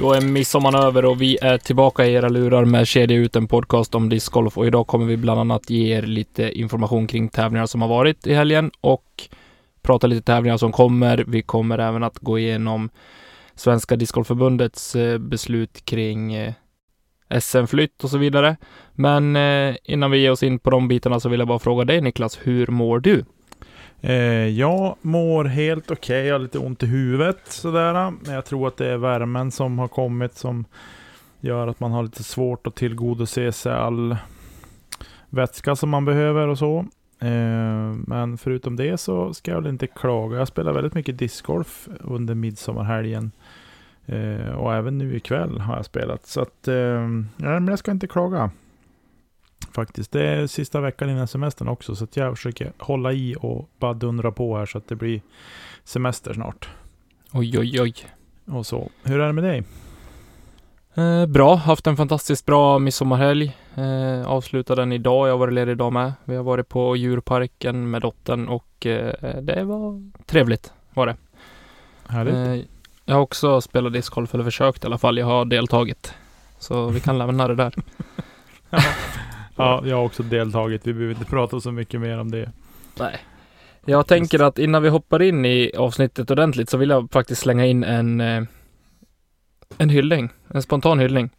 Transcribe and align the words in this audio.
Då 0.00 0.12
är 0.12 0.20
midsommaren 0.20 0.82
över 0.82 1.04
och 1.04 1.22
vi 1.22 1.38
är 1.42 1.58
tillbaka 1.58 2.06
i 2.06 2.12
era 2.12 2.28
lurar 2.28 2.64
med 2.64 2.86
Kedja 2.86 3.16
ut 3.16 3.36
en 3.36 3.46
podcast 3.46 3.94
om 3.94 4.08
discgolf 4.08 4.58
och 4.58 4.66
idag 4.66 4.86
kommer 4.86 5.06
vi 5.06 5.16
bland 5.16 5.40
annat 5.40 5.70
ge 5.70 5.96
er 5.96 6.02
lite 6.02 6.52
information 6.52 7.06
kring 7.06 7.28
tävlingar 7.28 7.66
som 7.66 7.82
har 7.82 7.88
varit 7.88 8.26
i 8.26 8.34
helgen 8.34 8.70
och 8.80 9.28
prata 9.82 10.06
lite 10.06 10.22
tävlingar 10.22 10.56
som 10.56 10.72
kommer. 10.72 11.24
Vi 11.28 11.42
kommer 11.42 11.78
även 11.78 12.02
att 12.02 12.18
gå 12.18 12.38
igenom 12.38 12.90
Svenska 13.54 13.96
discgolfförbundets 13.96 14.96
eh, 14.96 15.18
beslut 15.18 15.84
kring 15.84 16.34
eh, 16.34 16.52
SM-flytt 17.40 18.04
och 18.04 18.10
så 18.10 18.18
vidare. 18.18 18.56
Men 18.92 19.36
eh, 19.36 19.76
innan 19.84 20.10
vi 20.10 20.18
ger 20.18 20.30
oss 20.30 20.42
in 20.42 20.58
på 20.58 20.70
de 20.70 20.88
bitarna 20.88 21.20
så 21.20 21.28
vill 21.28 21.40
jag 21.40 21.48
bara 21.48 21.58
fråga 21.58 21.84
dig 21.84 22.00
Niklas, 22.00 22.38
hur 22.42 22.66
mår 22.66 23.00
du? 23.00 23.24
Eh, 24.00 24.48
jag 24.48 24.96
mår 25.02 25.44
helt 25.44 25.90
okej, 25.90 26.26
jag 26.26 26.34
har 26.34 26.38
lite 26.38 26.58
ont 26.58 26.82
i 26.82 26.86
huvudet 26.86 27.40
sådär. 27.44 28.10
Men 28.10 28.34
jag 28.34 28.44
tror 28.44 28.68
att 28.68 28.76
det 28.76 28.86
är 28.86 28.96
värmen 28.96 29.50
som 29.50 29.78
har 29.78 29.88
kommit 29.88 30.34
som 30.34 30.64
gör 31.40 31.66
att 31.66 31.80
man 31.80 31.92
har 31.92 32.02
lite 32.02 32.22
svårt 32.22 32.66
att 32.66 32.74
tillgodose 32.74 33.52
sig 33.52 33.72
all 33.72 34.16
vätska 35.30 35.76
som 35.76 35.90
man 35.90 36.04
behöver 36.04 36.48
och 36.48 36.58
så. 36.58 36.78
Eh, 37.18 37.94
men 38.06 38.38
förutom 38.38 38.76
det 38.76 39.00
så 39.00 39.34
ska 39.34 39.50
jag 39.50 39.60
väl 39.60 39.70
inte 39.70 39.86
klaga. 39.86 40.38
Jag 40.38 40.48
spelar 40.48 40.72
väldigt 40.72 40.94
mycket 40.94 41.18
discgolf 41.18 41.88
under 42.00 42.34
midsommarhelgen. 42.34 43.32
Eh, 44.06 44.50
och 44.50 44.74
även 44.74 44.98
nu 44.98 45.16
ikväll 45.16 45.58
har 45.58 45.76
jag 45.76 45.84
spelat. 45.84 46.26
Så 46.26 46.40
att, 46.40 46.68
eh, 46.68 47.08
men 47.36 47.68
jag 47.68 47.78
ska 47.78 47.90
inte 47.90 48.06
klaga. 48.06 48.50
Faktiskt. 49.72 50.12
Det 50.12 50.26
är 50.26 50.46
sista 50.46 50.80
veckan 50.80 51.10
innan 51.10 51.28
semestern 51.28 51.68
också. 51.68 51.96
Så 51.96 52.06
jag 52.14 52.36
försöker 52.36 52.72
hålla 52.78 53.12
i 53.12 53.36
och 53.40 53.68
bara 53.78 53.94
dundra 53.94 54.32
på 54.32 54.56
här 54.56 54.66
så 54.66 54.78
att 54.78 54.88
det 54.88 54.96
blir 54.96 55.20
semester 55.84 56.34
snart. 56.34 56.68
Oj, 57.32 57.58
oj, 57.58 57.80
oj. 57.80 57.94
Och 58.46 58.66
så. 58.66 58.90
Hur 59.02 59.20
är 59.20 59.26
det 59.26 59.32
med 59.32 59.44
dig? 59.44 59.64
Eh, 60.94 61.26
bra, 61.26 61.54
haft 61.54 61.86
en 61.86 61.96
fantastiskt 61.96 62.46
bra 62.46 62.78
midsommarhelg. 62.78 63.56
Eh, 63.74 64.26
avslutade 64.26 64.82
den 64.82 64.92
idag. 64.92 65.28
Jag 65.28 65.32
har 65.32 65.38
varit 65.38 65.54
ledig 65.54 65.72
idag 65.72 65.92
med. 65.92 66.12
Vi 66.24 66.36
har 66.36 66.42
varit 66.42 66.68
på 66.68 66.96
djurparken 66.96 67.90
med 67.90 68.02
dottern 68.02 68.48
och 68.48 68.86
eh, 68.86 69.40
det 69.42 69.64
var 69.64 70.10
trevligt 70.26 70.72
var 70.94 71.06
det. 71.06 71.16
Härligt. 72.08 72.34
Eh, 72.34 72.70
jag 73.04 73.14
har 73.14 73.22
också 73.22 73.60
spelat 73.60 73.92
discgolf, 73.92 74.34
eller 74.34 74.44
försökt 74.44 74.84
i 74.84 74.86
alla 74.86 74.98
fall. 74.98 75.18
Jag 75.18 75.26
har 75.26 75.44
deltagit. 75.44 76.14
Så 76.58 76.86
vi 76.86 77.00
kan 77.00 77.18
lämna 77.18 77.48
det 77.48 77.54
där. 77.54 77.74
Ja, 79.60 79.82
jag 79.86 79.96
har 79.96 80.04
också 80.04 80.22
deltagit. 80.22 80.86
Vi 80.86 80.92
behöver 80.92 81.14
inte 81.14 81.30
prata 81.30 81.60
så 81.60 81.72
mycket 81.72 82.00
mer 82.00 82.18
om 82.18 82.30
det. 82.30 82.52
Nej. 82.98 83.18
Jag 83.84 84.06
tänker 84.06 84.42
att 84.42 84.58
innan 84.58 84.82
vi 84.82 84.88
hoppar 84.88 85.22
in 85.22 85.44
i 85.44 85.72
avsnittet 85.78 86.30
ordentligt 86.30 86.70
så 86.70 86.76
vill 86.76 86.90
jag 86.90 87.10
faktiskt 87.12 87.42
slänga 87.42 87.66
in 87.66 87.84
en 87.84 88.20
eh, 88.20 88.42
en 89.78 89.88
hyllning, 89.88 90.30
en 90.48 90.62
spontan 90.62 90.98
hyllning 90.98 91.30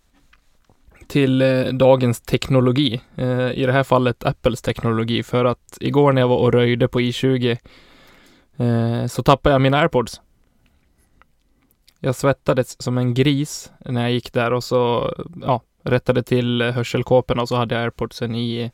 till 1.08 1.42
eh, 1.42 1.64
dagens 1.64 2.22
teknologi. 2.22 3.02
Eh, 3.16 3.52
I 3.52 3.66
det 3.66 3.72
här 3.72 3.84
fallet 3.84 4.24
Apples 4.24 4.62
teknologi 4.62 5.24
för 5.24 5.46
att 5.46 5.78
igår 5.82 6.12
när 6.12 6.22
jag 6.22 6.28
var 6.28 6.38
och 6.38 6.54
röjde 6.54 6.88
på 6.88 7.02
I20 7.02 7.58
eh, 8.58 9.08
så 9.08 9.24
tappade 9.24 9.54
jag 9.54 9.62
mina 9.62 9.80
airpods. 9.80 10.22
Jag 12.00 12.16
svettades 12.16 12.82
som 12.82 12.98
en 12.98 13.14
gris 13.14 13.72
när 13.86 14.02
jag 14.02 14.12
gick 14.12 14.34
där 14.34 14.54
och 14.54 14.64
så 14.64 15.14
ja, 15.42 15.62
rättade 15.84 16.24
till 16.24 16.62
hörselkåporna 16.62 17.42
och 17.42 17.48
så 17.48 17.56
hade 17.56 17.76
jag 17.76 17.84
airpodsen 17.84 18.36
i, 18.36 18.72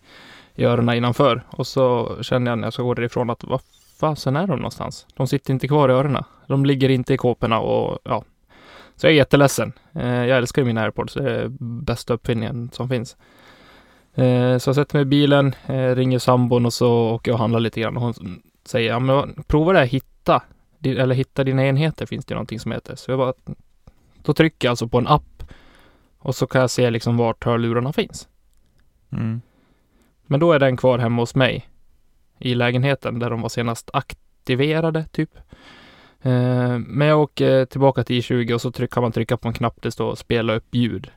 i 0.55 0.63
öronen 0.63 0.95
innanför. 0.95 1.41
Och 1.49 1.67
så 1.67 2.17
kände 2.21 2.51
jag 2.51 2.59
när 2.59 2.65
jag 2.65 2.73
ska 2.73 2.83
gå 2.83 2.93
därifrån 2.93 3.29
att 3.29 3.43
vad 3.43 3.61
fasen 3.99 4.35
är 4.35 4.47
de 4.47 4.55
någonstans? 4.59 5.05
De 5.15 5.27
sitter 5.27 5.53
inte 5.53 5.67
kvar 5.67 5.89
i 5.89 5.91
öronen. 5.91 6.23
De 6.47 6.65
ligger 6.65 6.89
inte 6.89 7.13
i 7.13 7.17
kåporna 7.17 7.59
och 7.59 7.99
ja. 8.03 8.23
Så 8.95 9.07
jag 9.07 9.11
är 9.11 9.17
jätteledsen. 9.17 9.73
Eh, 9.93 10.25
jag 10.25 10.37
älskar 10.37 10.61
ju 10.61 10.65
mina 10.65 10.81
airpods. 10.81 11.13
Det 11.13 11.31
är 11.31 11.47
bästa 11.59 12.13
uppfinningen 12.13 12.69
som 12.73 12.89
finns. 12.89 13.17
Eh, 14.15 14.57
så 14.57 14.69
jag 14.69 14.75
sätter 14.75 14.95
mig 14.95 15.01
i 15.01 15.05
bilen, 15.05 15.55
eh, 15.65 15.95
ringer 15.95 16.19
sambon 16.19 16.65
och 16.65 16.73
så 16.73 17.09
åker 17.09 17.31
jag 17.31 17.35
och 17.35 17.39
handlar 17.39 17.59
lite 17.59 17.81
grann. 17.81 17.97
Och 17.97 18.03
hon 18.03 18.41
säger, 18.65 18.89
ja 18.89 18.99
men 18.99 19.43
prova 19.47 19.73
det 19.73 19.79
här 19.79 19.85
hitta. 19.85 20.41
Eller 20.83 21.15
hitta 21.15 21.43
dina 21.43 21.65
enheter 21.65 22.05
finns 22.05 22.25
det 22.25 22.33
någonting 22.33 22.59
som 22.59 22.71
heter. 22.71 22.95
Så 22.95 23.11
jag 23.11 23.19
bara, 23.19 23.33
då 24.23 24.33
trycker 24.33 24.67
jag 24.67 24.71
alltså 24.71 24.87
på 24.87 24.97
en 24.97 25.07
app 25.07 25.36
och 26.19 26.35
så 26.35 26.47
kan 26.47 26.61
jag 26.61 26.69
se 26.69 26.89
liksom 26.89 27.17
vart 27.17 27.45
hörlurarna 27.45 27.93
finns. 27.93 28.27
Mm. 29.11 29.41
Men 30.25 30.39
då 30.39 30.51
är 30.51 30.59
den 30.59 30.77
kvar 30.77 30.97
hemma 30.99 31.21
hos 31.21 31.35
mig 31.35 31.69
i 32.39 32.55
lägenheten 32.55 33.19
där 33.19 33.29
de 33.29 33.41
var 33.41 33.49
senast 33.49 33.89
aktiverade 33.93 35.05
typ. 35.11 35.37
Eh, 36.21 36.77
men 36.79 37.07
jag 37.07 37.19
åker 37.21 37.65
tillbaka 37.65 38.03
till 38.03 38.21
I20 38.21 38.53
och 38.53 38.61
så 38.61 38.71
tryck, 38.71 38.91
kan 38.93 39.03
man 39.03 39.11
trycka 39.11 39.37
på 39.37 39.47
en 39.47 39.53
knapp 39.53 39.81
det 39.81 39.91
står 39.91 40.15
spela 40.15 40.53
upp 40.53 40.75
ljud. 40.75 41.11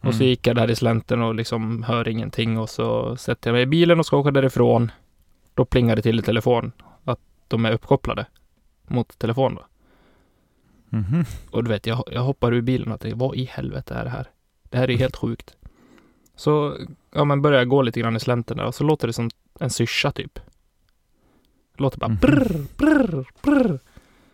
Och 0.00 0.14
så 0.14 0.20
Mm. 0.20 0.28
gick 0.28 0.46
jag 0.46 0.56
där 0.56 0.70
i 0.70 0.76
slänten 0.76 1.22
och 1.22 1.34
liksom 1.34 1.82
hör 1.82 2.08
ingenting 2.08 2.58
och 2.58 2.70
så 2.70 3.16
sätter 3.16 3.50
jag 3.50 3.54
mig 3.54 3.62
i 3.62 3.66
bilen 3.66 3.98
och 3.98 4.06
ska 4.06 4.16
åka 4.16 4.30
därifrån. 4.30 4.90
Då 5.54 5.64
plingar 5.64 5.96
det 5.96 6.02
till 6.02 6.18
i 6.18 6.22
telefon 6.22 6.72
att 7.04 7.20
de 7.48 7.64
är 7.66 7.72
uppkopplade 7.72 8.26
mot 8.88 9.18
telefon 9.18 9.54
då. 9.54 9.66
Mhm. 10.88 11.24
Och 11.50 11.64
du 11.64 11.70
vet, 11.70 11.86
jag, 11.86 12.04
jag 12.12 12.22
hoppar 12.22 12.52
ur 12.54 12.60
bilen 12.60 12.92
och 12.92 13.00
tänker, 13.00 13.16
vad 13.18 13.36
i 13.36 13.44
helvete 13.44 13.94
är 13.94 14.04
det 14.04 14.10
här? 14.10 14.26
Det 14.62 14.78
här 14.78 14.90
är 14.90 14.96
helt 14.96 15.16
sjukt. 15.16 15.56
Så, 16.36 16.76
ja 17.14 17.24
men 17.24 17.42
börjar 17.42 17.58
jag 17.58 17.68
gå 17.68 17.82
lite 17.82 18.00
grann 18.00 18.16
i 18.16 18.20
slänten 18.20 18.56
där 18.56 18.64
och 18.64 18.74
så 18.74 18.84
låter 18.84 19.06
det 19.06 19.12
som 19.12 19.30
en 19.60 19.70
syrsa 19.70 20.12
typ. 20.12 20.34
Det 21.76 21.82
låter 21.82 21.98
bara 21.98 22.08
Mhm. 22.08 22.18
brr, 22.20 22.66
brr, 22.76 23.24
brr. 23.42 23.78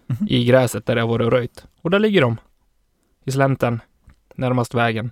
Mhm. 0.07 0.27
I 0.31 0.45
gräset 0.45 0.87
där 0.87 0.97
jag 0.97 1.07
varit 1.07 1.25
och 1.27 1.33
röjt. 1.33 1.67
Och 1.81 1.91
där 1.91 1.99
ligger 1.99 2.21
de. 2.21 2.37
I 3.25 3.33
slänten. 3.33 3.81
Närmast 4.35 4.75
vägen. 4.75 5.11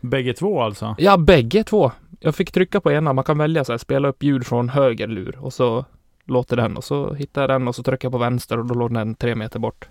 Bägge 0.00 0.32
två 0.32 0.62
alltså? 0.62 0.94
Ja, 0.98 1.16
bägge 1.16 1.64
två. 1.64 1.92
Jag 2.20 2.34
fick 2.34 2.52
trycka 2.52 2.80
på 2.80 2.92
ena. 2.92 3.12
Man 3.12 3.24
kan 3.24 3.38
välja 3.38 3.64
så 3.64 3.72
här, 3.72 3.78
spela 3.78 4.08
upp 4.08 4.22
ljud 4.22 4.46
från 4.46 4.68
höger 4.68 5.06
lur 5.06 5.38
och 5.40 5.52
så 5.52 5.84
låter 6.24 6.56
den 6.56 6.76
och 6.76 6.84
så 6.84 7.14
hittar 7.14 7.40
jag 7.42 7.50
den 7.50 7.68
och 7.68 7.74
så 7.74 7.82
trycker 7.82 8.06
jag 8.06 8.12
på 8.12 8.18
vänster 8.18 8.58
och 8.58 8.66
då 8.66 8.74
låter 8.74 8.94
den 8.94 9.14
tre 9.14 9.34
meter 9.34 9.58
bort. 9.58 9.88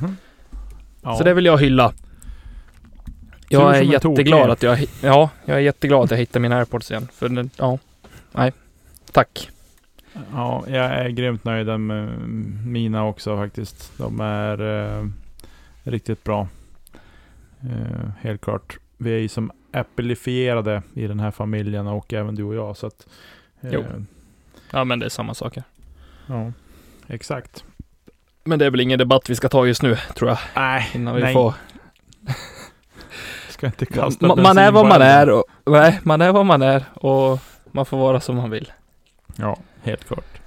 Mhm. 0.00 0.16
Ja. 1.02 1.16
Så 1.16 1.24
det 1.24 1.34
vill 1.34 1.44
jag 1.44 1.58
hylla. 1.58 1.92
Jag 3.48 3.76
är 3.76 3.82
jätteglad 3.82 4.50
att 4.50 4.62
jag, 4.62 4.78
ja, 5.02 5.30
jag 5.44 5.56
är 5.56 5.60
jätteglad 5.60 6.04
att 6.04 6.10
jag 6.10 6.18
hittade 6.18 6.40
mina 6.40 6.56
airpods 6.56 6.90
igen. 6.90 7.08
För 7.12 7.48
ja, 7.56 7.78
nej. 8.32 8.52
Tack. 9.12 9.50
Ja, 10.32 10.64
jag 10.66 10.84
är 10.84 11.08
grymt 11.08 11.44
nöjd 11.44 11.80
med 11.80 12.08
mina 12.66 13.04
också 13.04 13.36
faktiskt. 13.36 13.92
De 13.98 14.20
är 14.20 14.60
eh, 14.98 15.06
riktigt 15.82 16.24
bra. 16.24 16.48
Eh, 17.60 18.08
helt 18.20 18.40
klart. 18.40 18.78
Vi 18.98 19.14
är 19.14 19.18
ju 19.18 19.28
som 19.28 19.50
Applifierade 19.72 20.82
i 20.94 21.06
den 21.06 21.20
här 21.20 21.30
familjen 21.30 21.86
och 21.86 22.12
även 22.12 22.34
du 22.34 22.42
och 22.44 22.54
jag. 22.54 22.76
Så 22.76 22.86
att, 22.86 23.06
eh, 23.60 23.70
Jo. 23.72 23.84
Ja, 24.70 24.84
men 24.84 24.98
det 24.98 25.06
är 25.06 25.10
samma 25.10 25.34
saker. 25.34 25.62
Ja, 26.26 26.52
exakt. 27.06 27.64
Men 28.44 28.58
det 28.58 28.66
är 28.66 28.70
väl 28.70 28.80
ingen 28.80 28.98
debatt 28.98 29.30
vi 29.30 29.34
ska 29.34 29.48
ta 29.48 29.66
just 29.66 29.82
nu, 29.82 29.96
tror 30.14 30.30
jag. 30.30 30.38
Nej, 30.56 30.90
Innan 30.94 31.14
vi 31.14 31.22
nej. 31.22 31.32
får... 31.32 31.54
Ska 33.48 33.66
inte 33.66 33.86
Man, 33.90 33.98
kasta 34.04 34.26
man, 34.26 34.36
bensin 34.36 34.58
är 34.58 34.72
vad 34.72 34.86
man 34.86 35.02
är 35.02 35.30
och... 35.30 35.44
Nej, 35.66 36.00
man 36.02 36.20
är 36.20 36.32
vad 36.32 36.46
man 36.46 36.62
är 36.62 36.84
och 36.94 37.38
man 37.72 37.86
får 37.86 37.98
vara 37.98 38.20
som 38.20 38.36
man 38.36 38.50
vill. 38.50 38.72
Ja, 39.36 39.56
helt 39.82 40.04
klart. 40.04 40.40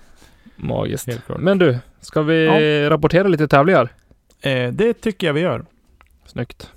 Magiskt. 0.55 1.07
Helt 1.07 1.25
klart. 1.25 1.39
Men 1.39 1.57
du, 1.57 1.77
ska 2.01 2.21
vi 2.21 2.89
rapportera 2.89 3.27
lite 3.27 3.47
tävlingar? 3.47 3.89
Eh, 4.41 4.71
det 4.71 4.93
tycker 4.93 5.27
jag 5.27 5.33
vi 5.33 5.41
gör. 5.41 5.65
Snyggt. 6.25 6.71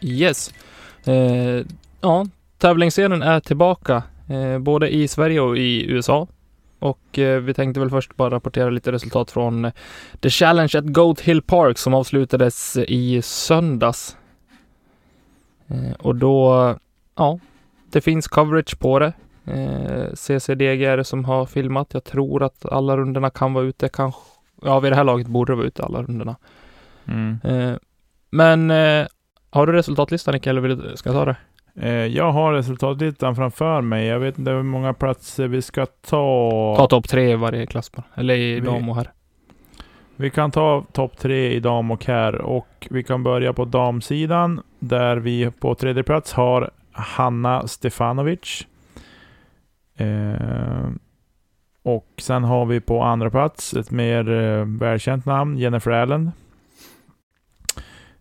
Yes. 0.00 0.54
Eh, 1.04 1.64
ja, 2.00 2.26
tävlingsserien 2.58 3.22
är 3.22 3.40
tillbaka. 3.40 4.02
Eh, 4.28 4.58
både 4.58 4.94
i 4.94 5.08
Sverige 5.08 5.40
och 5.40 5.56
i 5.56 5.90
USA. 5.90 6.28
Och 6.82 7.18
eh, 7.18 7.40
vi 7.40 7.54
tänkte 7.54 7.80
väl 7.80 7.90
först 7.90 8.16
bara 8.16 8.30
rapportera 8.30 8.70
lite 8.70 8.92
resultat 8.92 9.30
från 9.30 9.64
eh, 9.64 9.72
The 10.20 10.30
Challenge 10.30 10.78
at 10.78 10.84
Goat 10.84 11.20
Hill 11.20 11.42
Park 11.42 11.78
som 11.78 11.94
avslutades 11.94 12.76
i 12.76 13.22
söndags. 13.22 14.16
Eh, 15.68 15.92
och 15.98 16.16
då, 16.16 16.76
ja, 17.16 17.38
det 17.92 18.00
finns 18.00 18.28
coverage 18.28 18.78
på 18.78 18.98
det. 18.98 19.12
Eh, 19.44 20.14
CCDG 20.14 20.84
är 20.84 20.96
det 20.96 21.04
som 21.04 21.24
har 21.24 21.46
filmat. 21.46 21.94
Jag 21.94 22.04
tror 22.04 22.42
att 22.42 22.66
alla 22.66 22.96
rundorna 22.96 23.30
kan 23.30 23.52
vara 23.52 23.64
ute, 23.64 23.88
kanske. 23.88 24.20
Ja, 24.62 24.80
vid 24.80 24.92
det 24.92 24.96
här 24.96 25.04
laget 25.04 25.26
borde 25.26 25.52
det 25.52 25.56
vara 25.56 25.66
ute 25.66 25.82
alla 25.82 26.02
rundorna. 26.02 26.36
Mm. 27.04 27.38
Eh, 27.44 27.76
men 28.30 28.70
eh, 28.70 29.06
har 29.50 29.66
du 29.66 29.72
resultatlistan 29.72 30.34
Nicke, 30.34 30.50
eller 30.50 30.60
vill 30.60 30.78
du, 30.78 30.96
ska 30.96 31.08
jag 31.08 31.16
ta 31.16 31.24
det? 31.24 31.36
Eh, 31.74 31.90
jag 31.90 32.32
har 32.32 32.52
resultatlistan 32.52 33.36
framför 33.36 33.80
mig. 33.80 34.06
Jag 34.06 34.18
vet 34.20 34.38
inte 34.38 34.50
hur 34.50 34.62
många 34.62 34.94
platser 34.94 35.48
vi 35.48 35.62
ska 35.62 35.86
ta. 35.86 36.74
Ta 36.78 36.86
topp 36.86 37.08
tre 37.08 37.32
i 37.32 37.36
varje 37.36 37.66
klass 37.66 37.92
bara. 37.92 38.04
Eller 38.14 38.34
i 38.34 38.54
Vi- 38.54 38.66
dam 38.66 38.88
och 38.88 38.96
herr. 38.96 39.10
Vi 40.16 40.30
kan 40.30 40.50
ta 40.50 40.84
topp 40.92 41.18
tre 41.18 41.52
i 41.52 41.60
dam 41.60 41.90
och 41.90 42.04
herr 42.06 42.34
och 42.34 42.86
vi 42.90 43.02
kan 43.04 43.22
börja 43.22 43.52
på 43.52 43.64
damsidan 43.64 44.62
där 44.78 45.16
vi 45.16 45.50
på 45.50 45.74
tredje 45.74 46.02
plats 46.02 46.32
har 46.32 46.70
Hanna 46.92 47.66
Stefanovic. 47.66 48.66
Eh, 49.96 50.88
och 51.82 52.06
sen 52.18 52.44
har 52.44 52.66
vi 52.66 52.80
på 52.80 53.02
andra 53.02 53.30
plats 53.30 53.74
ett 53.74 53.90
mer 53.90 54.30
eh, 54.30 54.64
välkänt 54.66 55.26
namn, 55.26 55.58
Jennifer 55.58 55.90
Allen. 55.90 56.32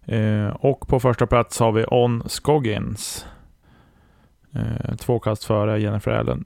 Eh, 0.05 0.47
och 0.47 0.87
på 0.87 0.99
första 0.99 1.27
plats 1.27 1.59
har 1.59 1.71
vi 1.71 1.85
On 1.87 2.23
Scoggins. 2.25 3.25
Eh, 4.53 4.95
två 4.95 5.19
kast 5.19 5.43
före 5.43 5.81
Jennifer 5.81 6.11
Allen. 6.11 6.45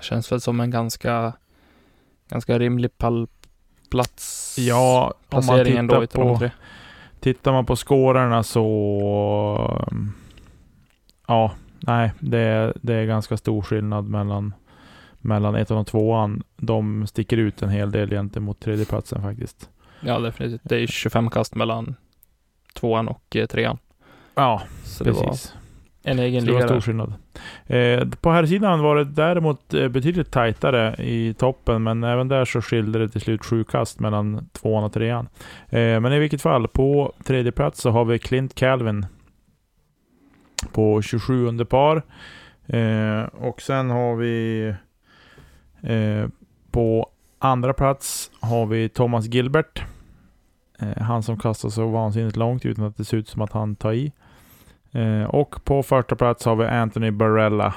Känns 0.00 0.32
väl 0.32 0.40
som 0.40 0.60
en 0.60 0.70
ganska, 0.70 1.32
ganska 2.28 2.58
rimlig 2.58 2.98
pallplats. 2.98 4.56
Ja, 4.58 5.14
om 5.28 5.46
man 5.46 5.64
tittar 5.64 6.06
på. 6.06 6.50
Tittar 7.20 7.52
man 7.52 7.66
på 7.66 7.76
skårarna 7.76 8.42
så... 8.42 9.86
um, 9.92 10.12
Ja, 11.26 11.52
nej, 11.80 12.12
det 12.20 12.38
är, 12.38 12.72
det 12.82 12.94
är 12.94 13.06
ganska 13.06 13.36
stor 13.36 13.62
skillnad 13.62 14.08
mellan, 14.08 14.54
mellan 15.18 15.54
ettan 15.54 15.76
och 15.78 15.86
tvåan. 15.86 16.42
De 16.56 17.06
sticker 17.06 17.36
ut 17.36 17.62
en 17.62 17.68
hel 17.68 17.90
del 17.90 18.10
gentemot 18.10 18.60
tredjeplatsen 18.60 19.22
faktiskt. 19.22 19.70
Ja, 20.00 20.18
definitivt. 20.18 20.60
Det 20.64 20.76
är 20.76 20.86
25 20.86 21.30
kast 21.30 21.54
mellan 21.54 21.94
tvåan 22.74 23.08
och 23.08 23.36
eh, 23.36 23.46
trean. 23.46 23.78
Ja, 24.34 24.62
Så 24.84 25.04
precis. 25.04 25.54
En 26.10 26.18
egen 26.18 26.40
Så 26.40 26.46
det 26.46 26.52
var 26.52 26.60
liga 26.60 26.68
stor 26.68 26.80
skillnad. 26.80 27.12
Eh, 27.66 28.08
på 28.20 28.30
här 28.30 28.46
sidan 28.46 28.80
var 28.80 28.96
det 28.96 29.04
däremot 29.04 29.74
eh, 29.74 29.88
betydligt 29.88 30.30
tajtare 30.30 30.96
i 30.98 31.34
toppen, 31.34 31.82
men 31.82 32.04
även 32.04 32.28
där 32.28 32.44
så 32.44 32.62
skilde 32.62 32.98
det 32.98 33.08
till 33.08 33.20
slut 33.20 33.44
sju 33.44 33.64
kast 33.64 34.00
mellan 34.00 34.48
tvåan 34.52 34.84
och 34.84 34.92
trean. 34.92 35.28
Eh, 35.68 36.00
men 36.00 36.12
i 36.12 36.18
vilket 36.18 36.42
fall, 36.42 36.68
på 36.68 37.12
tredje 37.24 37.52
plats 37.52 37.80
så 37.80 37.90
har 37.90 38.04
vi 38.04 38.18
Clint 38.18 38.54
Calvin 38.54 39.06
på 40.72 41.02
27 41.02 41.46
under 41.46 41.64
par. 41.64 42.02
Eh, 42.66 43.22
och 43.22 43.62
sen 43.62 43.90
har 43.90 44.16
vi 44.16 44.74
på 46.70 47.10
andra 47.38 47.72
plats 47.72 48.30
har 48.40 48.66
vi 48.66 48.88
Thomas 48.88 49.26
Gilbert. 49.26 49.82
Han 50.96 51.22
som 51.22 51.38
kastar 51.38 51.68
så 51.68 51.86
vansinnigt 51.86 52.36
långt 52.36 52.66
utan 52.66 52.84
att 52.84 52.96
det 52.96 53.04
ser 53.04 53.16
ut 53.16 53.28
som 53.28 53.42
att 53.42 53.52
han 53.52 53.76
tar 53.76 53.92
i. 53.92 54.12
Eh, 54.92 55.22
och 55.24 55.64
på 55.64 55.82
första 55.82 56.16
plats 56.16 56.44
har 56.44 56.56
vi 56.56 56.66
Anthony 56.66 57.10
Barella. 57.10 57.74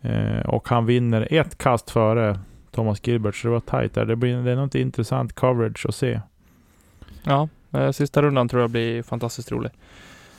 Eh, 0.00 0.40
och 0.46 0.68
han 0.68 0.86
vinner 0.86 1.28
ett 1.30 1.58
kast 1.58 1.90
före 1.90 2.38
Thomas 2.70 3.06
Gilbert, 3.06 3.34
så 3.36 3.48
det 3.48 3.52
var 3.52 3.60
tajt 3.60 3.94
där. 3.94 4.04
Det, 4.04 4.16
blir, 4.16 4.36
det 4.42 4.52
är 4.52 4.56
något 4.56 4.74
intressant 4.74 5.32
coverage 5.32 5.86
att 5.88 5.94
se. 5.94 6.20
Ja, 7.24 7.48
eh, 7.72 7.90
sista 7.90 8.22
rundan 8.22 8.48
tror 8.48 8.62
jag 8.62 8.70
blir 8.70 9.02
fantastiskt 9.02 9.52
rolig. 9.52 9.70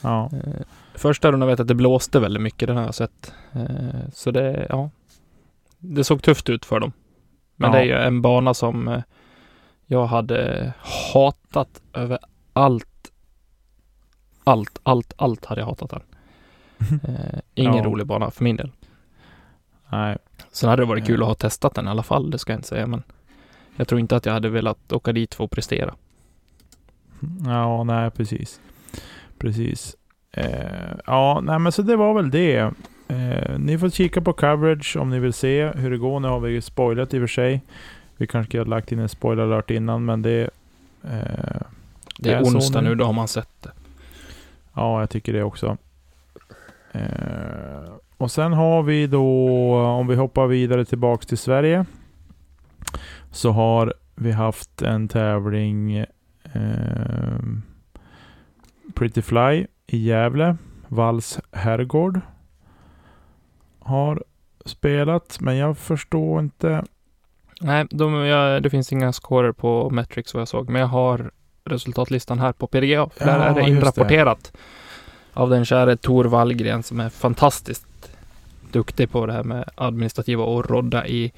Ja, 0.01 0.29
Första 0.95 1.31
rundan 1.31 1.49
vet 1.49 1.59
jag 1.59 1.63
att 1.63 1.67
det 1.67 1.75
blåste 1.75 2.19
väldigt 2.19 2.43
mycket, 2.43 2.67
den 2.67 2.77
har 2.77 2.83
jag 2.83 2.95
sett. 2.95 3.33
Så 4.13 4.31
det, 4.31 4.67
ja. 4.69 4.89
Det 5.79 6.03
såg 6.03 6.21
tufft 6.21 6.49
ut 6.49 6.65
för 6.65 6.79
dem. 6.79 6.91
Men 7.55 7.71
Ja. 7.71 7.77
det 7.77 7.81
är 7.81 7.85
ju 7.85 7.93
en 8.07 8.21
bana 8.21 8.53
som 8.53 9.01
jag 9.85 10.05
hade 10.05 10.73
hatat 11.13 11.81
över 11.93 12.19
allt. 12.53 12.87
Allt, 14.47 14.79
allt, 14.83 15.13
allt 15.17 15.45
hade 15.45 15.61
jag 15.61 15.65
hatat 15.67 15.89
den. 15.89 16.01
Eh, 17.03 17.39
Ingen 17.55 17.75
Ja. 17.77 17.83
rolig 17.83 18.07
bana 18.07 18.31
för 18.31 18.43
min 18.43 18.55
del. 18.55 18.71
nej. 19.89 20.17
Sen 20.51 20.69
hade 20.69 20.81
det 20.81 20.85
varit 20.85 21.05
kul 21.05 21.19
Ja. 21.19 21.23
att 21.23 21.27
ha 21.41 21.49
testat 21.49 21.75
den 21.75 21.87
i 21.87 21.89
alla 21.89 22.03
fall, 22.03 22.31
det 22.31 22.37
ska 22.37 22.53
jag 22.53 22.57
inte 22.57 22.67
säga, 22.67 22.87
men 22.87 23.03
jag 23.75 23.87
tror 23.87 23.99
inte 23.99 24.15
att 24.15 24.25
jag 24.25 24.33
hade 24.33 24.49
velat 24.49 24.91
åka 24.93 25.13
dit 25.13 25.35
för 25.35 25.43
att 25.43 25.51
prestera. 25.51 25.95
Ja, 27.45 27.83
nej 27.83 28.11
precis. 28.11 28.59
Precis. 29.37 29.95
Eh, 30.31 30.91
ja, 31.05 31.41
nej 31.43 31.59
men 31.59 31.71
så 31.71 31.81
det 31.81 31.95
var 31.95 32.13
väl 32.13 32.29
det. 32.31 32.57
Eh, 33.07 33.57
ni 33.59 33.77
får 33.77 33.89
kika 33.89 34.21
på 34.21 34.33
coverage 34.33 34.97
om 34.97 35.09
ni 35.09 35.19
vill 35.19 35.33
se 35.33 35.67
hur 35.67 35.91
det 35.91 35.97
går. 35.97 36.19
Nu 36.19 36.27
har 36.27 36.39
vi 36.39 36.51
ju 36.51 36.61
spoilat 36.61 37.13
i 37.13 37.17
och 37.17 37.21
för 37.21 37.27
sig. 37.27 37.61
Vi 38.17 38.27
kanske 38.27 38.49
skulle 38.49 38.63
ha 38.63 38.69
lagt 38.69 38.91
in 38.91 38.99
en 38.99 39.09
spoiler 39.09 39.43
alert 39.43 39.71
innan, 39.71 40.05
men 40.05 40.21
det... 40.21 40.49
Eh, 41.03 41.61
Det 42.19 42.31
är 42.33 42.43
såg 42.43 42.55
onsdag 42.55 42.81
nu, 42.81 42.95
då 42.95 43.05
har 43.05 43.13
man 43.13 43.27
sett 43.27 43.61
det. 43.63 43.71
Ja, 44.75 44.99
jag 44.99 45.09
tycker 45.09 45.33
det 45.33 45.43
också. 45.43 45.77
Eh, 46.91 47.93
och 48.17 48.31
sen 48.31 48.53
har 48.53 48.83
vi 48.83 49.07
då, 49.07 49.75
om 49.77 50.07
vi 50.07 50.15
hoppar 50.15 50.47
vidare 50.47 50.85
tillbaks 50.85 51.25
till 51.25 51.37
Sverige, 51.37 51.85
så 53.31 53.51
har 53.51 53.93
vi 54.15 54.31
haft 54.31 54.81
en 54.81 55.07
tävling 55.07 55.97
eh, 56.53 57.39
Pretty 58.93 59.21
Fly 59.21 59.67
i 59.87 59.97
Gävle. 59.97 60.57
Valls 60.87 61.39
herrgård 61.51 62.21
har 63.79 64.23
spelat, 64.65 65.37
men 65.39 65.57
jag 65.57 65.77
förstår 65.77 66.39
inte. 66.39 66.83
Nej, 67.61 67.87
de, 67.89 68.13
jag, 68.13 68.63
det 68.63 68.69
finns 68.69 68.91
inga 68.91 69.13
scorer 69.13 69.51
på 69.51 69.89
Metrics 69.89 70.33
vad 70.33 70.41
jag 70.41 70.47
såg, 70.47 70.69
men 70.69 70.81
jag 70.81 70.87
har 70.87 71.31
resultatlistan 71.69 72.39
här 72.39 72.51
på 72.53 72.67
PDGA. 72.67 73.09
För 73.17 73.25
där 73.25 73.37
Ja, 73.37 73.43
är 73.43 73.53
det 73.53 73.59
just 73.59 73.65
det. 73.65 73.71
inrapporterat 73.71 74.53
av 75.33 75.49
den 75.49 75.65
käre 75.65 75.97
Tor 75.97 76.25
Wallgren 76.25 76.83
som 76.83 76.99
är 76.99 77.09
fantastiskt 77.09 77.87
duktig 78.71 79.11
på 79.11 79.25
det 79.25 79.33
här 79.33 79.43
med 79.43 79.69
administrativa 79.75 80.43
och 80.43 80.69
rodda 80.69 81.07
i, 81.07 81.31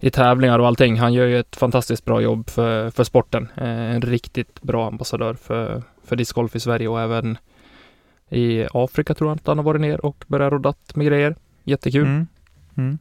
i 0.00 0.10
tävlingar 0.10 0.58
och 0.58 0.66
allting. 0.66 0.98
Han 0.98 1.12
gör 1.12 1.26
ju 1.26 1.38
ett 1.38 1.56
fantastiskt 1.56 2.04
bra 2.04 2.20
jobb 2.20 2.50
för, 2.50 2.90
för 2.90 3.04
sporten. 3.04 3.48
Eh, 3.56 3.94
en 3.94 4.02
riktigt 4.02 4.62
bra 4.62 4.86
ambassadör 4.86 5.34
för, 5.34 5.82
för 6.04 6.16
discgolf 6.16 6.56
i 6.56 6.60
Sverige 6.60 6.88
och 6.88 7.00
även 7.00 7.38
i 8.28 8.66
Afrika 8.74 9.14
tror 9.14 9.30
jag 9.30 9.36
att 9.36 9.46
han 9.46 9.58
har 9.58 9.64
varit 9.64 9.80
ner 9.80 10.06
och 10.06 10.24
börjat 10.26 10.52
roddat 10.52 10.96
med 10.96 11.06
grejer. 11.06 11.36
Jättekul. 11.64 12.06
Mm. 12.06 12.26
Mm. 12.76 12.98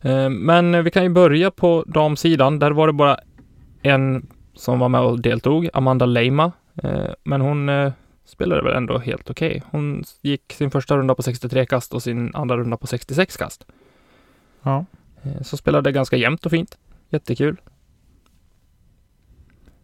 Eh, 0.00 0.30
Men 0.30 0.84
vi 0.84 0.90
kan 0.90 1.02
ju 1.02 1.08
börja 1.08 1.50
på 1.50 1.84
damsidan. 1.86 2.58
Där 2.58 2.70
var 2.70 2.86
det 2.86 2.92
bara 2.92 3.18
en 3.82 4.26
som 4.58 4.78
var 4.78 4.88
med 4.88 5.00
och 5.00 5.20
deltog, 5.20 5.68
Amanda 5.72 6.06
Leima. 6.06 6.52
Eh, 6.82 7.10
Men 7.24 7.40
hon 7.40 7.68
eh, 7.68 7.92
spelade 8.24 8.62
väl 8.62 8.76
ändå 8.76 8.98
helt 8.98 9.30
okej. 9.30 9.62
Hon 9.70 10.04
gick 10.22 10.52
sin 10.52 10.70
första 10.70 10.96
runda 10.96 11.14
på 11.14 11.22
63 11.22 11.66
kast 11.66 11.94
och 11.94 12.02
sin 12.02 12.34
andra 12.34 12.56
runda 12.56 12.76
på 12.76 12.86
66 12.86 13.36
kast. 13.36 13.66
Ja. 14.62 14.84
Eh, 15.22 15.42
Så 15.42 15.56
spelade 15.56 15.92
ganska 15.92 16.16
jämnt 16.16 16.46
och 16.46 16.50
fint. 16.50 16.78
Jättekul. 17.10 17.60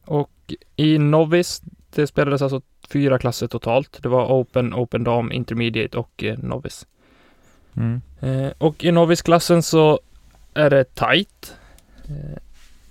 Och 0.05 0.55
i 0.77 0.99
Novice, 0.99 1.63
det 1.95 2.07
spelades 2.07 2.43
alltså 2.43 2.61
fyra 2.89 3.19
klasser 3.19 3.47
totalt. 3.47 4.03
Det 4.03 4.09
var 4.09 4.27
Open, 4.41 4.75
Open 4.75 5.05
Dam, 5.05 5.33
Intermediate 5.33 5.99
och 5.99 6.25
Novice. 6.39 6.87
Mm. 7.77 8.01
Och 8.59 8.85
i 8.85 8.93
Novice-klassen 8.93 9.63
så 9.63 10.01
är 10.55 10.71
det 10.71 10.95
tight. 10.95 11.57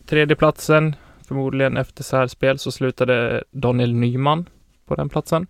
Tredjeplatsen, 0.05 0.95
förmodligen 1.33 1.77
efter 1.77 2.03
särspel, 2.03 2.59
så 2.59 2.71
slutade 2.71 3.43
Daniel 3.51 3.93
Nyman 3.93 4.49
på 4.85 4.95
den 4.95 5.09
platsen. 5.09 5.47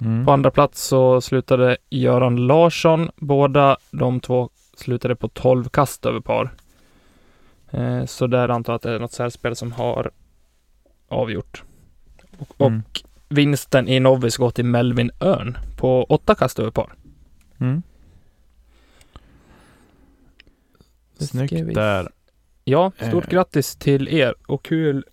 Mm. 0.00 0.26
På 0.26 0.32
andra 0.32 0.50
plats 0.50 0.82
så 0.82 1.20
slutade 1.20 1.76
Göran 1.90 2.46
Larsson. 2.46 3.10
Båda 3.16 3.76
de 3.90 4.20
två 4.20 4.50
slutade 4.76 5.16
på 5.16 5.28
12 5.28 5.68
kast 5.68 6.06
över 6.06 6.20
par. 6.20 6.50
Eh, 7.70 8.04
så 8.04 8.26
där 8.26 8.48
antar 8.48 8.72
jag 8.72 8.76
att 8.76 8.82
det 8.82 8.92
är 8.94 8.98
något 8.98 9.12
särspel 9.12 9.56
som 9.56 9.72
har 9.72 10.10
avgjort. 11.08 11.64
Och, 12.38 12.66
Mm. 12.66 12.82
och 12.86 13.00
vinsten 13.28 13.88
i 13.88 14.00
Novice 14.00 14.36
går 14.36 14.50
till 14.50 14.64
Melvin 14.64 15.10
Örn 15.20 15.58
på 15.76 16.04
8 16.04 16.34
kast 16.34 16.58
över 16.58 16.70
par. 16.70 16.94
Mm. 17.58 17.82
Snyggt 21.18 21.74
där. 21.74 22.08
Ja, 22.70 22.92
stort 22.96 23.24
Eh. 23.24 23.30
grattis 23.30 23.76
till 23.76 24.08
er 24.08 24.34
och 24.46 24.62
kul 24.64 25.04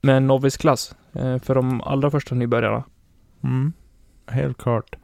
med 0.00 0.16
en 0.16 0.26
novice-klass 0.26 0.94
eh, 1.12 1.38
för 1.38 1.54
de 1.54 1.80
allra 1.80 2.10
första 2.10 2.34
nybörjarna. 2.34 2.84
Mm. 3.44 3.72
Helt 4.26 4.58
klart. 4.58 4.96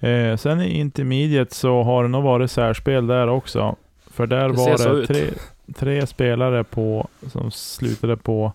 Eh, 0.00 0.36
sen 0.36 0.60
i 0.60 0.78
intermediate 0.78 1.54
så 1.54 1.82
har 1.82 2.02
det 2.02 2.08
nog 2.08 2.22
varit 2.22 2.50
särspel 2.50 3.06
där 3.06 3.28
också. 3.28 3.76
För 4.10 4.26
där 4.26 4.48
Det 4.48 4.54
var 4.54 4.96
det 4.96 5.06
tre, 5.06 5.24
tre 5.74 6.06
spelare 6.06 6.64
på, 6.64 7.08
som 7.26 7.50
slutade 7.50 8.16
på 8.16 8.52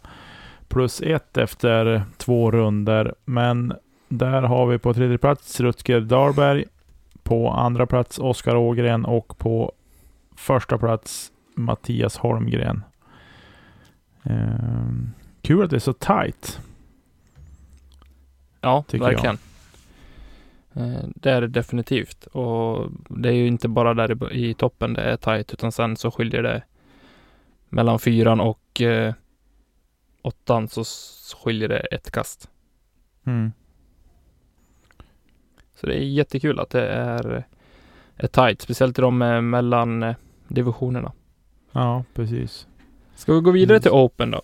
plus 0.67 1.01
ett 1.01 1.37
efter 1.37 2.03
två 2.17 2.51
runder. 2.51 3.15
Men 3.25 3.73
där 4.07 4.41
har 4.41 4.67
vi 4.67 4.77
på 4.77 4.93
tredje 4.93 5.17
plats 5.17 5.59
Rutger 5.59 6.01
Dahlberg, 6.01 6.65
på 7.23 7.49
andra 7.49 7.85
plats 7.85 8.19
Oskar 8.19 8.55
Ågren 8.55 9.05
och 9.05 9.37
på 9.37 9.71
första 10.35 10.77
plats 10.77 11.30
Mattias 11.55 12.17
Holmgren. 12.17 12.83
Ehm, 14.23 15.11
kul 15.41 15.63
att 15.63 15.69
det 15.69 15.75
är 15.75 15.79
så 15.79 15.93
tight. 15.93 16.59
Ja, 18.61 18.83
verkligen. 18.91 19.37
Eh, 20.73 21.03
Det 21.15 21.31
är 21.31 21.41
det 21.41 21.47
definitivt. 21.47 22.25
Och 22.25 22.91
det 23.09 23.29
är 23.29 23.33
ju 23.33 23.47
inte 23.47 23.67
bara 23.67 23.93
där 23.93 24.33
i 24.33 24.53
toppen 24.53 24.93
det 24.93 25.01
är 25.01 25.17
tajt, 25.17 25.53
utan 25.53 25.71
sen 25.71 25.97
så 25.97 26.11
skiljer 26.11 26.43
det 26.43 26.63
mellan 27.69 27.99
fyran 27.99 28.39
och 28.39 28.81
eh, 28.81 29.13
åttan 30.21 30.67
så 30.67 30.83
skiljer 31.43 31.69
det 31.69 31.79
ett 31.79 32.11
kast. 32.11 32.49
Mm. 33.25 33.51
Så 35.75 35.87
det 35.87 35.93
är 35.95 36.03
jättekul 36.03 36.59
att 36.59 36.69
det 36.69 36.87
är, 36.87 37.43
är 38.15 38.27
tajt, 38.27 38.61
speciellt 38.61 38.99
i 38.99 39.01
de 39.01 39.21
eh, 39.21 39.41
mellan 39.41 40.03
eh, 40.03 40.15
divisionerna. 40.47 41.11
Ja, 41.71 42.03
precis. 42.13 42.67
Ska 43.15 43.33
vi 43.33 43.39
gå 43.41 43.51
vidare 43.51 43.75
Mm. 43.75 43.81
till 43.81 43.91
Open 43.91 44.31
då? 44.31 44.41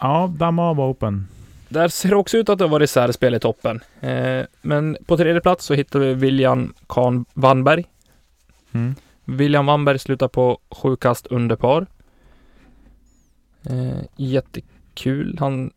Ja, 0.00 0.32
damma 0.38 0.70
av 0.70 0.80
Open. 0.80 1.28
Där 1.68 1.88
ser 1.88 2.08
det 2.08 2.16
också 2.16 2.36
ut 2.36 2.48
att 2.48 2.58
det 2.58 2.64
har 2.64 2.70
varit 2.70 2.90
särspel 2.90 3.34
i 3.34 3.40
toppen. 3.40 3.80
Eh, 4.00 4.42
men 4.62 4.96
på 5.06 5.16
tredje 5.16 5.40
plats 5.40 5.64
så 5.64 5.74
hittar 5.74 5.98
vi 5.98 6.14
William 6.14 6.74
Kahn 6.86 7.24
Wannberg. 7.34 7.84
Mm. 8.72 8.94
William 9.24 9.66
Wannberg 9.66 9.98
slutar 9.98 10.28
på 10.28 10.58
sju 10.70 10.96
kast 10.96 11.26
under 11.26 11.56
par. 11.56 11.86
Eh, 13.62 13.98
jättekul. 14.16 15.36
Han... 15.40 15.70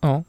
Ja. 0.00 0.24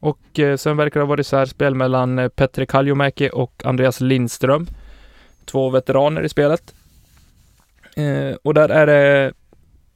Och 0.00 0.38
eh, 0.38 0.56
sen 0.56 0.76
verkar 0.76 1.00
det 1.00 1.06
ha 1.06 1.10
varit 1.10 1.26
särspel 1.26 1.74
mellan 1.74 2.18
eh, 2.18 2.28
Petri 2.28 2.66
Kaljomäki 2.66 3.30
och 3.32 3.62
Andreas 3.64 4.00
Lindström. 4.00 4.66
Två 5.44 5.70
veteraner 5.70 6.22
i 6.22 6.28
spelet. 6.28 6.74
Eh, 7.98 8.36
och 8.42 8.54
där 8.54 8.68
är 8.68 8.86
det 8.86 9.32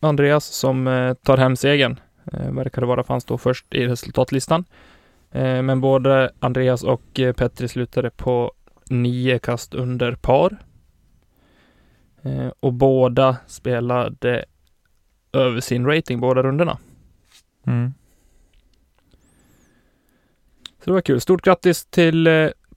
Andreas 0.01 0.45
som 0.45 0.87
eh, 0.87 1.15
tar 1.15 1.37
hem 1.37 1.57
segern. 1.57 2.01
Eh, 2.33 2.53
verkar 2.53 2.81
det 2.81 2.87
vara, 2.87 3.05
han 3.09 3.21
står 3.21 3.39
först 3.39 3.75
i 3.75 3.87
resultatlistan. 3.87 4.65
Men 5.35 5.81
både 5.81 6.33
Andreas 6.41 6.83
och 6.83 7.03
Petri 7.15 7.69
slutade 7.69 8.11
på 8.11 8.53
nio 8.91 9.39
kast 9.39 9.75
under 9.75 10.15
par. 10.15 10.59
Och 12.61 12.73
båda 12.73 13.37
spelade 13.47 14.45
över 15.33 15.61
sin 15.61 15.87
rating 15.87 16.21
båda 16.21 16.43
rundorna. 16.43 16.79
Mm. 17.67 17.95
Så 20.79 20.85
det 20.85 20.93
var 20.93 21.01
kul. 21.01 21.21
Stort 21.21 21.43
grattis 21.43 21.85
till 21.85 22.29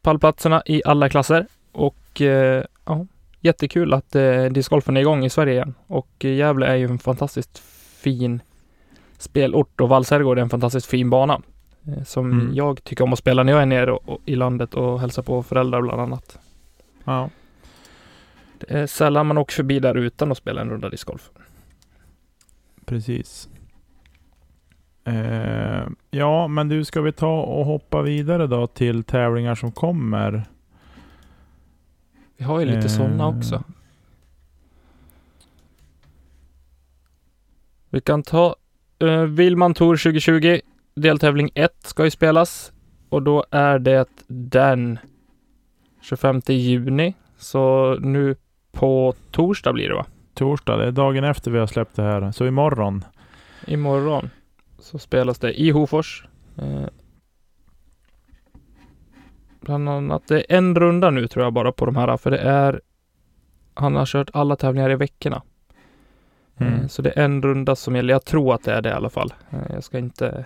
pallplatserna 0.01 0.63
i 0.65 0.81
alla 0.85 1.09
klasser 1.09 1.47
och 1.71 2.21
ja, 2.85 3.05
jättekul 3.45 3.93
att 3.93 4.15
eh, 4.15 4.43
discgolfen 4.45 4.97
är 4.97 5.01
igång 5.01 5.25
i 5.25 5.29
Sverige 5.29 5.53
igen. 5.53 5.73
Och 5.87 6.09
eh, 6.25 6.31
Gävle 6.31 6.65
är 6.65 6.75
ju 6.75 6.85
en 6.85 6.99
fantastiskt 6.99 7.57
fin 8.03 8.41
spelort 9.17 9.81
och 9.81 9.89
Valsherrgård 9.89 10.37
är 10.37 10.41
en 10.41 10.49
fantastiskt 10.49 10.87
fin 10.87 11.09
bana. 11.09 11.41
Eh, 11.87 12.03
som 12.03 12.31
Mm. 12.31 12.55
jag 12.55 12.83
tycker 12.83 13.03
om 13.03 13.13
att 13.13 13.19
spela 13.19 13.43
när 13.43 13.53
jag 13.53 13.61
är 13.61 13.65
nere 13.65 13.91
och, 13.91 14.09
och, 14.09 14.21
i 14.25 14.35
landet 14.35 14.73
och 14.73 14.99
hälsar 14.99 15.23
på 15.23 15.43
föräldrar 15.43 15.81
bland 15.81 16.01
annat. 16.01 16.39
Ja. 17.03 17.29
Det 18.57 18.73
är 18.73 18.87
sällan 18.87 19.27
man 19.27 19.37
åker 19.37 19.53
förbi 19.53 19.79
där 19.79 19.95
utan 19.97 20.31
att 20.31 20.37
spela 20.37 20.61
en 20.61 20.69
runda 20.69 20.89
discgolf. 20.89 21.29
Precis. 22.85 23.49
Eh, 25.03 25.87
ja, 26.11 26.47
men 26.47 26.69
du, 26.69 26.85
ska 26.85 27.01
vi 27.01 27.11
ta 27.11 27.41
och 27.41 27.65
hoppa 27.65 28.01
vidare 28.01 28.47
då 28.47 28.67
till 28.67 29.03
tävlingar 29.03 29.55
som 29.55 29.71
kommer? 29.71 30.43
Vi 32.37 32.43
har 32.43 32.59
ju 32.59 32.65
lite 32.65 32.79
Eh, 32.79 32.87
sådana 32.87 33.27
också. 33.27 33.63
Vi 37.89 38.01
kan 38.01 38.23
ta 38.23 38.55
uh, 39.03 39.23
Vilman 39.23 39.73
Tour 39.73 39.97
2020. 39.97 40.59
Deltävling 40.95 41.49
1 41.55 41.71
ska 41.83 42.03
ju 42.03 42.11
spelas 42.11 42.71
och 43.09 43.23
då 43.23 43.45
är 43.51 43.79
det 43.79 44.05
den 44.27 44.99
25 46.01 46.41
juni. 46.47 47.13
Så 47.37 47.95
nu 47.99 48.35
på 48.71 49.13
torsdag 49.31 49.73
blir 49.73 49.89
det 49.89 49.95
va? 49.95 50.05
Torsdag, 50.33 50.77
det 50.77 50.85
är 50.85 50.91
dagen 50.91 51.23
efter 51.23 51.51
vi 51.51 51.59
har 51.59 51.67
släppt 51.67 51.95
det 51.95 52.03
här. 52.03 52.31
Så 52.31 52.45
imorgon. 52.45 53.03
Imorgon 53.67 54.29
så 54.79 54.99
spelas 54.99 55.39
det 55.39 55.61
i 55.61 55.71
Hofors. 55.71 56.25
Eh, 56.57 56.87
bland 59.65 59.89
annat, 59.89 60.27
det 60.27 60.35
är 60.53 60.57
en 60.57 60.75
runda 60.75 61.09
nu 61.11 61.27
tror 61.27 61.45
jag 61.45 61.53
bara 61.53 61.71
på 61.71 61.85
de 61.85 61.95
här, 61.95 62.17
för 62.17 62.31
det 62.31 62.37
är 62.37 62.81
han 63.73 63.95
har 63.95 64.05
kört 64.05 64.29
alla 64.33 64.55
tävlingar 64.55 64.89
i 64.91 64.95
veckorna. 64.95 65.41
Mm. 66.57 66.73
Eh, 66.73 66.87
Så 66.87 67.01
det 67.01 67.09
är 67.19 67.23
en 67.25 67.41
runda 67.41 67.75
som 67.75 67.95
gäller. 67.95 68.13
Jag 68.13 68.25
tror 68.25 68.53
att 68.53 68.63
det 68.63 68.73
är 68.73 68.81
det 68.81 68.89
i 68.89 68.93
alla 68.93 69.09
fall. 69.09 69.33
Eh, 69.49 69.59
Jag 69.73 69.83
ska 69.83 69.97
inte... 69.97 70.45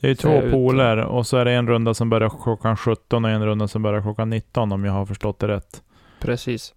Det 0.00 0.10
är 0.10 0.14
två 0.14 0.40
poler 0.50 0.96
och 0.96 1.26
så 1.26 1.36
är 1.36 1.44
det 1.44 1.52
en 1.52 1.68
runda 1.68 1.94
som 1.94 2.10
börjar 2.10 2.30
klockan 2.42 2.76
17 2.76 3.24
och 3.24 3.30
en 3.30 3.46
runda 3.46 3.68
som 3.68 3.82
börjar 3.82 4.02
klockan 4.02 4.30
19 4.30 4.72
om 4.72 4.84
jag 4.84 4.92
har 4.92 5.06
förstått 5.06 5.38
det 5.38 5.48
rätt. 5.48 5.82
Precis. 6.20 6.74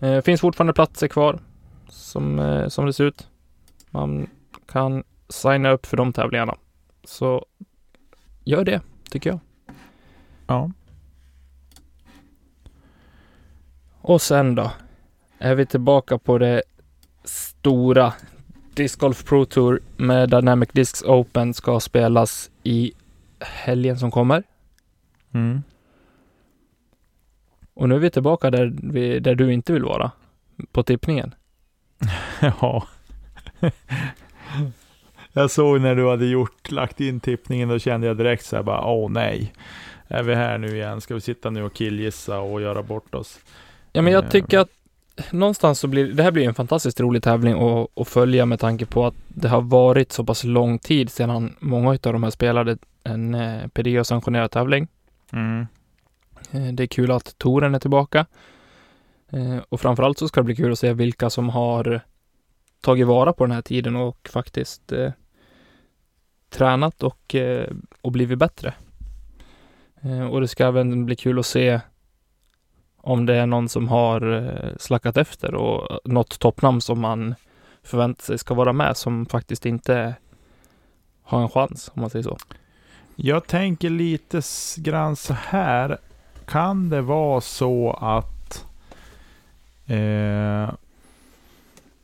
Eh, 0.00 0.20
finns 0.20 0.40
fortfarande 0.40 0.72
platser 0.72 1.08
kvar 1.08 1.38
som, 1.88 2.64
som 2.68 2.86
det 2.86 2.92
ser 2.92 3.04
ut. 3.04 3.28
Man 3.90 4.26
kan 4.66 5.04
signa 5.28 5.70
upp 5.70 5.86
för 5.86 5.96
de 5.96 6.12
tävlingarna. 6.12 6.54
Så 7.04 7.46
gör 8.44 8.64
det, 8.64 8.80
tycker 9.10 9.30
jag. 9.30 9.38
Ja. 10.50 10.70
Och 14.00 14.22
sen 14.22 14.54
då 14.54 14.72
är 15.38 15.54
vi 15.54 15.66
tillbaka 15.66 16.18
på 16.18 16.38
det 16.38 16.62
stora 17.24 18.12
Disc 18.74 18.96
Golf 18.96 19.24
Pro 19.24 19.44
Tour 19.44 19.80
med 19.96 20.30
Dynamic 20.30 20.68
Discs 20.72 21.02
Open 21.02 21.54
ska 21.54 21.80
spelas 21.80 22.50
i 22.62 22.92
helgen 23.40 23.98
som 23.98 24.10
kommer. 24.10 24.42
Mm. 25.32 25.62
Och 27.74 27.88
nu 27.88 27.94
är 27.94 27.98
vi 27.98 28.10
tillbaka 28.10 28.50
där, 28.50 28.72
vi, 28.82 29.20
där 29.20 29.34
du 29.34 29.52
inte 29.52 29.72
vill 29.72 29.84
vara. 29.84 30.10
På 30.72 30.82
tippningen. 30.82 31.34
Ja. 32.40 32.86
jag 35.32 35.50
såg 35.50 35.80
när 35.80 35.94
du 35.94 36.08
hade 36.08 36.26
gjort, 36.26 36.70
lagt 36.70 37.00
in 37.00 37.20
tippningen, 37.20 37.68
då 37.68 37.78
kände 37.78 38.06
jag 38.06 38.16
direkt 38.16 38.44
så 38.44 38.56
här 38.56 38.62
bara, 38.62 38.84
åh 38.84 39.10
nej. 39.10 39.52
Är 40.10 40.22
vi 40.22 40.34
här 40.34 40.58
nu 40.58 40.68
igen? 40.76 41.00
Ska 41.00 41.14
vi 41.14 41.20
sitta 41.20 41.50
nu 41.50 41.62
och 41.62 41.72
killgissa 41.74 42.38
och 42.40 42.60
göra 42.60 42.82
bort 42.82 43.14
oss? 43.14 43.38
Ja 43.92 44.02
men 44.02 44.12
jag 44.12 44.24
Eh. 44.24 44.30
tycker 44.30 44.58
att 44.58 44.68
någonstans 45.30 45.78
så 45.80 45.88
blir 45.88 46.12
det 46.12 46.22
här 46.22 46.30
blir 46.30 46.48
en 46.48 46.54
fantastiskt 46.54 47.00
rolig 47.00 47.22
tävling 47.22 47.54
att, 47.62 47.98
att 48.00 48.08
följa 48.08 48.46
med 48.46 48.60
tanke 48.60 48.86
på 48.86 49.06
att 49.06 49.14
det 49.28 49.48
har 49.48 49.60
varit 49.60 50.12
så 50.12 50.24
pass 50.24 50.44
lång 50.44 50.78
tid 50.78 51.10
sedan 51.10 51.56
många 51.60 51.90
av 51.90 51.98
de 52.12 52.22
här 52.22 52.30
spelade 52.30 52.76
en 53.04 53.34
eh, 53.34 53.66
PDA-sanktionerad 53.68 54.50
tävling. 54.50 54.88
Mm. 55.32 55.66
Eh, 56.52 56.72
Det 56.72 56.82
är 56.82 56.86
kul 56.86 57.10
att 57.10 57.38
touren 57.38 57.74
är 57.74 57.78
tillbaka. 57.78 58.26
Eh, 59.32 59.56
Och 59.68 59.80
framförallt 59.80 60.18
så 60.18 60.28
ska 60.28 60.40
det 60.40 60.44
bli 60.44 60.56
kul 60.56 60.72
att 60.72 60.78
se 60.78 60.92
vilka 60.92 61.30
som 61.30 61.48
har 61.48 62.00
tagit 62.80 63.06
vara 63.06 63.32
på 63.32 63.44
den 63.46 63.52
här 63.54 63.62
tiden 63.62 63.96
och 63.96 64.28
faktiskt 64.32 64.92
eh, 64.92 65.12
tränat 66.50 67.02
och, 67.02 67.34
eh, 67.34 67.70
och 68.00 68.12
blivit 68.12 68.38
bättre. 68.38 68.74
Eh, 70.02 70.26
och 70.26 70.40
det 70.40 70.48
ska 70.48 70.66
även 70.66 71.06
bli 71.06 71.16
kul 71.16 71.38
att 71.38 71.46
se 71.46 71.80
om 72.96 73.26
det 73.26 73.36
är 73.36 73.46
någon 73.46 73.68
som 73.68 73.88
har 73.88 74.32
eh, 74.32 74.76
slackat 74.78 75.16
efter 75.16 75.54
och 75.54 76.00
något 76.04 76.38
toppnamn 76.38 76.80
som 76.80 77.00
man 77.00 77.34
förväntar 77.82 78.24
sig 78.24 78.38
ska 78.38 78.54
vara 78.54 78.72
med 78.72 78.96
som 78.96 79.26
faktiskt 79.26 79.66
inte 79.66 80.14
har 81.22 81.42
en 81.42 81.48
chans 81.48 81.90
om 81.94 82.00
man 82.00 82.10
säger 82.10 82.22
så. 82.22 82.36
Jag 83.16 83.46
tänker 83.46 83.90
lite 83.90 84.42
grann 84.76 85.16
så 85.16 85.34
här. 85.34 85.98
Kan 86.44 86.88
det 86.90 87.00
vara 87.00 87.40
så 87.40 87.92
att 88.00 88.64
eh, 89.86 90.70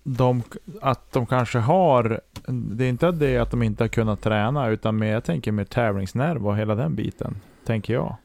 de, 0.03 0.43
att 0.81 1.13
de 1.13 1.27
kanske 1.27 1.59
har, 1.59 2.21
det 2.47 2.85
är 2.85 2.89
inte 2.89 3.11
det 3.11 3.39
att 3.39 3.51
de 3.51 3.63
inte 3.63 3.85
har 3.85 3.89
kunnat 3.89 4.23
träna, 4.23 4.69
utan 4.69 4.99
mer, 4.99 5.13
jag 5.13 5.25
tänker 5.25 5.53
mer 5.53 5.65
tävlingsnerv 5.65 6.47
och 6.47 6.57
hela 6.57 6.75
den 6.75 6.95
biten, 6.95 7.37
tänker 7.67 7.95
jag. 7.95 8.17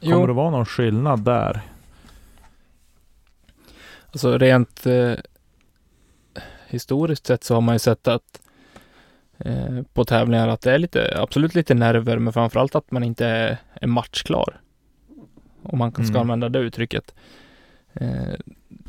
Kommer 0.00 0.26
det 0.26 0.32
vara 0.32 0.50
någon 0.50 0.66
skillnad 0.66 1.24
där? 1.24 1.60
Alltså 4.12 4.38
rent 4.38 4.86
eh, 4.86 5.12
historiskt 6.68 7.26
sett 7.26 7.44
så 7.44 7.54
har 7.54 7.60
man 7.60 7.74
ju 7.74 7.78
sett 7.78 8.08
att 8.08 8.40
eh, 9.38 9.82
på 9.92 10.04
tävlingar 10.04 10.48
att 10.48 10.60
det 10.60 10.72
är 10.72 10.78
lite, 10.78 11.18
absolut 11.20 11.54
lite 11.54 11.74
nerver, 11.74 12.18
men 12.18 12.32
framförallt 12.32 12.74
att 12.74 12.90
man 12.90 13.02
inte 13.04 13.26
är, 13.26 13.56
är 13.74 13.86
matchklar. 13.86 14.60
Om 15.62 15.78
man 15.78 15.92
kan- 15.92 16.04
ska 16.04 16.14
Mm. 16.14 16.20
använda 16.22 16.48
det 16.48 16.58
uttrycket. 16.58 17.14
Eh, 17.92 18.34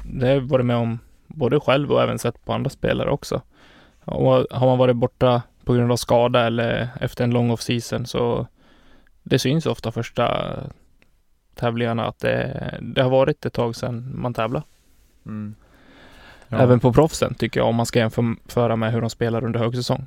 det 0.04 0.26
har 0.28 0.34
jag 0.34 0.42
varit 0.42 0.66
med 0.66 0.76
om 0.76 1.00
både 1.28 1.60
själv 1.60 1.92
och 1.92 2.02
även 2.04 2.20
sett 2.20 2.46
på 2.46 2.54
andra 2.54 2.70
spelare 2.70 3.10
också. 3.12 3.42
Och 4.06 4.46
har 4.52 4.66
man 4.68 4.78
varit 4.78 4.96
borta 4.96 5.42
på 5.64 5.74
grund 5.74 5.92
av 5.92 5.96
skada 5.96 6.46
eller 6.48 6.90
efter 7.02 7.24
en 7.24 7.32
lång 7.32 7.52
off-season 7.52 8.06
så 8.06 8.48
det 9.30 9.40
syns 9.40 9.66
ofta 9.66 9.92
första 9.92 10.56
tävlingarna 11.56 12.06
att 12.06 12.20
det, 12.20 12.80
det 12.82 13.02
har 13.02 13.10
varit 13.10 13.46
ett 13.46 13.54
tag 13.54 13.76
sedan 13.76 14.12
man 14.16 14.34
tävlar. 14.34 14.64
Mm. 15.26 15.56
Ja, 16.48 16.58
Även 16.58 16.80
på 16.80 16.94
proffsen 16.94 17.34
tycker 17.34 17.60
jag 17.60 17.68
om 17.70 17.76
man 17.76 17.86
ska 17.86 18.00
jämföra 18.00 18.76
med 18.76 18.94
hur 18.94 19.02
de 19.02 19.10
spelar 19.10 19.44
under 19.44 19.60
högsäsong. 19.60 20.06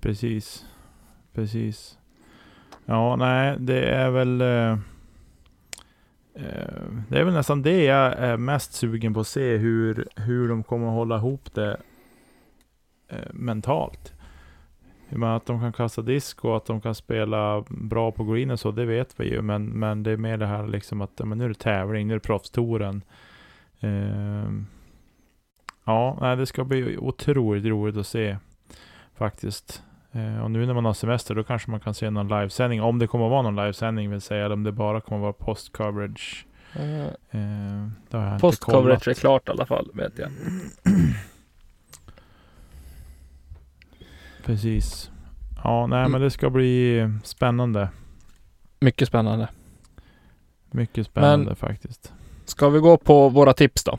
precis. 0.00 0.64
Precis. 1.34 1.98
Ja, 2.84 3.16
nej, 3.16 3.56
det 3.58 3.84
är 3.84 4.10
väl... 4.10 4.40
Eh, 4.40 4.72
eh, 6.34 6.82
det 7.08 7.18
är 7.18 7.24
väl 7.24 7.34
nästan 7.34 7.62
det 7.62 7.84
jag 7.84 8.12
är 8.12 8.36
mest 8.36 8.72
sugen 8.72 9.14
på 9.14 9.20
att 9.20 9.26
se, 9.26 9.56
hur, 9.56 10.08
hur 10.16 10.48
de 10.48 10.62
kommer 10.62 10.86
att 10.86 10.94
hålla 10.94 11.16
ihop 11.16 11.54
det 11.54 11.76
eh, 13.08 13.32
mentalt. 13.32 14.13
Med 15.08 15.36
att 15.36 15.46
de 15.46 15.60
kan 15.60 15.72
kasta 15.72 16.02
disk 16.02 16.44
och 16.44 16.56
att 16.56 16.66
de 16.66 16.80
kan 16.80 16.94
spela 16.94 17.64
bra 17.68 18.12
på 18.12 18.24
green 18.24 18.50
och 18.50 18.60
så, 18.60 18.70
det 18.70 18.84
vet 18.84 19.20
vi 19.20 19.30
ju. 19.30 19.42
Men, 19.42 19.64
men 19.64 20.02
det 20.02 20.10
är 20.10 20.16
mer 20.16 20.36
det 20.36 20.46
här 20.46 20.66
liksom 20.66 21.00
att 21.00 21.20
men 21.24 21.38
nu 21.38 21.44
är 21.44 21.48
det 21.48 21.54
tävling, 21.54 22.06
nu 22.06 22.14
är 22.14 22.18
det 22.18 22.26
proffstouren. 22.26 23.02
Eh, 23.80 24.50
ja, 25.84 26.18
nej, 26.20 26.36
det 26.36 26.46
ska 26.46 26.64
bli 26.64 26.98
otroligt 26.98 27.64
roligt 27.64 27.96
att 27.96 28.06
se 28.06 28.36
faktiskt. 29.14 29.82
Eh, 30.12 30.42
och 30.42 30.50
nu 30.50 30.66
när 30.66 30.74
man 30.74 30.84
har 30.84 30.94
semester, 30.94 31.34
då 31.34 31.44
kanske 31.44 31.70
man 31.70 31.80
kan 31.80 31.94
se 31.94 32.10
någon 32.10 32.28
livesändning. 32.28 32.82
Om 32.82 32.98
det 32.98 33.06
kommer 33.06 33.24
att 33.24 33.30
vara 33.30 33.42
någon 33.42 33.56
livesändning 33.56 34.10
vill 34.10 34.20
säga, 34.20 34.44
eller 34.44 34.54
om 34.54 34.64
det 34.64 34.72
bara 34.72 35.00
kommer 35.00 35.18
att 35.18 35.22
vara 35.22 35.54
post-coverage. 35.54 36.46
Eh, 36.74 37.06
Eh, 37.34 38.34
inte 38.34 38.38
Post-coverage 38.40 39.08
är 39.08 39.14
klart 39.14 39.48
i 39.48 39.50
alla 39.50 39.66
fall, 39.66 39.90
vet 39.94 40.18
jag. 40.18 40.30
Precis. 44.44 45.10
Ja, 45.64 45.86
nej 45.86 45.98
Mm. 46.00 46.12
men 46.12 46.20
det 46.20 46.30
ska 46.30 46.50
bli 46.50 47.00
spännande. 47.24 47.88
Mycket 48.80 49.08
spännande. 49.08 49.48
Mycket 50.70 51.06
spännande 51.06 51.54
faktiskt. 51.54 52.12
Ska 52.44 52.68
vi 52.68 52.78
gå 52.78 52.96
på 52.96 53.28
våra 53.28 53.52
tips 53.52 53.84
då? 53.84 53.98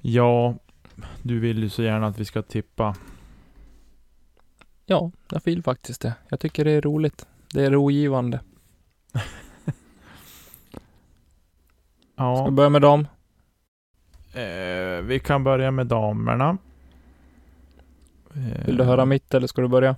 Ja, 0.00 0.54
du 1.22 1.38
vill 1.40 1.58
ju 1.62 1.68
så 1.68 1.82
gärna 1.82 2.06
att 2.06 2.18
vi 2.18 2.24
ska 2.24 2.42
tippa. 2.42 2.94
Ja, 4.86 5.10
jag 5.30 5.40
vill 5.44 5.62
faktiskt 5.62 6.00
det. 6.00 6.14
Jag 6.28 6.40
tycker 6.40 6.64
det 6.64 6.70
är 6.70 6.80
roligt. 6.80 7.26
Det 7.52 7.64
är 7.64 7.70
rogivande. 7.70 8.40
Ska 9.12 9.22
vi 12.42 12.44
Ja, 12.46 12.50
börja 12.50 12.68
med 12.70 12.82
dem? 12.82 13.06
eh, 14.34 15.02
vi 15.02 15.20
kan 15.24 15.44
börja 15.44 15.70
med 15.70 15.86
damerna. 15.86 16.58
Eh, 18.34 18.66
Vill 18.66 18.76
du 18.76 18.84
höra 18.84 19.04
mitt 19.04 19.34
eller 19.34 19.46
ska 19.46 19.62
du 19.62 19.68
börja? 19.68 19.96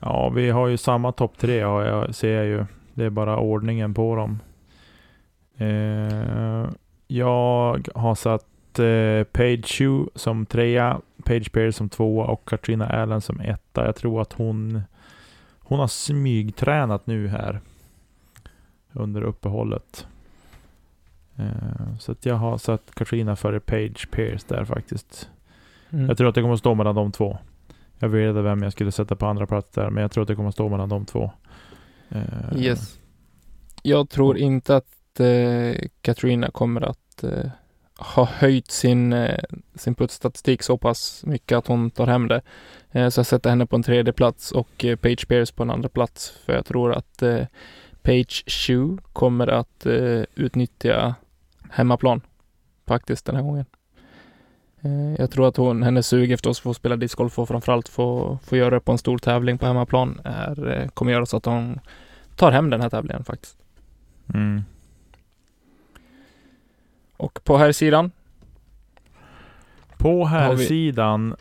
Ja, 0.00 0.28
vi 0.28 0.50
har 0.50 0.66
ju 0.68 0.76
samma 0.76 1.12
topp 1.12 1.38
tre 1.38 1.60
har 1.60 1.82
jag, 1.82 2.14
ser 2.14 2.36
jag 2.36 2.46
ju. 2.46 2.64
Det 2.94 3.04
är 3.04 3.10
bara 3.10 3.38
ordningen 3.38 3.94
på 3.94 4.16
dem. 4.16 4.38
Eh, 5.56 6.68
jag 7.06 7.88
har 7.94 8.14
satt 8.14 8.78
eh, 8.78 9.24
Page 9.32 9.66
Shu 9.66 10.06
som 10.14 10.46
trea, 10.46 11.00
Page 11.24 11.52
Pierce 11.52 11.76
som 11.76 11.88
tvåa 11.88 12.26
och 12.26 12.48
Katrina 12.48 12.86
Allen 12.86 13.20
som 13.20 13.40
etta. 13.40 13.84
Jag 13.86 13.96
tror 13.96 14.22
att 14.22 14.32
hon, 14.32 14.82
hon 15.58 15.78
har 15.78 15.88
smygtränat 15.88 17.06
nu 17.06 17.28
här 17.28 17.60
under 18.92 19.22
uppehållet. 19.22 20.06
Eh, 21.36 21.96
så 21.98 22.12
att 22.12 22.26
jag 22.26 22.34
har 22.34 22.58
satt 22.58 22.94
Katrina 22.94 23.36
före 23.36 23.60
Page 23.60 24.10
Pierce 24.10 24.44
där 24.48 24.64
faktiskt. 24.64 25.30
Mm. 25.90 26.08
Jag 26.08 26.18
tror 26.18 26.28
att 26.28 26.34
det 26.34 26.40
kommer 26.40 26.54
att 26.54 26.60
stå 26.60 26.74
mellan 26.74 26.94
de 26.94 27.12
två. 27.12 27.38
Jag 27.98 28.08
vet 28.08 28.34
vem 28.34 28.62
jag 28.62 28.72
skulle 28.72 28.92
sätta 28.92 29.16
på 29.16 29.26
andra 29.26 29.46
plats 29.46 29.70
där, 29.70 29.90
men 29.90 30.02
jag 30.02 30.10
tror 30.10 30.22
att 30.22 30.28
det 30.28 30.34
kommer 30.34 30.48
att 30.48 30.54
stå 30.54 30.68
mellan 30.68 30.88
de 30.88 31.04
två. 31.04 31.30
Eh, 32.08 32.56
Yes. 32.56 32.98
Jag 33.82 34.08
tror 34.08 34.38
inte 34.38 34.76
att 34.76 35.20
eh, 35.20 35.88
Katrina 36.00 36.50
kommer 36.50 36.80
att 36.80 37.24
eh, 37.24 37.50
ha 37.98 38.24
höjt 38.24 38.70
sin, 38.70 39.28
sin 39.74 39.94
puttstatistik 39.94 40.62
så 40.62 40.78
pass 40.78 41.22
mycket 41.26 41.58
att 41.58 41.66
hon 41.66 41.90
tar 41.90 42.06
hem 42.06 42.28
det. 42.28 42.42
Så 42.92 43.18
jag 43.18 43.26
sätter 43.26 43.50
henne 43.50 43.66
på 43.66 43.76
en 43.76 43.82
tredje 43.82 44.12
plats 44.12 44.52
och 44.52 44.84
Page 45.00 45.28
Pierce 45.28 45.52
på 45.54 45.62
en 45.62 45.70
andra 45.70 45.88
plats. 45.88 46.30
För 46.30 46.52
jag 46.52 46.66
tror 46.66 46.92
att 46.92 47.22
Page 48.02 48.44
Shu 48.46 48.96
kommer 49.12 49.46
att 49.46 49.86
utnyttja 50.34 51.14
hemmaplan 51.70 52.20
faktiskt 52.86 53.26
den 53.26 53.36
här 53.36 53.42
gången. 53.42 53.64
Eh, 54.86 55.14
jag 55.18 55.30
tror 55.30 55.48
att 55.48 55.56
hon, 55.56 55.82
hennes 55.82 56.06
sug 56.06 56.32
efter 56.32 56.50
att 56.50 56.58
få 56.58 56.74
spela 56.74 56.96
discgolf 56.96 57.38
och 57.38 57.48
framförallt 57.48 57.88
få, 57.88 58.38
få 58.44 58.56
göra 58.56 58.70
det 58.70 58.80
på 58.80 58.92
en 58.92 58.98
stor 58.98 59.18
tävling 59.18 59.58
på 59.58 59.66
hemmaplan 59.66 60.20
är, 60.24 60.68
eh, 60.80 60.88
kommer 60.88 61.12
göra 61.12 61.26
så 61.26 61.36
att 61.36 61.44
hon 61.44 61.80
tar 62.36 62.50
hem 62.52 62.70
den 62.70 62.80
här 62.80 62.90
tävlingen 62.90 63.24
faktiskt. 63.24 63.56
Mm. 64.34 64.62
Och 67.16 67.40
på 67.44 67.56
här 67.56 67.72
sidan 67.72 68.10
På 69.98 70.24
här 70.24 70.54
vi- 70.54 70.66
sidan 70.66 71.36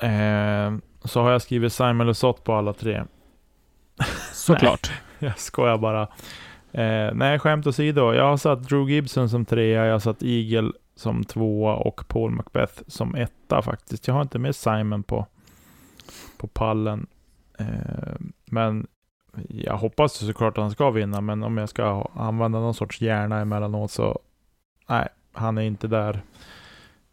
eh, 0.00 0.72
så 1.04 1.22
har 1.22 1.30
jag 1.32 1.42
skrivit 1.42 1.72
Simon 1.72 2.06
Lesoth 2.06 2.42
på 2.42 2.52
alla 2.54 2.72
tre. 2.72 3.02
såklart. 4.32 4.92
Jag 5.18 5.38
skojar 5.38 5.78
bara. 5.78 6.02
Eh, 6.72 7.14
nej, 7.14 7.38
skämt 7.38 7.66
åsido. 7.66 8.12
Jag 8.14 8.24
har 8.24 8.36
satt 8.36 8.62
Drew 8.68 8.90
Gibson 8.90 9.28
som 9.28 9.44
trea, 9.44 9.84
jag 9.84 9.92
har 9.92 9.98
satt 9.98 10.22
Eagle 10.22 10.72
som 10.94 11.24
tvåa 11.24 11.74
och 11.74 12.08
Paul 12.08 12.30
Macbeth 12.30 12.82
som 12.86 13.14
etta 13.14 13.62
faktiskt. 13.62 14.06
Jag 14.06 14.14
har 14.14 14.22
inte 14.22 14.38
med 14.38 14.56
Simon 14.56 15.02
på, 15.02 15.26
på 16.36 16.46
pallen. 16.46 17.06
Eh, 17.58 18.16
men 18.44 18.86
jag 19.48 19.76
hoppas 19.76 20.12
såklart 20.12 20.58
att 20.58 20.62
han 20.62 20.70
ska 20.70 20.90
vinna, 20.90 21.20
men 21.20 21.42
om 21.42 21.58
jag 21.58 21.68
ska 21.68 22.10
använda 22.14 22.60
någon 22.60 22.74
sorts 22.74 23.00
hjärna 23.00 23.40
emellanåt 23.40 23.90
så 23.90 24.18
nej, 24.88 25.08
han 25.32 25.58
är 25.58 25.62
inte 25.62 25.86
där 25.86 26.22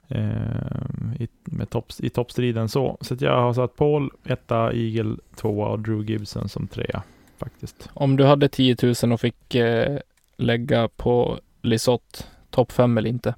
eh, 0.08 1.22
i, 1.22 1.28
med 1.44 1.70
topp, 1.70 1.92
i 2.00 2.10
toppstriden 2.10 2.70
så. 2.70 2.98
Så 3.02 3.14
att 3.14 3.22
jag 3.22 3.42
har 3.42 3.54
satt 3.54 3.76
Paul 3.76 4.12
etta, 4.26 4.74
Eagle 4.74 5.18
tvåa 5.36 5.68
och 5.68 5.80
Drew 5.80 6.04
Gibson 6.10 6.50
som 6.50 6.68
trea 6.68 7.04
faktiskt. 7.38 7.90
Om 7.94 8.18
du 8.18 8.26
hade 8.26 8.50
10 8.50 8.76
000 9.04 9.14
och 9.14 9.22
fick 9.22 9.56
eh, 9.56 10.00
lägga 10.38 10.88
på 10.88 11.40
Lisotte 11.62 12.24
topp 12.50 12.72
fem 12.72 12.98
eller 12.98 13.10
inte? 13.10 13.36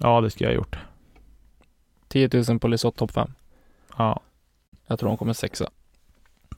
Ja, 0.00 0.20
det 0.20 0.30
ska 0.30 0.44
jag 0.44 0.50
ha 0.50 0.54
gjort. 0.56 0.78
10 2.08 2.30
000 2.48 2.58
på 2.58 2.68
Lisotte 2.68 2.98
topp 2.98 3.10
5. 3.10 3.30
Ja, 3.98 4.20
Jag 4.86 4.98
tror 4.98 5.08
hon 5.08 5.18
kommer 5.18 5.32
sexa. 5.32 5.70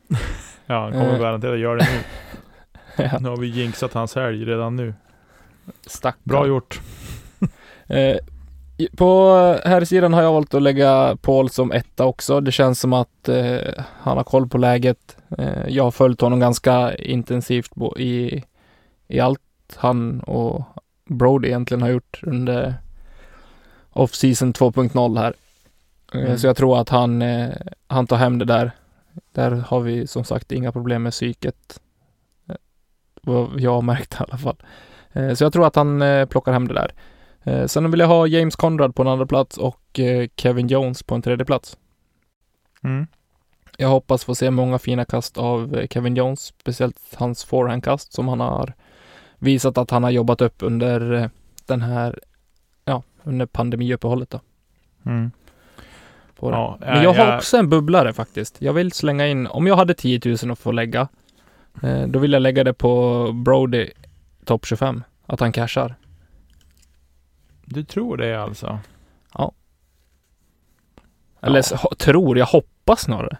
ja 0.67 0.81
han 0.83 0.93
kommer 0.93 1.15
Eh. 1.15 1.21
garanterat 1.21 1.59
göra 1.59 1.77
det 1.79 1.89
nu. 1.93 2.01
Nu 3.21 3.29
har 3.29 3.37
vi 3.37 3.47
jinxat 3.47 3.93
hans 3.95 4.15
helg 4.15 4.45
redan 4.45 4.77
nu. 4.77 4.95
Stackarn. 5.87 6.21
Bra 6.25 6.47
gjort. 6.47 6.81
Eh, 7.89 8.17
på 8.97 9.31
här 9.65 9.85
sidan 9.85 10.15
har 10.15 10.23
jag 10.23 10.33
valt 10.33 10.55
att 10.55 10.63
lägga 10.63 11.17
Paul 11.23 11.51
som 11.51 11.73
etta 11.73 12.05
också. 12.05 12.41
Det 12.41 12.53
känns 12.53 12.81
som 12.81 12.93
att 12.93 13.29
eh, 13.29 13.59
han 14.01 14.17
har 14.17 14.25
koll 14.25 14.49
på 14.49 14.59
läget. 14.59 15.17
Eh, 15.39 15.69
jag 15.69 15.85
har 15.85 15.91
följt 15.91 16.21
honom 16.21 16.41
ganska 16.41 16.95
intensivt 16.95 17.71
i, 17.97 18.45
i 19.09 19.21
allt 19.21 19.41
han 19.77 20.21
och 20.21 20.63
Brody 21.05 21.49
egentligen 21.49 21.83
har 21.83 21.89
gjort 21.89 22.21
under 22.23 22.75
off-season 23.97 24.53
2.0 24.53 25.19
här. 25.19 25.35
Eh, 26.15 26.21
Mm. 26.21 26.39
Så 26.39 26.47
jag 26.47 26.57
tror 26.57 26.81
att 26.81 26.89
han, 26.89 27.23
eh, 27.23 27.51
han 27.87 28.07
tar 28.07 28.17
hem 28.17 28.39
det 28.39 28.45
där. 28.45 28.71
Där 29.33 29.51
har 29.51 29.81
vi 29.81 30.07
som 30.07 30.25
sagt 30.25 30.53
inga 30.53 30.73
problem 30.73 31.03
med 31.03 31.13
psyket. 31.13 31.81
Eh, 32.49 32.55
Vad 33.23 33.61
jag 33.61 33.73
har 33.73 33.83
märkt 33.83 34.15
i 34.15 34.17
alla 34.19 34.39
fall. 34.39 34.57
Så 35.37 35.45
jag 35.45 35.53
tror 35.53 35.67
att 35.67 35.77
han 35.77 36.03
plockar 36.31 36.53
hem 36.53 36.69
det 36.69 36.75
där. 36.75 37.69
Sen 37.69 37.91
vill 37.91 38.01
jag 38.01 38.07
ha 38.07 38.27
James 38.27 38.57
Conrad 38.57 38.95
på 38.95 39.03
en 39.03 39.09
andra 39.09 39.27
plats 39.27 39.59
och 39.59 40.01
Kevin 40.37 40.69
Jones 40.69 41.03
på 41.03 41.15
en 41.15 41.23
tredje 41.23 41.45
plats. 41.45 41.77
Mm. 42.85 43.07
Jag 43.79 43.89
hoppas 43.89 44.25
få 44.25 44.35
se 44.35 44.51
många 44.51 44.79
fina 44.79 45.05
kast 45.05 45.39
av 45.39 45.87
Kevin 45.91 46.17
Jones, 46.17 46.41
speciellt 46.41 47.15
hans 47.15 47.45
forehandkast 47.45 48.13
som 48.13 48.29
han 48.29 48.41
har 48.41 48.73
visat 49.39 49.79
att 49.79 49.91
han 49.91 50.05
har 50.05 50.11
jobbat 50.11 50.41
upp 50.41 50.63
under 50.63 51.31
den 51.67 51.83
här, 51.83 52.21
under 53.27 53.47
pandemiuppehållet 53.47 54.31
då. 54.31 54.41
Mm. 55.07 55.31
På 56.37 56.51
det. 56.51 56.57
Ja, 56.57 56.77
Men 56.81 57.03
jag 57.03 57.13
har 57.15 57.27
jag- 57.27 57.37
också 57.37 57.57
en 57.57 57.69
bubblare 57.71 58.13
faktiskt. 58.13 58.63
Jag 58.63 58.73
vill 58.73 58.93
slänga 58.93 59.27
in, 59.27 59.47
om 59.47 59.67
jag 59.67 59.77
hade 59.77 59.95
10 59.95 60.21
000 60.43 60.51
att 60.53 60.59
få 60.59 60.73
lägga, 60.73 61.09
eh, 61.83 62.07
då 62.07 62.19
vill 62.19 62.33
jag 62.33 62.43
lägga 62.43 62.65
det 62.65 62.75
på 62.75 63.33
Brody 63.33 63.91
topp 64.45 64.67
25. 64.67 65.03
Att 65.27 65.41
han 65.41 65.53
cashar. 65.53 65.95
Du 67.65 67.85
tror 67.85 68.17
det 68.17 68.43
alltså? 68.43 68.79
Eller 71.41 71.57
Ja. 71.59 71.63
så- 71.63 71.77
ho- 71.77 71.95
tror, 71.95 72.39
jag 72.39 72.47
hoppas 72.47 73.01
snarare. 73.01 73.37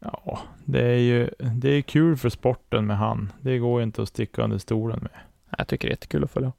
Ja, 0.00 0.38
Det 0.64 0.82
är 0.84 0.98
ju 0.98 1.30
det 1.54 1.68
är 1.70 1.82
kul 1.82 2.16
för 2.16 2.28
sporten 2.28 2.86
med 2.86 2.98
han. 2.98 3.32
Det 3.40 3.58
går 3.58 3.82
inte 3.82 4.02
att 4.02 4.08
sticka 4.08 4.42
under 4.42 4.58
stolen 4.58 4.98
med. 5.02 5.10
Jag 5.58 5.68
tycker 5.68 5.88
det 5.88 5.90
är 5.90 5.92
jättekul 5.96 6.24
att 6.24 6.30
följa. 6.30 6.52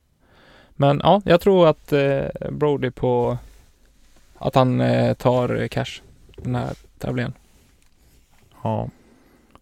Men 0.81 0.99
ja, 1.03 1.21
jag 1.25 1.41
tror 1.41 1.67
att 1.67 1.93
eh, 1.93 2.25
Brody 2.51 2.91
på 2.91 3.37
att 4.37 4.55
han 4.55 4.81
eh, 4.81 5.13
tar 5.13 5.67
cash 5.67 6.01
den 6.37 6.55
här 6.55 6.73
tävlingen. 6.97 7.33
Ja, 8.63 8.89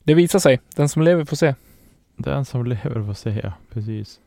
Det 0.04 0.14
visar 0.14 0.40
sig. 0.40 0.60
Den 0.76 0.90
som 0.90 1.02
lever 1.02 1.26
får 1.26 1.36
se. 1.36 1.56
den 2.16 2.46
som 2.46 2.66
lever 2.66 3.04
får 3.04 3.14
se. 3.14 3.42
ja. 3.44 3.54
Precis. 3.74 4.20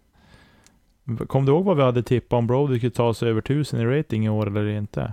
Kom 1.26 1.46
du 1.46 1.53
ihåg 1.53 1.64
vad 1.64 1.76
vi 1.76 1.83
hade 1.83 2.03
tippat 2.03 2.38
om 2.38 2.46
Brody 2.46 2.79
skulle 2.79 2.90
ta 2.90 3.14
sig 3.14 3.29
över 3.29 3.40
tusen 3.40 3.81
i 3.81 3.85
rating 3.98 4.26
i 4.26 4.29
år 4.29 4.46
eller 4.46 4.66
inte? 4.68 5.12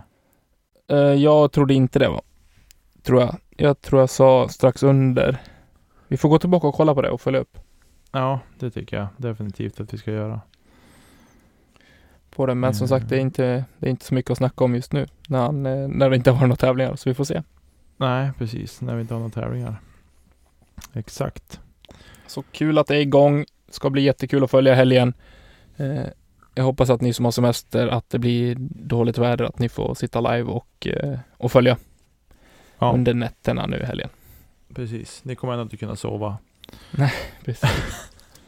Eh, 0.87 0.97
jag 0.97 1.51
trodde 1.51 1.73
inte 1.73 1.99
det 1.99 2.09
var. 2.09 2.21
Tror 3.03 3.21
jag. 3.21 3.35
Jag 3.57 3.81
tror 3.81 4.01
jag 4.01 4.09
sa 4.09 4.47
strax 4.49 4.83
under. 4.83 5.37
Vi 6.07 6.17
får 6.17 6.29
gå 6.29 6.39
tillbaka 6.39 6.67
och 6.67 6.75
kolla 6.75 6.95
på 6.95 7.01
det 7.01 7.09
och 7.09 7.21
följa 7.21 7.39
upp 7.39 7.57
Ja, 8.11 8.39
det 8.59 8.71
tycker 8.71 8.97
jag 8.97 9.07
definitivt 9.17 9.79
att 9.79 9.93
vi 9.93 9.97
ska 9.97 10.11
göra. 10.11 10.41
På 12.37 12.45
det. 12.45 12.55
Men 12.55 12.73
som 12.73 12.85
Mm. 12.85 12.99
sagt, 12.99 13.09
det 13.09 13.15
är 13.15 13.19
inte, 13.19 13.65
det 13.79 13.85
är 13.87 13.89
inte 13.89 14.05
så 14.05 14.13
mycket 14.13 14.31
att 14.31 14.37
snacka 14.37 14.63
om 14.63 14.75
just 14.75 14.93
nu 14.93 15.05
när, 15.27 15.39
han, 15.39 15.65
eh, 15.65 15.87
när 15.87 16.09
det 16.09 16.15
inte 16.15 16.31
har 16.31 16.41
några 16.47 16.55
tävlingar. 16.55 16.95
Så 16.95 17.09
vi 17.09 17.13
får 17.13 17.23
se. 17.23 17.43
Nej, 17.97 18.31
precis. 18.37 18.81
När 18.81 18.95
vi 18.95 19.01
inte 19.01 19.13
har 19.13 19.19
några 19.19 19.31
tävlingar. 19.41 19.81
Exakt. 20.93 21.59
Så 22.27 22.41
kul 22.51 22.77
att 22.77 22.87
det 22.87 22.95
är 22.95 22.99
igång. 23.01 23.45
Ska 23.69 23.89
bli 23.89 24.01
jättekul 24.01 24.43
att 24.43 24.51
följa 24.51 24.75
helgen. 24.75 25.13
Eh, 25.77 26.01
jag 26.55 26.63
hoppas 26.63 26.89
att 26.89 27.01
ni 27.01 27.13
som 27.13 27.25
har 27.25 27.31
semester, 27.31 27.87
att 27.87 28.09
det 28.09 28.19
blir 28.19 28.55
dåligt 28.69 29.17
väder, 29.17 29.45
att 29.45 29.59
ni 29.59 29.69
får 29.69 29.95
sitta 29.95 30.21
live 30.21 30.49
och, 30.51 30.87
eh, 30.87 31.19
och 31.37 31.51
följa 31.51 31.77
Ja, 32.79 32.91
under 32.93 33.13
nätterna 33.13 33.65
nu 33.67 33.77
i 33.77 33.83
helgen. 33.85 34.09
precis. 34.75 35.21
Ni 35.23 35.35
kommer 35.35 35.53
ändå 35.53 35.63
inte 35.63 35.77
kunna 35.77 35.95
sova. 35.95 36.37
Precis. 37.45 38.09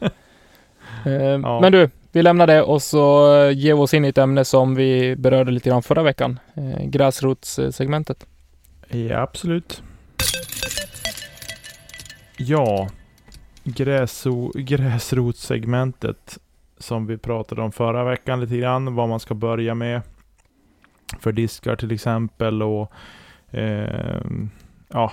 eh, 1.04 1.60
Men 1.60 1.72
du, 1.72 1.90
vi 2.12 2.22
lämnar 2.22 2.46
det 2.46 2.62
och 2.62 2.82
så 2.82 3.34
eh, 3.34 3.58
ger 3.58 3.74
vi 3.74 3.80
oss 3.80 3.94
in 3.94 4.04
i 4.04 4.08
ett 4.08 4.18
ämne 4.18 4.44
som 4.44 4.74
vi 4.74 5.16
berörde 5.16 5.50
lite 5.50 5.68
grann 5.68 5.82
förra 5.82 6.02
veckan. 6.02 6.38
Eh, 6.54 6.84
gräsrotssegmentet. 6.84 8.26
Ja, 8.88 9.20
absolut. 9.20 9.82
Ja, 12.36 12.88
gräso, 13.64 14.52
gräsrotssegmentet 14.54 16.38
som 16.78 17.06
vi 17.06 17.18
pratade 17.18 17.62
om 17.62 17.72
förra 17.72 18.04
veckan 18.04 18.40
lite 18.40 18.56
grann. 18.56 18.94
Vad 18.94 19.08
man 19.08 19.20
ska 19.20 19.34
börja 19.34 19.74
med 19.74 20.02
för 21.20 21.32
diskar 21.32 21.76
till 21.76 21.92
exempel 21.92 22.62
och 22.62 22.92
eh, 23.50 24.20
ja, 24.88 25.12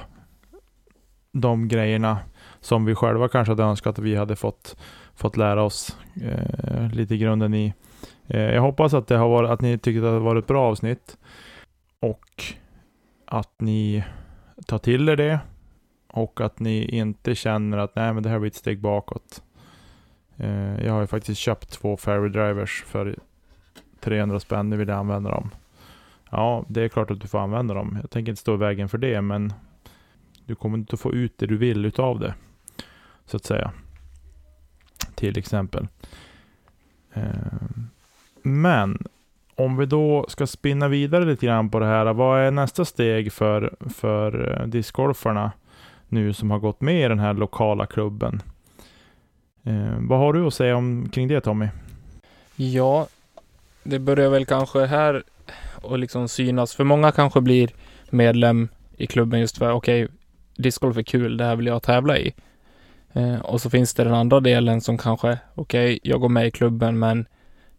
de 1.32 1.68
grejerna 1.68 2.18
som 2.62 2.86
vi 2.86 2.96
själva 2.96 3.28
kanske 3.28 3.52
hade 3.52 3.64
önskat 3.64 4.00
att 4.00 4.06
vi 4.06 4.16
hade 4.16 4.36
fått, 4.36 4.76
fått 5.18 5.38
lära 5.38 5.64
oss 5.64 5.98
eh, 6.22 6.92
lite 6.92 7.18
grunden 7.18 7.54
i. 7.54 7.74
Eh, 8.28 8.42
jag 8.42 8.62
hoppas 8.62 8.94
att, 8.94 9.08
det 9.08 9.18
har 9.18 9.30
varit, 9.30 9.50
att 9.50 9.62
ni 9.62 9.78
tycker 9.78 10.00
att 10.00 10.04
det 10.04 10.10
har 10.10 10.20
varit 10.20 10.44
ett 10.44 10.48
bra 10.48 10.64
avsnitt 10.64 11.18
och 12.00 12.44
att 13.26 13.62
ni 13.62 14.04
tar 14.66 14.78
till 14.78 15.10
er 15.10 15.16
det 15.16 15.40
och 16.08 16.42
att 16.42 16.60
ni 16.60 16.86
inte 16.86 17.36
känner 17.36 17.78
att 17.78 17.96
nej 17.96 18.14
men 18.14 18.24
det 18.24 18.30
här 18.30 18.40
blir 18.40 18.52
ett 18.52 18.56
steg 18.56 18.80
bakåt. 18.80 19.44
Eh, 20.38 20.86
jag 20.86 20.94
har 20.94 21.02
ju 21.02 21.08
faktiskt 21.08 21.42
köpt 21.42 21.70
två 21.70 21.98
Ferry 21.98 22.30
Drivers 22.30 22.84
för 22.88 23.16
300 24.00 24.40
spänn, 24.40 24.70
nu 24.70 24.78
vill 24.78 24.88
jag 24.88 24.98
använda 24.98 25.30
dem. 25.30 25.50
Ja, 26.32 26.66
det 26.68 26.82
är 26.82 26.90
klart 26.90 27.12
att 27.12 27.22
du 27.22 27.28
får 27.28 27.40
använda 27.40 27.74
dem. 27.74 27.98
Jag 28.02 28.10
tänker 28.10 28.32
inte 28.32 28.42
stå 28.42 28.54
i 28.54 28.58
vägen 28.58 28.90
för 28.90 28.98
det, 28.98 29.22
men 29.22 29.54
du 30.46 30.56
kommer 30.56 30.78
inte 30.78 30.94
att 30.94 31.00
få 31.00 31.14
ut 31.14 31.38
det 31.38 31.46
du 31.46 31.58
vill 31.58 31.86
utav 31.86 32.20
det. 32.20 32.34
Så 33.26 33.38
att 33.38 33.46
säga. 33.46 33.72
Till 35.18 35.38
exempel. 35.38 35.88
Ehm, 37.14 37.90
men 38.42 39.08
om 39.56 39.78
vi 39.78 39.86
då 39.86 40.26
ska 40.30 40.48
spinna 40.48 40.88
vidare 40.88 41.26
lite 41.26 41.46
grann 41.46 41.70
på 41.70 41.80
det 41.80 41.86
här. 41.86 42.14
Vad 42.14 42.40
är 42.40 42.52
nästa 42.52 42.86
steg 42.86 43.34
för, 43.34 43.76
för 43.96 44.62
eh, 44.62 44.68
discgolfarna 44.68 45.52
nu 46.08 46.34
som 46.34 46.52
har 46.52 46.60
gått 46.60 46.82
med 46.82 47.06
i 47.06 47.08
den 47.08 47.20
här 47.20 47.34
lokala 47.34 47.86
klubben? 47.86 48.42
Ehm, 49.64 50.08
vad 50.08 50.20
har 50.20 50.34
du 50.34 50.48
att 50.48 50.54
säga 50.54 50.76
om 50.76 51.10
kring 51.10 51.28
det 51.28 51.42
Tommy? 51.42 51.68
Ja, 52.56 53.08
det 53.84 54.00
börjar 54.00 54.30
väl 54.30 54.46
kanske 54.46 54.86
här 54.86 55.24
och 55.82 56.00
liksom 56.00 56.28
synas. 56.28 56.76
För 56.76 56.84
många 56.84 57.12
kanske 57.12 57.42
blir 57.42 57.70
medlem 58.10 58.68
i 58.98 59.08
klubben 59.08 59.40
just 59.40 59.58
för 59.58 59.72
okej, 59.72 60.04
okay, 60.04 60.16
discgolf 60.56 60.98
är 60.98 61.04
kul, 61.04 61.38
det 61.38 61.44
här 61.44 61.56
vill 61.56 61.68
jag 61.68 61.84
tävla 61.84 62.18
i. 62.18 62.34
Eh, 63.18 63.40
och 63.40 63.62
så 63.62 63.70
finns 63.70 63.94
det 63.94 64.04
den 64.04 64.14
andra 64.14 64.40
delen 64.40 64.82
som 64.82 64.98
kanske, 64.98 65.38
okej, 65.56 65.86
okay, 65.96 66.00
jag 66.04 66.22
går 66.22 66.30
med 66.30 66.48
i 66.48 66.52
klubben 66.52 67.00
men 67.00 67.28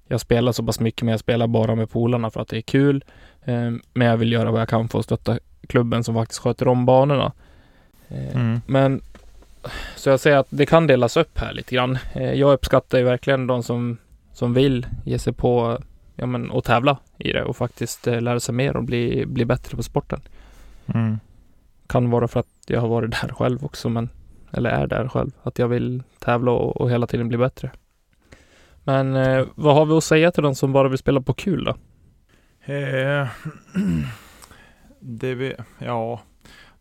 jag 0.09 0.20
spelar 0.20 0.53
så 0.53 0.62
pass 0.62 0.81
mycket 0.81 1.03
men 1.03 1.11
jag 1.11 1.20
spelar 1.20 1.46
bara 1.46 1.74
med 1.74 1.90
polarna 1.90 2.31
för 2.31 2.40
att 2.40 2.48
det 2.48 2.57
är 2.57 2.61
kul. 2.61 3.05
Eh, 3.44 3.70
men 3.92 4.09
jag 4.09 4.16
vill 4.16 4.33
göra 4.33 4.51
vad 4.51 4.61
jag 4.61 4.68
kan 4.68 4.88
för 4.88 4.98
att 4.98 5.05
stötta 5.05 5.38
klubben 5.66 6.05
som 6.05 6.14
faktiskt 6.14 6.40
sköter 6.40 6.68
om 6.68 6.87
banorna. 6.87 7.33
Eh, 8.09 8.37
Mm. 8.37 8.61
Men 8.66 9.01
så 9.96 10.11
jag 10.11 10.20
säger 10.20 10.37
att 10.37 10.46
det 10.51 10.66
kan 10.66 10.87
delas 10.87 11.16
upp 11.16 11.38
här 11.38 11.53
lite 11.53 11.74
grann. 11.74 11.98
Eh, 12.12 12.33
jag 12.33 12.53
uppskattar 12.53 12.98
ju 12.98 13.05
verkligen 13.05 13.46
de 13.46 13.62
som, 13.62 13.98
som 14.33 14.55
vill 14.55 14.87
ge 15.05 15.18
sig 15.18 15.33
på 15.33 15.79
ja, 16.16 16.27
men, 16.27 16.51
och 16.51 16.64
tävla 16.64 16.98
i 17.18 17.33
det 17.33 17.44
och 17.44 17.57
faktiskt 17.57 18.07
eh, 18.07 18.20
lära 18.20 18.40
sig 18.40 18.55
mer 18.55 18.77
och 18.77 18.85
bli, 18.85 19.27
bli 19.27 19.44
bättre 19.44 19.77
på 19.77 19.83
sporten. 19.83 20.20
Mm. 20.87 21.18
Kan 21.87 22.11
vara 22.11 22.29
för 22.29 22.40
att 22.40 22.46
jag 22.66 22.81
har 22.81 22.88
varit 22.88 23.11
där 23.11 23.29
själv 23.29 23.64
också, 23.64 23.88
men 23.88 24.09
eller 24.52 24.70
är 24.70 24.87
där 24.87 25.08
själv. 25.08 25.30
Att 25.42 25.58
jag 25.58 25.68
vill 25.68 26.02
tävla 26.18 26.50
och, 26.50 26.80
och 26.80 26.90
hela 26.90 27.06
tiden 27.06 27.28
bli 27.28 27.38
bättre. 27.38 27.70
Men 28.84 29.16
eh, 29.16 29.46
vad 29.54 29.74
har 29.74 29.87
vi 29.87 29.92
att 29.92 30.04
säga 30.04 30.30
till 30.30 30.42
de 30.42 30.54
som 30.54 30.72
bara 30.72 30.88
vill 30.88 30.98
spela 30.98 31.20
på 31.20 31.34
kul 31.34 31.64
då? 31.64 31.74
Eh, 32.72 33.28
det 35.00 35.34
vi, 35.34 35.54
ja, 35.78 36.20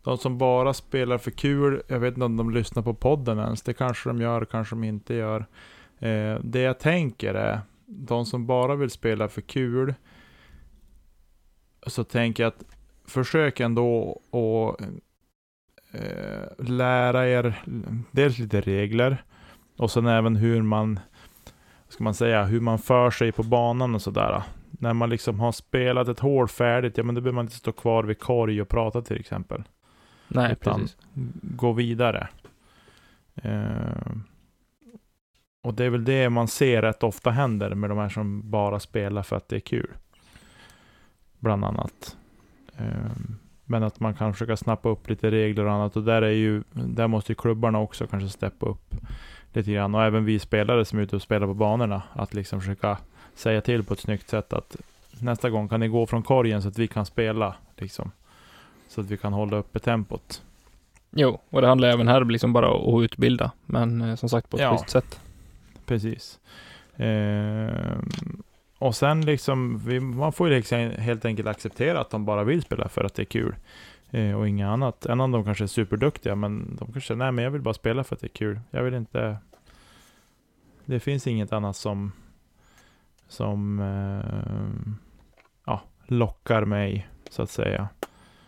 de 0.02 0.18
som 0.18 0.38
bara 0.38 0.74
spelar 0.74 1.18
för 1.18 1.30
kul, 1.30 1.82
jag 1.88 2.00
vet 2.00 2.14
inte 2.14 2.24
om 2.24 2.36
de 2.36 2.50
lyssnar 2.50 2.82
på 2.82 2.94
podden 2.94 3.38
ens. 3.38 3.62
Det 3.62 3.74
kanske 3.74 4.08
de 4.08 4.20
gör, 4.20 4.44
kanske 4.44 4.74
de 4.74 4.84
inte 4.84 5.14
gör. 5.14 5.46
Eh, 5.98 6.38
det 6.42 6.60
jag 6.60 6.78
tänker 6.78 7.34
är, 7.34 7.60
de 7.86 8.26
som 8.26 8.46
bara 8.46 8.74
vill 8.74 8.90
spela 8.90 9.28
för 9.28 9.40
kul, 9.40 9.94
så 11.86 12.04
tänker 12.04 12.42
jag 12.42 12.48
att 12.48 12.64
försök 13.06 13.60
ändå 13.60 14.20
att 14.30 14.86
eh, 15.92 16.66
lära 16.66 17.28
er 17.28 17.62
dels 18.10 18.38
lite 18.38 18.60
regler 18.60 19.24
och 19.76 19.90
sen 19.90 20.06
även 20.06 20.36
hur 20.36 20.62
man, 20.62 21.00
ska 21.88 22.04
man 22.04 22.14
säga, 22.14 22.44
hur 22.44 22.60
man 22.60 22.78
för 22.78 23.10
sig 23.10 23.32
på 23.32 23.42
banan 23.42 23.94
och 23.94 24.02
sådär. 24.02 24.42
När 24.70 24.94
man 24.94 25.10
liksom 25.10 25.40
har 25.40 25.52
spelat 25.52 26.08
ett 26.08 26.20
hål 26.20 26.48
färdigt, 26.48 26.98
ja 26.98 27.04
men 27.04 27.14
då 27.14 27.20
behöver 27.20 27.34
man 27.34 27.44
inte 27.44 27.56
stå 27.56 27.72
kvar 27.72 28.04
vid 28.04 28.18
korg 28.18 28.62
och 28.62 28.68
prata 28.68 29.02
till 29.02 29.20
exempel. 29.20 29.62
Nej, 30.28 30.52
Utan- 30.52 30.80
precis. 30.80 30.96
Gå 31.42 31.72
vidare. 31.72 32.28
Eh, 33.34 34.12
och 35.62 35.74
det 35.74 35.84
är 35.84 35.90
väl 35.90 36.04
det 36.04 36.30
man 36.30 36.48
ser 36.48 36.82
rätt 36.82 37.02
ofta 37.02 37.30
händer 37.30 37.74
med 37.74 37.90
de 37.90 37.98
här 37.98 38.08
som 38.08 38.50
bara 38.50 38.80
spelar 38.80 39.22
för 39.22 39.36
att 39.36 39.48
det 39.48 39.56
är 39.56 39.60
kul. 39.60 39.90
Bland 41.38 41.64
annat. 41.64 42.16
Eh, 42.76 43.12
men 43.68 43.82
att 43.82 44.00
man 44.00 44.14
kan 44.14 44.32
försöka 44.32 44.56
snappa 44.56 44.88
upp 44.88 45.08
lite 45.08 45.30
regler 45.30 45.64
och 45.64 45.72
annat. 45.72 45.96
Och 45.96 46.02
där 46.04 46.22
är 46.22 46.30
ju, 46.30 46.62
där 46.72 47.06
måste 47.08 47.32
ju 47.32 47.36
klubbarna 47.36 47.78
också 47.80 48.06
kanske 48.06 48.28
steppa 48.28 48.66
upp 48.66 48.94
lite 49.52 49.72
grann. 49.72 49.94
Och 49.94 50.02
även 50.04 50.24
vi 50.24 50.38
spelare 50.38 50.84
som 50.84 50.98
är 50.98 51.02
ute 51.02 51.16
och 51.16 51.22
spelar 51.22 51.46
på 51.46 51.54
banorna. 51.54 52.02
Att 52.12 52.34
liksom 52.34 52.60
försöka 52.60 52.98
säga 53.34 53.60
till 53.60 53.84
på 53.84 53.94
ett 53.94 54.00
snyggt 54.00 54.28
sätt 54.28 54.52
att 54.52 54.76
nästa 55.20 55.50
gång 55.50 55.68
kan 55.68 55.80
ni 55.80 55.88
gå 55.88 56.06
från 56.06 56.22
korgen 56.22 56.62
så 56.62 56.68
att 56.68 56.78
vi 56.78 56.88
kan 56.88 57.06
spela. 57.06 57.54
Liksom. 57.76 58.10
Så 58.88 59.00
att 59.00 59.06
vi 59.06 59.16
kan 59.16 59.32
hålla 59.32 59.56
uppe 59.56 59.78
tempot. 59.78 60.42
Jo, 61.10 61.40
och 61.50 61.60
det 61.60 61.68
handlar 61.68 61.88
även 61.88 62.08
här 62.08 62.24
liksom 62.24 62.52
bara 62.52 62.70
om 62.70 62.94
att 62.98 63.04
utbilda. 63.04 63.50
Men 63.66 64.00
eh, 64.02 64.14
som 64.16 64.28
sagt 64.28 64.50
på 64.50 64.56
ett 64.56 64.62
Ja. 64.62 64.70
schysst 64.76 64.90
sätt. 64.90 65.20
Precis. 65.86 66.38
Ehm, 66.96 68.08
och 68.78 68.96
sen 68.96 69.20
liksom, 69.26 69.78
vi, 69.78 70.00
man 70.00 70.32
får 70.32 70.48
ju 70.48 70.54
liksom 70.56 70.78
helt 70.98 71.24
enkelt 71.24 71.48
acceptera 71.48 72.00
att 72.00 72.10
de 72.10 72.24
bara 72.24 72.44
vill 72.44 72.62
spela 72.62 72.88
för 72.88 73.04
att 73.04 73.14
det 73.14 73.22
är 73.22 73.26
kul. 73.26 73.54
Eh, 74.10 74.32
och 74.38 74.48
inget 74.48 74.66
annat. 74.66 75.06
En 75.06 75.20
av 75.20 75.28
dem 75.30 75.44
kanske 75.44 75.64
är 75.64 75.68
superduktiga, 75.68 76.34
men 76.34 76.76
de 76.80 76.92
kanske 76.92 77.14
nej 77.14 77.32
men 77.32 77.44
jag 77.44 77.50
vill 77.50 77.62
bara 77.62 77.74
spela 77.74 78.04
för 78.04 78.14
att 78.16 78.20
det 78.20 78.26
är 78.26 78.36
kul. 78.36 78.60
Jag 78.70 78.82
vill 78.82 78.94
inte... 78.94 79.36
Det 80.84 81.00
finns 81.00 81.26
inget 81.26 81.52
annat 81.52 81.76
som, 81.76 82.12
som 83.28 83.80
eh, 83.80 84.92
ja, 85.66 85.82
lockar 86.06 86.64
mig, 86.64 87.08
så 87.30 87.42
att 87.42 87.50
säga, 87.50 87.88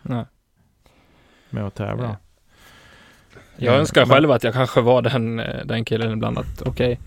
Nej. 0.01 0.25
med 1.49 1.65
att 1.65 1.75
tävla. 1.75 2.07
Nej. 2.07 2.15
Jag 3.57 3.73
Eh, 3.73 3.79
önskar 3.79 4.01
men- 4.05 4.09
själv 4.15 4.31
att 4.31 4.43
jag 4.43 4.53
kanske 4.53 4.81
var 4.81 5.01
den, 5.01 5.39
eh, 5.39 5.65
den 5.65 5.85
killen 5.85 6.11
ibland 6.11 6.37
att 6.37 6.61
okej, 6.61 6.99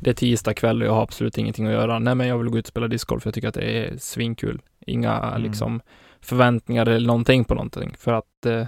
det 0.00 0.10
är 0.10 0.14
tisdag 0.14 0.54
kväll 0.54 0.82
och 0.82 0.88
jag 0.88 0.92
har 0.92 1.02
absolut 1.02 1.38
ingenting 1.38 1.66
att 1.66 1.72
göra. 1.72 1.98
Nej, 1.98 2.14
men 2.14 2.26
jag 2.26 2.38
vill 2.38 2.48
gå 2.48 2.58
ut 2.58 2.64
och 2.64 2.68
spela 2.68 2.88
discgolf. 2.88 3.24
Jag 3.24 3.34
tycker 3.34 3.48
att 3.48 3.54
det 3.54 3.86
är 3.86 3.96
svinkul. 3.96 4.62
Inga 4.86 5.18
Mm. 5.18 5.42
liksom 5.42 5.80
förväntningar 6.20 6.86
eller 6.86 7.06
någonting 7.06 7.44
på 7.44 7.54
någonting 7.54 7.94
för 7.98 8.12
att 8.12 8.46
eh, 8.46 8.66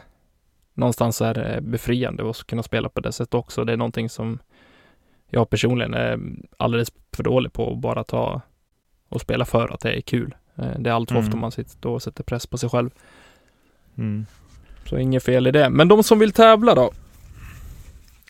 någonstans 0.74 1.20
är 1.20 1.34
det 1.34 1.60
befriande 1.62 2.30
att 2.30 2.46
kunna 2.46 2.62
spela 2.62 2.88
på 2.88 3.00
det 3.00 3.12
sättet 3.12 3.34
också. 3.34 3.64
Det 3.64 3.72
är 3.72 3.76
någonting 3.76 4.08
som 4.08 4.38
jag 5.30 5.50
personligen 5.50 5.94
är 5.94 6.18
alldeles 6.56 6.92
för 7.12 7.22
dålig 7.22 7.52
på 7.52 7.72
att 7.72 7.78
bara 7.78 8.04
ta 8.04 8.40
och 9.08 9.20
spela 9.20 9.44
för 9.44 9.68
att 9.68 9.80
det 9.80 9.92
är 9.92 10.00
kul. 10.00 10.34
Eh, 10.56 10.78
det 10.78 10.90
är 10.90 10.94
allt 10.94 11.08
för 11.08 11.16
mm. 11.16 11.26
ofta 11.28 11.36
man 11.36 11.52
sitter 11.52 11.88
och 11.88 12.02
sätter 12.02 12.24
press 12.24 12.46
på 12.46 12.58
sig 12.58 12.68
själv. 12.68 12.90
Mm. 13.98 14.26
Så 14.84 14.98
inget 14.98 15.24
fel 15.24 15.46
i 15.46 15.50
det. 15.50 15.70
Men 15.70 15.88
de 15.88 16.02
som 16.02 16.18
vill 16.18 16.32
tävla 16.32 16.74
då? 16.74 16.90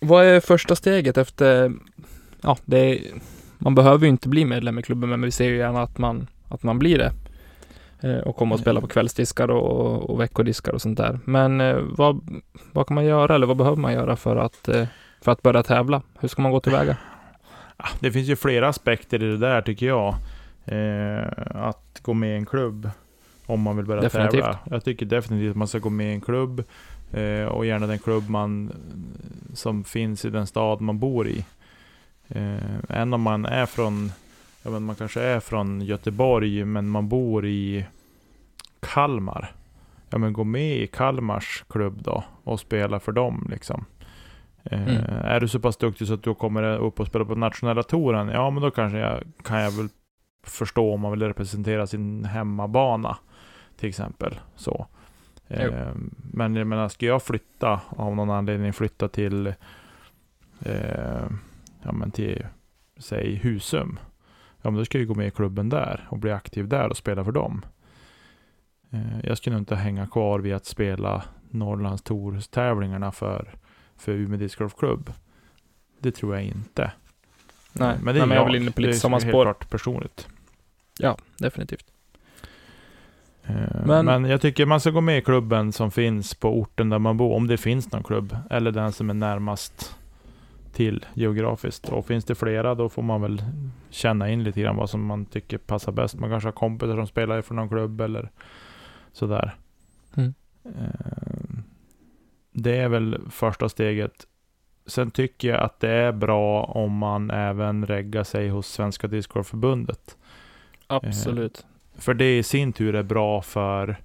Vad 0.00 0.24
är 0.24 0.40
första 0.40 0.76
steget 0.76 1.18
efter, 1.18 1.72
ja, 2.42 2.56
är, 2.76 2.98
man 3.58 3.74
behöver 3.74 4.04
ju 4.04 4.10
inte 4.10 4.28
bli 4.28 4.44
medlem 4.44 4.78
i 4.78 4.82
klubben, 4.82 5.10
men 5.10 5.22
vi 5.22 5.30
ser 5.30 5.48
ju 5.48 5.56
gärna 5.56 5.82
att 5.82 5.98
man, 5.98 6.26
att 6.48 6.62
man 6.62 6.78
blir 6.78 6.98
det. 6.98 7.12
Eh, 8.02 8.18
och 8.18 8.36
komma 8.36 8.54
och 8.54 8.60
spela 8.60 8.80
på 8.80 8.86
kvällsdiskar 8.86 9.50
och, 9.50 10.10
och 10.10 10.20
veckodiskar 10.20 10.72
och 10.72 10.82
sånt 10.82 10.98
där. 10.98 11.18
Men 11.24 11.60
eh, 11.60 11.76
vad, 11.76 12.40
vad 12.72 12.86
kan 12.86 12.94
man 12.94 13.04
göra 13.04 13.34
eller 13.34 13.46
vad 13.46 13.56
behöver 13.56 13.76
man 13.76 13.92
göra 13.92 14.16
för 14.16 14.36
att, 14.36 14.68
eh, 14.68 14.86
för 15.20 15.32
att 15.32 15.42
börja 15.42 15.62
tävla? 15.62 16.02
Hur 16.20 16.28
ska 16.28 16.42
man 16.42 16.52
gå 16.52 16.60
tillväga? 16.60 16.96
Det 18.00 18.12
finns 18.12 18.28
ju 18.28 18.36
flera 18.36 18.68
aspekter 18.68 19.22
i 19.22 19.26
det 19.26 19.36
där 19.36 19.62
tycker 19.62 19.86
jag. 19.86 20.14
att 21.54 22.00
gå 22.02 22.14
med 22.14 22.30
i 22.30 22.36
en 22.36 22.46
klubb 22.46 22.90
om 23.46 23.60
man 23.60 23.76
vill 23.76 23.86
börja 23.86 24.02
definitivt. 24.02 24.42
tävla. 24.42 24.58
Jag 24.70 24.84
tycker 24.84 25.06
definitivt 25.06 25.50
att 25.50 25.56
man 25.56 25.68
ska 25.68 25.78
gå 25.78 25.90
med 25.90 26.10
i 26.10 26.14
en 26.14 26.20
klubb 26.20 26.64
och 27.50 27.66
gärna 27.66 27.86
den 27.86 27.98
klubb 27.98 28.28
man, 28.28 28.72
som 29.54 29.84
finns 29.84 30.24
i 30.24 30.30
den 30.30 30.46
stad 30.46 30.80
man 30.80 30.98
bor 30.98 31.28
i. 31.28 31.44
än 32.88 33.14
om 33.14 33.22
man 33.22 33.46
är 33.46 33.66
från 33.66 34.12
ja, 34.62 34.70
men 34.70 34.82
man 34.82 34.96
kanske 34.96 35.20
är 35.20 35.40
från 35.40 35.80
Göteborg 35.80 36.64
men 36.64 36.88
man 36.88 37.08
bor 37.08 37.46
i 37.46 37.86
Kalmar. 38.80 39.52
Ja 40.10 40.18
men 40.18 40.32
gå 40.32 40.44
med 40.44 40.76
i 40.76 40.86
Kalmars 40.86 41.64
klubb 41.68 42.02
då 42.02 42.24
och 42.44 42.60
spela 42.60 43.00
för 43.00 43.12
dem 43.12 43.46
liksom. 43.50 43.84
Eh, 44.64 44.82
mm. 44.82 44.96
Eh, 44.96 45.24
är 45.24 45.40
du 45.40 45.48
så 45.48 45.60
pass 45.60 45.76
duktig 45.76 46.06
så 46.06 46.14
att 46.14 46.22
du 46.22 46.34
kommer 46.34 46.78
upp 46.78 47.00
och 47.00 47.06
spela 47.06 47.24
på 47.24 47.34
nationella 47.34 47.82
touren, 47.82 48.28
ja 48.28 48.50
men 48.50 48.62
då 48.62 48.70
kanske 48.70 48.98
jag, 48.98 49.22
kan 49.42 49.60
jag 49.60 49.70
väl 49.70 49.88
förstå 50.42 50.94
om 50.94 51.00
man 51.00 51.10
vill 51.10 51.22
representera 51.22 51.86
sin 51.86 52.24
hemmabana. 52.24 53.16
Till 53.76 53.88
exempel. 53.88 54.40
Så. 54.56 54.86
Eh, 55.48 55.88
men 56.32 56.56
jag 56.56 56.66
menar, 56.66 56.88
ska 56.88 57.06
jag 57.06 57.22
flytta 57.22 57.80
av 57.88 58.16
någon 58.16 58.30
anledning 58.30 58.72
flytta 58.72 59.08
till, 59.08 59.46
eh, 60.60 61.26
ja 61.82 61.92
men 61.92 62.10
till, 62.10 62.46
säg 62.98 63.34
Husum 63.34 63.98
ja 64.62 64.70
men 64.70 64.78
då 64.78 64.84
ska 64.84 64.98
jag 64.98 65.06
gå 65.06 65.14
med 65.14 65.26
i 65.26 65.30
klubben 65.30 65.68
där 65.68 66.06
och 66.08 66.18
bli 66.18 66.32
aktiv 66.32 66.68
där 66.68 66.88
och 66.88 66.96
spela 66.96 67.24
för 67.24 67.32
dem. 67.32 67.64
Eh, 68.90 69.20
jag 69.24 69.38
skulle 69.38 69.56
inte 69.56 69.76
hänga 69.76 70.06
kvar 70.06 70.38
vid 70.40 70.54
att 70.54 70.66
spela 70.66 71.24
Norrlands 71.50 72.02
Tour-tävlingarna 72.02 73.12
för, 73.12 73.54
för 73.96 74.12
Umeå 74.12 74.38
Disc 74.38 74.56
Golf 74.56 74.76
Club. 74.76 75.12
Det 75.98 76.12
tror 76.12 76.34
jag 76.34 76.44
inte. 76.44 76.92
Nej, 77.72 77.96
men 78.02 78.14
det 78.14 78.20
är, 78.20 78.26
nej, 78.26 78.28
men 78.28 78.36
jag, 78.36 78.48
jag 78.48 78.56
inne 78.56 78.70
på 78.70 78.80
lite 78.80 78.98
samma 78.98 79.20
spår. 79.20 79.30
helt 79.30 79.58
klart 79.58 79.70
personligt. 79.70 80.28
Ja, 80.98 81.16
definitivt. 81.38 81.84
Eh, 83.44 83.86
men, 83.86 84.04
men 84.04 84.24
jag 84.24 84.40
tycker 84.40 84.66
man 84.66 84.80
ska 84.80 84.90
gå 84.90 85.00
med 85.00 85.18
i 85.18 85.22
klubben 85.22 85.72
som 85.72 85.90
finns 85.90 86.34
på 86.34 86.60
orten 86.60 86.88
där 86.88 86.98
man 86.98 87.16
bor, 87.16 87.34
om 87.36 87.46
det 87.46 87.56
finns 87.56 87.92
någon 87.92 88.02
klubb. 88.02 88.36
Eller 88.50 88.72
den 88.72 88.92
som 88.92 89.10
är 89.10 89.14
närmast 89.14 89.96
till 90.72 91.06
geografiskt. 91.14 91.88
Och 91.88 92.06
finns 92.06 92.24
det 92.24 92.34
flera 92.34 92.74
då 92.74 92.88
får 92.88 93.02
man 93.02 93.22
väl 93.22 93.42
känna 93.90 94.30
in 94.30 94.44
lite 94.44 94.60
grann 94.60 94.76
vad 94.76 94.90
som 94.90 95.04
man 95.04 95.24
tycker 95.24 95.58
passar 95.58 95.92
bäst. 95.92 96.14
Man 96.14 96.30
kanske 96.30 96.46
har 96.46 96.52
kompisar 96.52 96.96
som 96.96 97.06
spelar 97.06 97.42
från 97.42 97.56
någon 97.56 97.68
klubb 97.68 98.00
eller 98.00 98.30
sådär. 99.12 99.56
Mm. 100.16 100.34
Eh, 100.64 101.58
det 102.52 102.76
är 102.76 102.88
väl 102.88 103.18
första 103.30 103.68
steget. 103.68 104.26
Sen 104.86 105.10
tycker 105.10 105.48
jag 105.48 105.60
att 105.60 105.80
det 105.80 105.90
är 105.90 106.12
bra 106.12 106.64
om 106.64 106.92
man 106.92 107.30
även 107.30 107.86
reggar 107.86 108.24
sig 108.24 108.48
hos 108.48 108.66
Svenska 108.66 109.06
Discgolfförbundet. 109.06 110.16
Absolut. 110.86 111.58
Eh, 111.58 112.00
för 112.00 112.14
det 112.14 112.38
i 112.38 112.42
sin 112.42 112.72
tur 112.72 112.94
är 112.94 113.02
bra 113.02 113.42
för, 113.42 113.96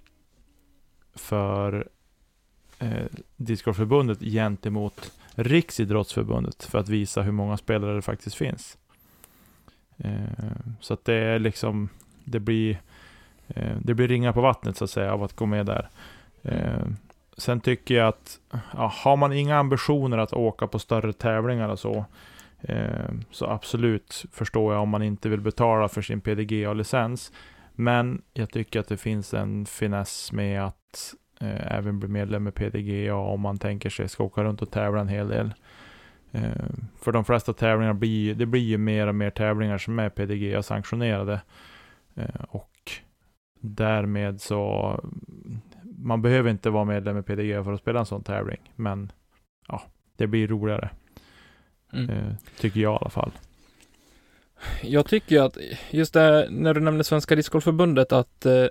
för 1.16 1.88
eh, 2.80 3.06
Discgolfförbundet 3.36 4.20
gentemot 4.20 5.12
Riksidrottsförbundet 5.36 6.64
för 6.64 6.80
att 6.80 6.90
visa 6.90 7.22
hur 7.22 7.32
många 7.32 7.58
spelare 7.58 7.96
det 7.96 8.02
faktiskt 8.02 8.36
finns. 8.36 8.78
Eh, 9.98 10.12
så 10.80 10.94
att 10.94 11.06
det 11.06 11.16
är 11.16 11.40
liksom, 11.40 11.90
det 12.24 12.40
blir, 12.40 12.82
eh, 13.48 13.78
det 13.82 13.94
blir 13.94 14.08
ringar 14.08 14.34
på 14.34 14.42
vattnet 14.42 14.78
så 14.78 14.84
att 14.84 14.90
säga 14.90 15.14
av 15.14 15.24
att 15.24 15.36
gå 15.36 15.46
med 15.46 15.66
där. 15.66 15.90
Eh, 16.44 16.88
sen 17.38 17.62
tycker 17.62 17.96
jag 17.96 18.08
att, 18.08 18.40
ja, 18.74 18.94
har 18.96 19.18
man 19.18 19.34
inga 19.34 19.58
ambitioner 19.58 20.18
att 20.18 20.34
åka 20.34 20.68
på 20.68 20.80
större 20.80 21.14
tävlingar 21.14 21.70
och 21.70 21.80
så, 21.80 22.06
så 23.32 23.46
absolut 23.46 24.26
förstår 24.32 24.74
jag 24.74 24.82
om 24.82 24.90
man 24.90 25.04
inte 25.04 25.30
vill 25.30 25.42
betala 25.42 25.88
för 25.88 26.02
sin 26.02 26.22
PDGA-licens. 26.22 27.32
Men 27.74 28.22
jag 28.34 28.50
tycker 28.50 28.80
att 28.80 28.88
det 28.88 28.98
finns 28.98 29.34
en 29.34 29.66
finess 29.66 30.32
med 30.32 30.66
att 30.66 31.14
eh, 31.42 31.78
även 31.78 32.00
bli 32.00 32.10
medlem 32.10 32.48
i 32.48 32.52
PDGA 32.52 33.16
om 33.16 33.42
man 33.42 33.58
tänker 33.58 33.90
sig 33.90 34.10
ska 34.10 34.24
åka 34.24 34.44
runt 34.44 34.62
och 34.62 34.72
tävla 34.72 35.02
en 35.02 35.08
hel 35.08 35.28
del. 35.28 35.54
Eh, 36.32 36.66
för 37.02 37.12
de 37.12 37.26
flesta 37.26 37.54
tävlingar 37.54 37.94
blir 37.94 38.36
det 38.36 38.46
blir 38.46 38.62
ju 38.62 38.78
mer 38.78 39.08
och 39.08 39.16
mer 39.16 39.30
tävlingar 39.30 39.78
som 39.78 40.00
är 40.00 40.10
PDGA 40.10 40.64
sanktionerade. 40.64 41.42
Eh, 42.16 42.44
och 42.50 42.92
därmed 43.60 44.42
så 44.42 45.00
man 45.98 46.22
behöver 46.22 46.50
inte 46.50 46.70
vara 46.70 46.86
medlem 46.86 47.18
i 47.18 47.24
PDGA 47.24 47.64
för 47.64 47.74
att 47.74 47.80
spela 47.80 48.00
en 48.00 48.06
sån 48.06 48.24
tävling. 48.24 48.72
Men 48.76 49.12
ja, 49.68 49.82
det 50.18 50.28
blir 50.28 50.48
roligare. 50.48 50.90
Mm. 51.94 52.10
Eh, 52.10 52.34
tycker 52.60 52.80
jag 52.80 52.94
i 52.94 52.98
alla 53.02 53.10
fall. 53.10 53.32
Jag 54.84 55.06
tycker 55.06 55.42
att 55.42 55.58
just 55.92 56.14
det 56.14 56.48
när 56.50 56.74
du 56.74 56.82
nämnde 56.82 57.04
Svenska 57.04 57.36
Discgolfförbundet 57.36 58.12
att 58.12 58.46
eh, 58.46 58.66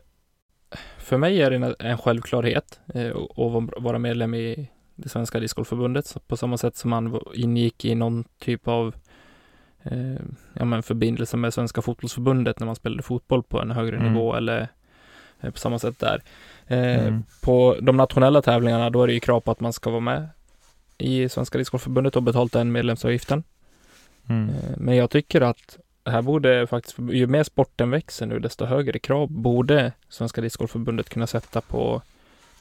för 1.05 1.17
mig 1.17 1.43
är 1.43 1.51
det 1.51 1.75
en 1.79 1.99
självklarhet 1.99 2.81
eh, 2.95 3.17
att 3.17 3.83
vara 3.83 3.99
medlem 3.99 4.35
i 4.35 4.71
det 4.95 5.09
svenska 5.09 5.41
discgolfförbundet 5.41 6.17
på 6.27 6.37
samma 6.37 6.59
sätt 6.59 6.77
som 6.77 6.91
man 6.91 7.21
ingick 7.35 7.85
i 7.85 7.95
någon 7.95 8.25
typ 8.39 8.69
av 8.69 8.95
eh, 9.83 10.21
ja, 10.53 10.65
men 10.65 10.83
förbindelse 10.83 11.37
med 11.37 11.55
Svenska 11.55 11.83
fotbollsförbundet 11.83 12.59
när 12.59 12.67
man 12.67 12.77
spelade 12.77 13.03
fotboll 13.03 13.43
på 13.43 13.61
en 13.61 13.71
högre 13.71 13.97
mm. 13.97 14.13
nivå 14.13 14.35
eller 14.35 14.69
eh, 15.41 15.51
på 15.51 15.59
samma 15.59 15.79
sätt 15.79 15.99
där. 15.99 16.23
Eh, 16.67 17.07
mm. 17.07 17.25
På 17.43 17.77
de 17.81 17.97
nationella 17.97 18.43
tävlingarna 18.43 18.91
då 18.91 19.03
är 19.03 19.07
det 19.07 19.13
ju 19.13 19.21
krav 19.21 19.41
på 19.41 19.51
att 19.51 19.61
man 19.61 19.73
ska 19.73 19.91
vara 19.91 20.01
med 20.01 20.29
i 20.99 21.29
Svenska 21.29 21.59
discgolfförbundet 21.59 22.17
och 22.17 22.23
betalt 22.23 22.53
den 22.53 22.73
medlemsavgiften. 22.73 23.45
Mm. 24.29 24.49
Eh, 24.49 24.77
men 24.77 24.97
jag 24.97 25.11
tycker 25.11 25.41
att 25.41 25.79
här 26.05 26.23
borde 26.23 26.67
faktiskt, 26.67 26.99
ju 26.99 27.27
mer 27.27 27.43
sporten 27.43 27.91
växer 27.91 28.27
nu, 28.27 28.39
desto 28.39 28.65
högre 28.65 28.99
krav 28.99 29.31
borde 29.31 29.93
Svenska 30.09 30.41
Discgolfförbundet 30.41 31.09
kunna 31.09 31.27
sätta 31.27 31.61
på, 31.61 32.03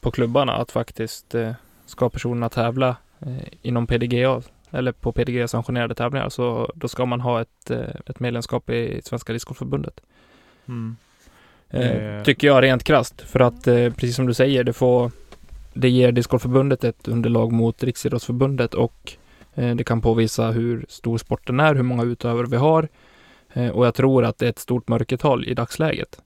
på 0.00 0.10
klubbarna 0.10 0.52
att 0.52 0.70
faktiskt 0.70 1.34
eh, 1.34 1.52
ska 1.86 2.08
personerna 2.08 2.48
tävla 2.48 2.96
eh, 3.20 3.48
inom 3.62 3.86
PDGA 3.86 4.42
eller 4.70 4.92
på 4.92 5.12
PDGA-sanktionerade 5.12 5.94
tävlingar 5.94 6.28
så 6.28 6.72
då 6.74 6.88
ska 6.88 7.06
man 7.06 7.20
ha 7.20 7.40
ett, 7.40 7.70
eh, 7.70 7.78
ett 8.06 8.20
medlemskap 8.20 8.70
i 8.70 9.00
Svenska 9.04 9.32
Discgolfförbundet. 9.32 10.00
Mm. 10.68 10.96
Eh, 11.70 12.22
tycker 12.22 12.46
jag 12.46 12.62
rent 12.62 12.84
krast 12.84 13.20
för 13.20 13.40
att 13.40 13.66
eh, 13.66 13.90
precis 13.90 14.16
som 14.16 14.26
du 14.26 14.34
säger, 14.34 14.64
det 14.64 14.72
får 14.72 15.10
det 15.72 15.88
ger 15.88 16.12
Discgolfförbundet 16.12 16.84
ett 16.84 17.08
underlag 17.08 17.52
mot 17.52 17.82
Riksidrottsförbundet 17.82 18.74
och 18.74 19.12
eh, 19.54 19.74
det 19.74 19.84
kan 19.84 20.00
påvisa 20.00 20.50
hur 20.50 20.86
stor 20.88 21.18
sporten 21.18 21.60
är, 21.60 21.74
hur 21.74 21.82
många 21.82 22.02
utövare 22.04 22.46
vi 22.46 22.56
har 22.56 22.82
Eh, 22.82 22.88
och 23.54 23.86
jag 23.86 23.94
tror 23.94 24.24
att 24.24 24.38
det 24.38 24.46
är 24.46 24.50
ett 24.50 24.58
stort 24.58 24.88
mörkertal 24.88 25.44
i 25.44 25.54
dagsläget. 25.54 26.20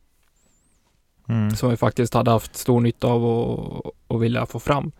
Mm. 1.29 1.51
Som 1.51 1.71
vi 1.71 1.77
faktiskt 1.77 2.14
hade 2.14 2.31
haft 2.31 2.57
stor 2.57 2.81
nytta 2.81 3.07
av 3.07 3.25
och, 3.25 3.93
och 4.07 4.23
vilja 4.23 4.47
få 4.47 4.59
fram. 4.59 4.93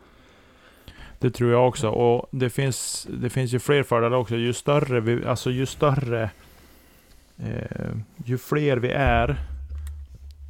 Det 1.19 1.31
tror 1.31 1.51
jag 1.53 1.69
också. 1.69 1.88
Och 1.88 2.29
det 2.31 2.51
finns, 2.51 3.09
det 3.11 3.31
finns 3.31 3.53
ju 3.53 3.59
fler 3.59 3.83
fördelar 3.83 4.17
också. 4.17 4.37
Ju 4.37 4.53
större 4.53 5.01
vi, 5.01 5.27
alltså 5.27 5.51
ju 5.51 5.67
större, 5.67 6.31
eh, 7.38 7.97
ju 8.25 8.38
fler 8.38 8.77
vi 8.77 8.91
är 8.91 9.37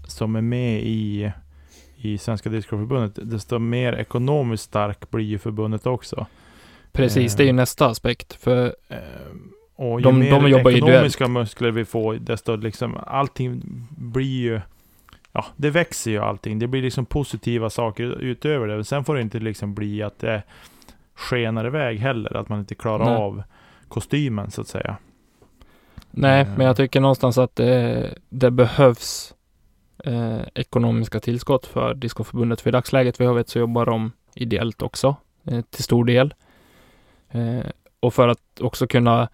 som 0.06 0.36
är 0.36 0.40
med 0.40 0.82
i, 0.82 1.32
i 1.96 2.18
Svenska 2.18 2.50
Discgolfförbundet, 2.50 3.30
desto 3.30 3.58
mer 3.58 3.92
ekonomiskt 3.92 4.64
stark 4.64 5.10
blir 5.10 5.24
ju 5.24 5.38
förbundet 5.38 5.86
också. 5.86 6.26
Precis, 6.92 7.32
eh, 7.32 7.36
det 7.36 7.42
är 7.42 7.46
ju 7.46 7.52
nästa 7.52 7.86
aspekt. 7.86 8.32
För 8.32 8.76
eh, 8.88 8.98
och 9.78 10.00
ju 10.00 10.04
de, 10.04 10.18
mer 10.18 10.30
de 10.30 10.48
jobbar 10.48 10.70
ekonomiska 10.70 11.24
ideellt. 11.24 11.32
muskler 11.32 11.70
vi 11.70 11.84
får, 11.84 12.14
desto 12.14 12.56
liksom 12.56 12.96
allting 13.06 13.62
blir 13.90 14.40
ju 14.40 14.60
Ja, 15.32 15.44
det 15.56 15.70
växer 15.70 16.10
ju 16.10 16.18
allting. 16.18 16.58
Det 16.58 16.66
blir 16.66 16.82
liksom 16.82 17.06
positiva 17.06 17.70
saker 17.70 18.04
utöver 18.04 18.66
det. 18.66 18.84
Sen 18.84 19.04
får 19.04 19.14
det 19.14 19.20
inte 19.20 19.38
liksom 19.38 19.74
bli 19.74 20.02
att 20.02 20.18
det 20.18 20.42
skenar 21.14 21.66
iväg 21.66 21.98
heller. 21.98 22.36
Att 22.36 22.48
man 22.48 22.58
inte 22.58 22.74
klarar 22.74 23.04
Nej. 23.04 23.14
av 23.14 23.42
kostymen 23.88 24.50
så 24.50 24.60
att 24.60 24.68
säga. 24.68 24.96
Nej, 26.10 26.40
mm. 26.40 26.54
men 26.54 26.66
jag 26.66 26.76
tycker 26.76 27.00
någonstans 27.00 27.38
att 27.38 27.56
det, 27.56 28.14
det 28.28 28.50
behövs 28.50 29.34
eh, 30.04 30.40
ekonomiska 30.54 31.20
tillskott 31.20 31.66
för 31.66 31.94
Discoförbundet. 31.94 32.60
För 32.60 32.70
i 32.70 32.72
dagsläget, 32.72 33.20
vi 33.20 33.24
har 33.24 33.34
vet, 33.34 33.48
så 33.48 33.58
jobbar 33.58 33.86
de 33.86 34.12
ideellt 34.34 34.82
också. 34.82 35.16
eh, 35.44 35.60
till 35.60 35.84
stor 35.84 36.04
del. 36.04 36.34
Eh, 37.30 37.66
och 38.00 38.14
för 38.14 38.28
att 38.28 38.60
också 38.60 38.86
kunna 38.86 39.28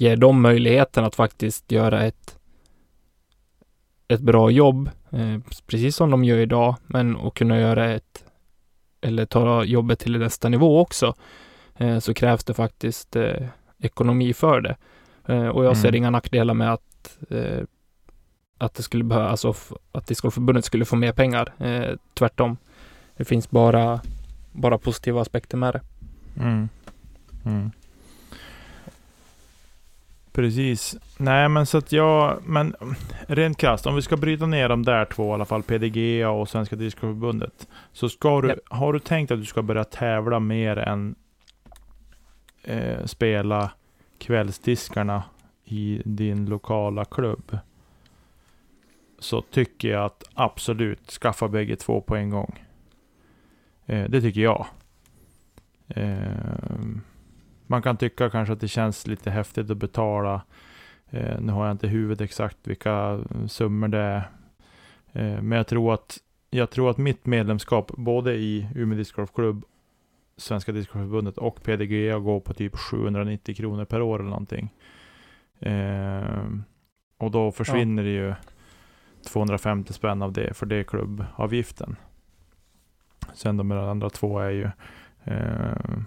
ge 0.00 0.16
dem 0.16 0.40
möjligheten 0.42 1.04
att 1.04 1.14
faktiskt 1.14 1.72
göra 1.72 2.02
ett, 2.02 2.38
ett 4.08 4.20
bra 4.20 4.50
jobb, 4.50 4.90
eh, 5.10 5.38
precis 5.66 5.96
som 5.96 6.10
de 6.10 6.24
gör 6.24 6.38
idag, 6.38 6.74
men 6.86 7.16
att 7.16 7.34
kunna 7.34 7.58
göra 7.60 7.92
ett, 7.92 8.24
eller 9.00 9.26
ta 9.26 9.64
jobbet 9.64 9.98
till 9.98 10.18
nästa 10.18 10.48
nivå 10.48 10.80
också, 10.80 11.14
eh, 11.76 11.98
så 11.98 12.14
krävs 12.14 12.44
det 12.44 12.54
faktiskt 12.54 13.16
eh, 13.16 13.46
ekonomi 13.78 14.32
för 14.32 14.60
det. 14.60 14.76
Eh, 15.26 15.46
och 15.48 15.64
jag 15.64 15.76
ser 15.76 15.88
Mm. 15.88 15.94
inga 15.98 16.10
nackdelar 16.10 16.54
med 16.54 16.72
att 16.72 17.18
eh, 17.30 17.64
att 18.58 18.74
det 18.74 18.82
skulle 18.82 19.04
behöva, 19.04 19.28
alltså 19.28 19.54
att 19.92 20.06
discgolfförbundet 20.06 20.64
skulle 20.64 20.84
få 20.84 20.96
mer 20.96 21.12
pengar. 21.12 21.52
Eh, 21.58 21.96
tvärtom. 22.14 22.56
Det 23.16 23.24
finns 23.24 23.50
bara, 23.50 24.00
bara 24.52 24.78
positiva 24.78 25.20
aspekter 25.20 25.56
med 25.56 25.74
det. 25.74 25.80
Mm. 26.42 26.68
Mm. 27.44 27.70
Precis. 30.32 30.96
Nej 31.16 31.48
men 31.48 31.66
så 31.66 31.78
att 31.78 31.92
jag, 31.92 32.42
men 32.46 32.74
rent 33.26 33.58
krasst, 33.58 33.86
om 33.86 33.94
vi 33.94 34.02
ska 34.02 34.16
bryta 34.16 34.46
ner 34.46 34.68
de 34.68 34.82
där 34.82 35.04
två 35.04 35.30
i 35.30 35.34
alla 35.34 35.44
fall, 35.44 35.62
PDGA 35.62 36.30
och 36.30 36.48
Svenska 36.48 36.76
Discgolfförbundet. 36.76 37.68
Så 37.92 38.08
ska 38.08 38.40
du, 38.40 38.48
Japp. 38.48 38.58
har 38.68 38.92
du 38.92 38.98
tänkt 38.98 39.30
att 39.30 39.38
du 39.38 39.44
ska 39.44 39.62
börja 39.62 39.84
tävla 39.84 40.40
mer 40.40 40.76
än 40.76 41.14
eh, 42.62 43.04
spela 43.04 43.70
kvällsdiskarna 44.18 45.22
i 45.64 46.02
din 46.04 46.46
lokala 46.46 47.04
klubb? 47.04 47.58
Så 49.18 49.42
tycker 49.42 49.88
jag 49.88 50.04
att 50.04 50.24
absolut 50.34 51.10
skaffa 51.10 51.48
bägge 51.48 51.76
två 51.76 52.00
på 52.00 52.16
en 52.16 52.30
gång. 52.30 52.64
Eh, 53.86 54.10
det 54.10 54.20
tycker 54.20 54.40
jag. 54.40 54.66
Eh, 55.88 56.80
man 57.70 57.82
kan 57.82 57.96
tycka 57.96 58.30
kanske 58.30 58.52
att 58.52 58.60
det 58.60 58.68
känns 58.68 59.06
lite 59.06 59.30
häftigt 59.30 59.70
att 59.70 59.76
betala. 59.76 60.42
Eh, 61.10 61.40
nu 61.40 61.52
har 61.52 61.66
jag 61.66 61.74
inte 61.74 61.86
i 61.86 61.90
huvudet 61.90 62.20
exakt 62.20 62.56
vilka 62.62 63.20
summor 63.48 63.88
det 63.88 63.98
är. 63.98 64.30
Eh, 65.12 65.42
men 65.42 65.52
jag 65.52 65.66
tror 65.66 65.94
att 65.94 66.18
jag 66.50 66.70
tror 66.70 66.90
att 66.90 66.98
mitt 66.98 67.26
medlemskap 67.26 67.92
både 67.96 68.34
i 68.34 68.68
Umeå 68.74 68.98
discgolfklubb, 68.98 69.64
Svenska 70.36 70.72
discgolfförbundet 70.72 71.38
och 71.38 71.62
PDGA 71.62 72.18
går 72.18 72.40
på 72.40 72.54
typ 72.54 72.76
790 72.76 73.54
kronor 73.54 73.84
per 73.84 74.02
år 74.02 74.18
eller 74.18 74.30
någonting. 74.30 74.74
Eh, 75.58 76.48
och 77.18 77.30
då 77.30 77.52
försvinner 77.52 78.02
det 78.02 78.10
ju 78.10 78.34
250 79.26 79.92
spänn 79.92 80.22
av 80.22 80.32
det, 80.32 80.56
för 80.56 80.66
det 80.66 80.76
är 80.76 80.82
klubbavgiften. 80.82 81.96
Sen 83.34 83.56
de 83.56 83.72
andra 83.72 84.10
två 84.10 84.38
är 84.38 84.50
ju 84.50 84.70
eh, 85.24 86.00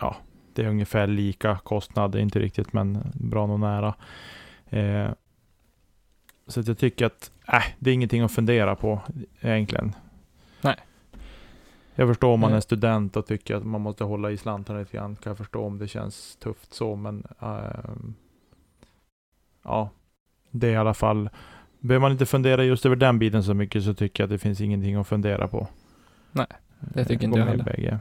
ja, 0.00 0.16
det 0.52 0.62
är 0.62 0.68
ungefär 0.68 1.06
lika 1.06 1.58
kostnad, 1.58 2.16
inte 2.16 2.38
riktigt 2.38 2.72
men 2.72 3.12
bra 3.14 3.46
nog 3.46 3.60
nära. 3.60 3.94
Eh, 4.70 5.10
så 6.46 6.62
jag 6.66 6.78
tycker 6.78 7.06
att 7.06 7.30
äh, 7.48 7.62
det 7.78 7.90
är 7.90 7.94
ingenting 7.94 8.22
att 8.22 8.32
fundera 8.32 8.76
på 8.76 9.00
egentligen. 9.40 9.94
Nej. 10.60 10.76
Jag 11.94 12.08
förstår 12.08 12.32
om 12.32 12.40
man 12.40 12.52
är 12.52 12.60
student 12.60 13.16
och 13.16 13.26
tycker 13.26 13.56
att 13.56 13.66
man 13.66 13.80
måste 13.80 14.04
hålla 14.04 14.30
i 14.30 14.36
slantarna 14.36 14.78
lite 14.78 14.96
grann. 14.96 15.16
Kan 15.16 15.30
jag 15.30 15.38
förstå 15.38 15.64
om 15.64 15.78
det 15.78 15.88
känns 15.88 16.36
tufft 16.36 16.74
så, 16.74 16.96
men 16.96 17.26
ehm, 17.40 18.14
ja, 19.62 19.90
det 20.50 20.68
är 20.68 20.72
i 20.72 20.76
alla 20.76 20.94
fall. 20.94 21.30
Behöver 21.80 22.00
man 22.00 22.12
inte 22.12 22.26
fundera 22.26 22.64
just 22.64 22.86
över 22.86 22.96
den 22.96 23.18
biten 23.18 23.44
så 23.44 23.54
mycket 23.54 23.84
så 23.84 23.94
tycker 23.94 24.22
jag 24.22 24.26
att 24.26 24.30
det 24.30 24.38
finns 24.38 24.60
ingenting 24.60 24.94
att 24.94 25.08
fundera 25.08 25.48
på. 25.48 25.68
Nej, 26.32 26.46
det 26.80 27.04
tycker 27.04 27.22
Eh, 27.22 27.24
inte 27.24 27.26
gå 27.26 27.38
jag 27.38 27.46
heller. 27.46 27.64
Bägge. 27.64 27.98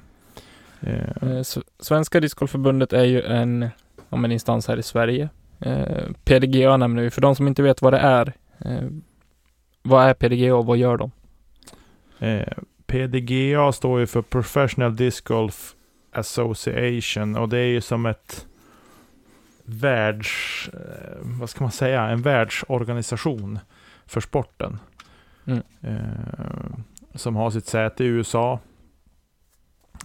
Eh, 0.82 1.08
Eh, 1.22 1.44
Svenska 1.80 2.20
discgolfförbundet 2.20 2.94
är 2.94 3.04
ju 3.04 3.22
en, 3.22 3.70
om 4.10 4.26
en 4.26 4.32
instans 4.32 4.68
här 4.68 4.78
i 4.78 4.84
Sverige. 4.84 5.30
Eh, 5.60 6.06
PDGA 6.24 6.78
nämner 6.78 7.04
vi, 7.04 7.10
för 7.10 7.22
de 7.22 7.36
som 7.36 7.48
inte 7.48 7.62
vet 7.64 7.82
vad 7.82 7.94
det 7.94 8.00
är. 8.00 8.34
Eh, 8.60 8.88
vad 9.82 10.06
är 10.06 10.14
PDGA 10.14 10.56
och 10.56 10.66
vad 10.66 10.78
gör 10.78 10.98
de? 10.98 11.12
PDGA 12.86 13.72
står 13.72 14.00
ju 14.00 14.08
för 14.08 14.22
Professional 14.22 14.96
Disc 14.96 15.22
Golf 15.22 15.76
Association 16.12 17.38
och 17.38 17.50
det 17.50 17.58
är 17.58 17.66
ju 17.66 17.82
som 17.82 18.06
ett 18.06 18.46
världs, 19.64 20.70
vad 21.22 21.50
ska 21.50 21.64
man 21.64 21.72
säga, 21.72 22.04
en 22.04 22.22
världsorganisation 22.22 23.60
för 24.06 24.22
sporten. 24.22 24.80
Mm. 25.46 25.64
Som 27.16 27.36
har 27.36 27.52
sitt 27.52 27.68
säte 27.68 28.04
i 28.04 28.08
USA. 28.08 28.60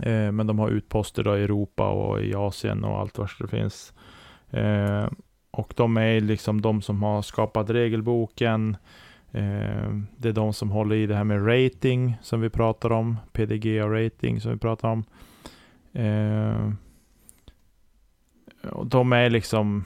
Eh, 0.00 0.32
men 0.32 0.46
de 0.46 0.58
har 0.58 0.68
utposter 0.68 1.24
då 1.24 1.38
i 1.38 1.42
Europa 1.42 1.88
och 1.90 2.22
i 2.22 2.34
Asien 2.34 2.84
och 2.84 3.00
allt 3.00 3.18
vars 3.18 3.38
det 3.38 3.48
finns. 3.48 3.92
Eh, 4.50 5.06
och 5.50 5.72
de 5.76 5.96
är 5.96 6.20
liksom 6.20 6.60
de 6.60 6.82
som 6.82 7.02
har 7.02 7.22
skapat 7.22 7.70
regelboken. 7.70 8.76
Eh, 9.32 9.98
det 10.16 10.28
är 10.28 10.32
de 10.32 10.52
som 10.52 10.70
håller 10.70 10.96
i 10.96 11.06
det 11.06 11.14
här 11.14 11.24
med 11.24 11.46
rating 11.48 12.16
som 12.22 12.40
vi 12.40 12.50
pratar 12.50 12.92
om. 12.92 13.16
PDGA 13.32 13.86
rating 13.88 14.40
som 14.40 14.52
vi 14.52 14.58
pratar 14.58 14.88
om. 14.88 15.04
Eh, 15.92 16.72
och 18.70 18.86
de 18.86 19.12
är 19.12 19.30
liksom 19.30 19.84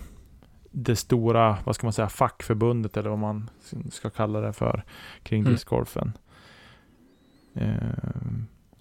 det 0.71 0.97
stora, 0.97 1.59
vad 1.65 1.75
ska 1.75 1.87
man 1.87 1.93
säga, 1.93 2.09
fackförbundet 2.09 2.97
eller 2.97 3.11
vad 3.11 3.19
man 3.19 3.51
ska 3.91 4.11
kalla 4.11 4.41
det 4.41 4.53
för 4.53 4.85
kring 5.23 5.41
Mm. 5.41 5.53
discgolfen. 5.53 6.13
Eh, 7.55 7.77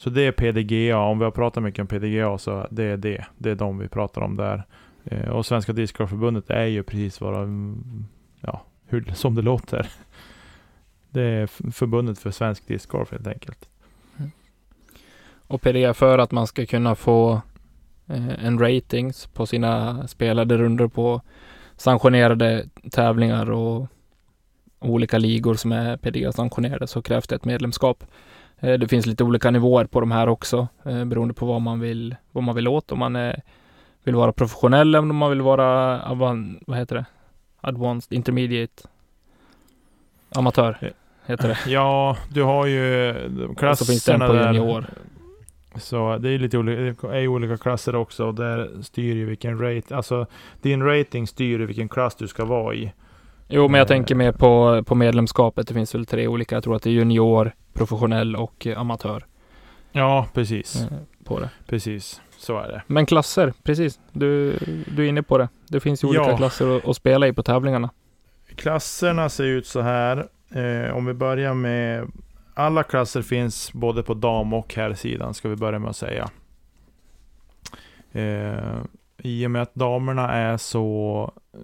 så 0.05 0.11
det 0.11 0.21
är 0.21 0.31
PDGA. 0.31 0.97
Om 0.97 1.19
vi 1.19 1.25
har 1.25 1.31
pratat 1.31 1.63
mycket 1.63 1.81
om 1.81 1.87
PDGA 1.87 2.37
så 2.37 2.67
det 2.71 2.83
är 2.83 2.97
det. 2.97 3.25
Det 3.37 3.51
är 3.51 3.55
de 3.55 3.77
vi 3.77 3.87
pratar 3.87 4.21
om 4.21 4.37
där. 4.37 4.63
Eh, 5.03 5.29
och 5.29 5.45
Svenska 5.45 5.73
Discgolfförbundet 5.73 6.49
är 6.49 6.65
ju 6.65 6.83
precis 6.83 7.21
vad 7.21 7.33
de, 7.33 8.07
ja, 8.41 8.61
hur, 8.87 9.11
som 9.13 9.35
det 9.35 9.41
låter. 9.41 9.87
Det 11.09 11.21
är 11.21 11.47
förbundet 11.71 12.19
för 12.19 12.31
svensk 12.31 12.67
discgolf 12.67 13.11
helt 13.11 13.27
enkelt. 13.27 13.69
Mm. 14.17 14.31
Och 15.47 15.61
PDGA 15.61 15.93
för 15.93 16.17
att 16.17 16.31
man 16.31 16.47
ska 16.47 16.65
kunna 16.65 16.95
få 16.95 17.41
eh, 18.07 18.45
en 18.45 18.59
ratings 18.59 19.27
på 19.27 19.45
sina 19.45 20.07
spelade 20.07 20.57
runder 20.57 20.87
på 20.87 21.21
sanktionerade 21.77 22.69
tävlingar 22.91 23.51
och 23.51 23.87
olika 24.79 25.17
ligor 25.17 25.53
som 25.53 25.71
är 25.71 25.97
PDGA 25.97 26.31
sanktionerade 26.31 26.87
så 26.87 27.01
krävs 27.01 27.27
det 27.27 27.35
ett 27.35 27.45
medlemskap. 27.45 28.03
Eh, 28.59 28.73
det 28.73 28.87
finns 28.87 29.05
lite 29.05 29.23
olika 29.23 29.51
nivåer 29.51 29.85
på 29.85 29.99
de 29.99 30.11
här 30.11 30.27
också 30.29 30.67
eh, 30.85 31.05
beroende 31.05 31.33
på 31.33 31.45
vad 31.45 31.61
man 31.61 31.79
vill, 31.79 32.15
vad 32.31 32.43
man 32.43 32.55
vill 32.55 32.67
åt. 32.67 32.91
Om 32.91 32.99
man 32.99 33.15
är, 33.15 33.41
vill 34.03 34.15
vara 34.15 34.31
professionell 34.31 34.87
eller 34.95 34.99
om 35.09 35.15
man 35.15 35.29
vill 35.29 35.41
vara 35.41 36.01
avan, 36.01 36.59
vad 36.67 36.77
heter 36.77 36.95
det? 36.95 37.05
Advanced 37.61 38.13
Intermediate 38.17 38.83
Amatör 40.35 40.93
heter 41.25 41.47
det. 41.47 41.57
Ja, 41.71 42.17
du 42.33 42.43
har 42.43 42.65
ju 42.65 43.13
de 43.29 43.45
Och 43.71 43.77
så 43.77 43.85
finns 43.85 44.05
det 44.05 44.13
en 44.13 44.19
klasserna 44.19 44.27
på 44.27 44.33
där. 44.33 44.53
junior. 44.53 44.85
Så 45.75 46.17
det 46.17 46.29
är 46.29 46.39
lite 46.39 46.57
olika, 46.57 47.07
är 47.07 47.27
olika 47.27 47.57
klasser 47.57 47.95
också. 47.95 48.25
Och 48.25 48.35
där 48.35 48.69
styr 48.81 49.15
ju 49.15 49.25
vilken 49.25 49.59
rate, 49.59 49.95
alltså 49.95 50.25
din 50.61 50.83
rating 50.83 51.27
styr 51.27 51.59
ju 51.59 51.65
vilken 51.65 51.89
klass 51.89 52.15
du 52.15 52.27
ska 52.27 52.45
vara 52.45 52.75
i. 52.75 52.93
Jo, 53.47 53.67
men 53.67 53.77
jag 53.77 53.85
Eh. 53.85 53.87
tänker 53.87 54.15
mer 54.15 54.31
på, 54.31 54.83
på 54.83 54.95
medlemskapet. 54.95 55.67
Det 55.67 55.73
finns 55.73 55.95
väl 55.95 56.05
tre 56.05 56.27
olika. 56.27 56.55
Jag 56.55 56.63
tror 56.63 56.75
att 56.75 56.83
det 56.83 56.89
är 56.89 56.93
junior, 56.93 57.51
professionell 57.75 58.35
och 58.35 58.67
amatör 58.77 59.25
Ja, 59.91 60.27
precis. 60.33 60.75
eh, 60.75 60.97
på 61.23 61.39
det. 61.39 61.49
Precis, 61.67 62.21
så 62.38 62.57
är 62.59 62.67
det. 62.67 62.81
Men 62.88 63.05
klasser, 63.05 63.53
precis. 63.63 63.99
Du, 64.11 64.57
du 64.95 65.05
är 65.05 65.09
inne 65.09 65.23
på 65.23 65.38
det. 65.38 65.49
Det 65.67 65.79
finns 65.79 66.03
ju 66.03 66.07
olika 66.07 66.23
Ja. 66.29 66.38
klasser 66.38 66.77
att, 66.77 66.88
att 66.88 66.95
spela 66.95 67.27
i 67.27 67.33
på 67.33 67.43
tävlingarna. 67.43 67.89
Klasserna 68.55 69.29
ser 69.29 69.43
ut 69.43 69.67
så 69.67 69.81
här. 69.81 70.27
Eh, 70.49 70.95
om 70.97 71.05
vi 71.05 71.13
börjar 71.13 71.53
med 71.53 72.11
alla 72.53 72.83
klasser 72.83 73.21
finns 73.21 73.73
både 73.73 74.03
på 74.03 74.13
dam 74.13 74.53
och 74.53 74.76
herrsidan 74.76 75.34
ska 75.34 75.49
vi 75.49 75.55
börja 75.55 75.80
med 75.80 75.89
att 75.89 75.95
säga. 75.95 76.30
Eh, 78.11 78.76
I 79.17 79.45
och 79.47 79.51
med 79.51 79.61
att 79.61 79.76
damerna 79.76 80.32
är 80.34 80.57
så 80.57 81.32
eh, 81.53 81.59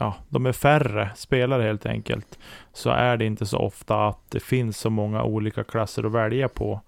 ja, 0.00 0.14
de 0.28 0.46
är 0.46 0.52
färre 0.52 1.10
spelare 1.14 1.62
helt 1.62 1.86
enkelt. 1.86 2.38
Så 2.72 2.90
är 2.90 3.16
det 3.16 3.24
inte 3.24 3.46
så 3.46 3.58
ofta 3.58 4.08
att 4.08 4.30
det 4.30 4.40
finns 4.40 4.78
så 4.78 4.90
många 4.90 5.22
olika 5.22 5.64
klasser 5.64 6.04
att 6.06 6.12
välja 6.12 6.48
på 6.48 6.80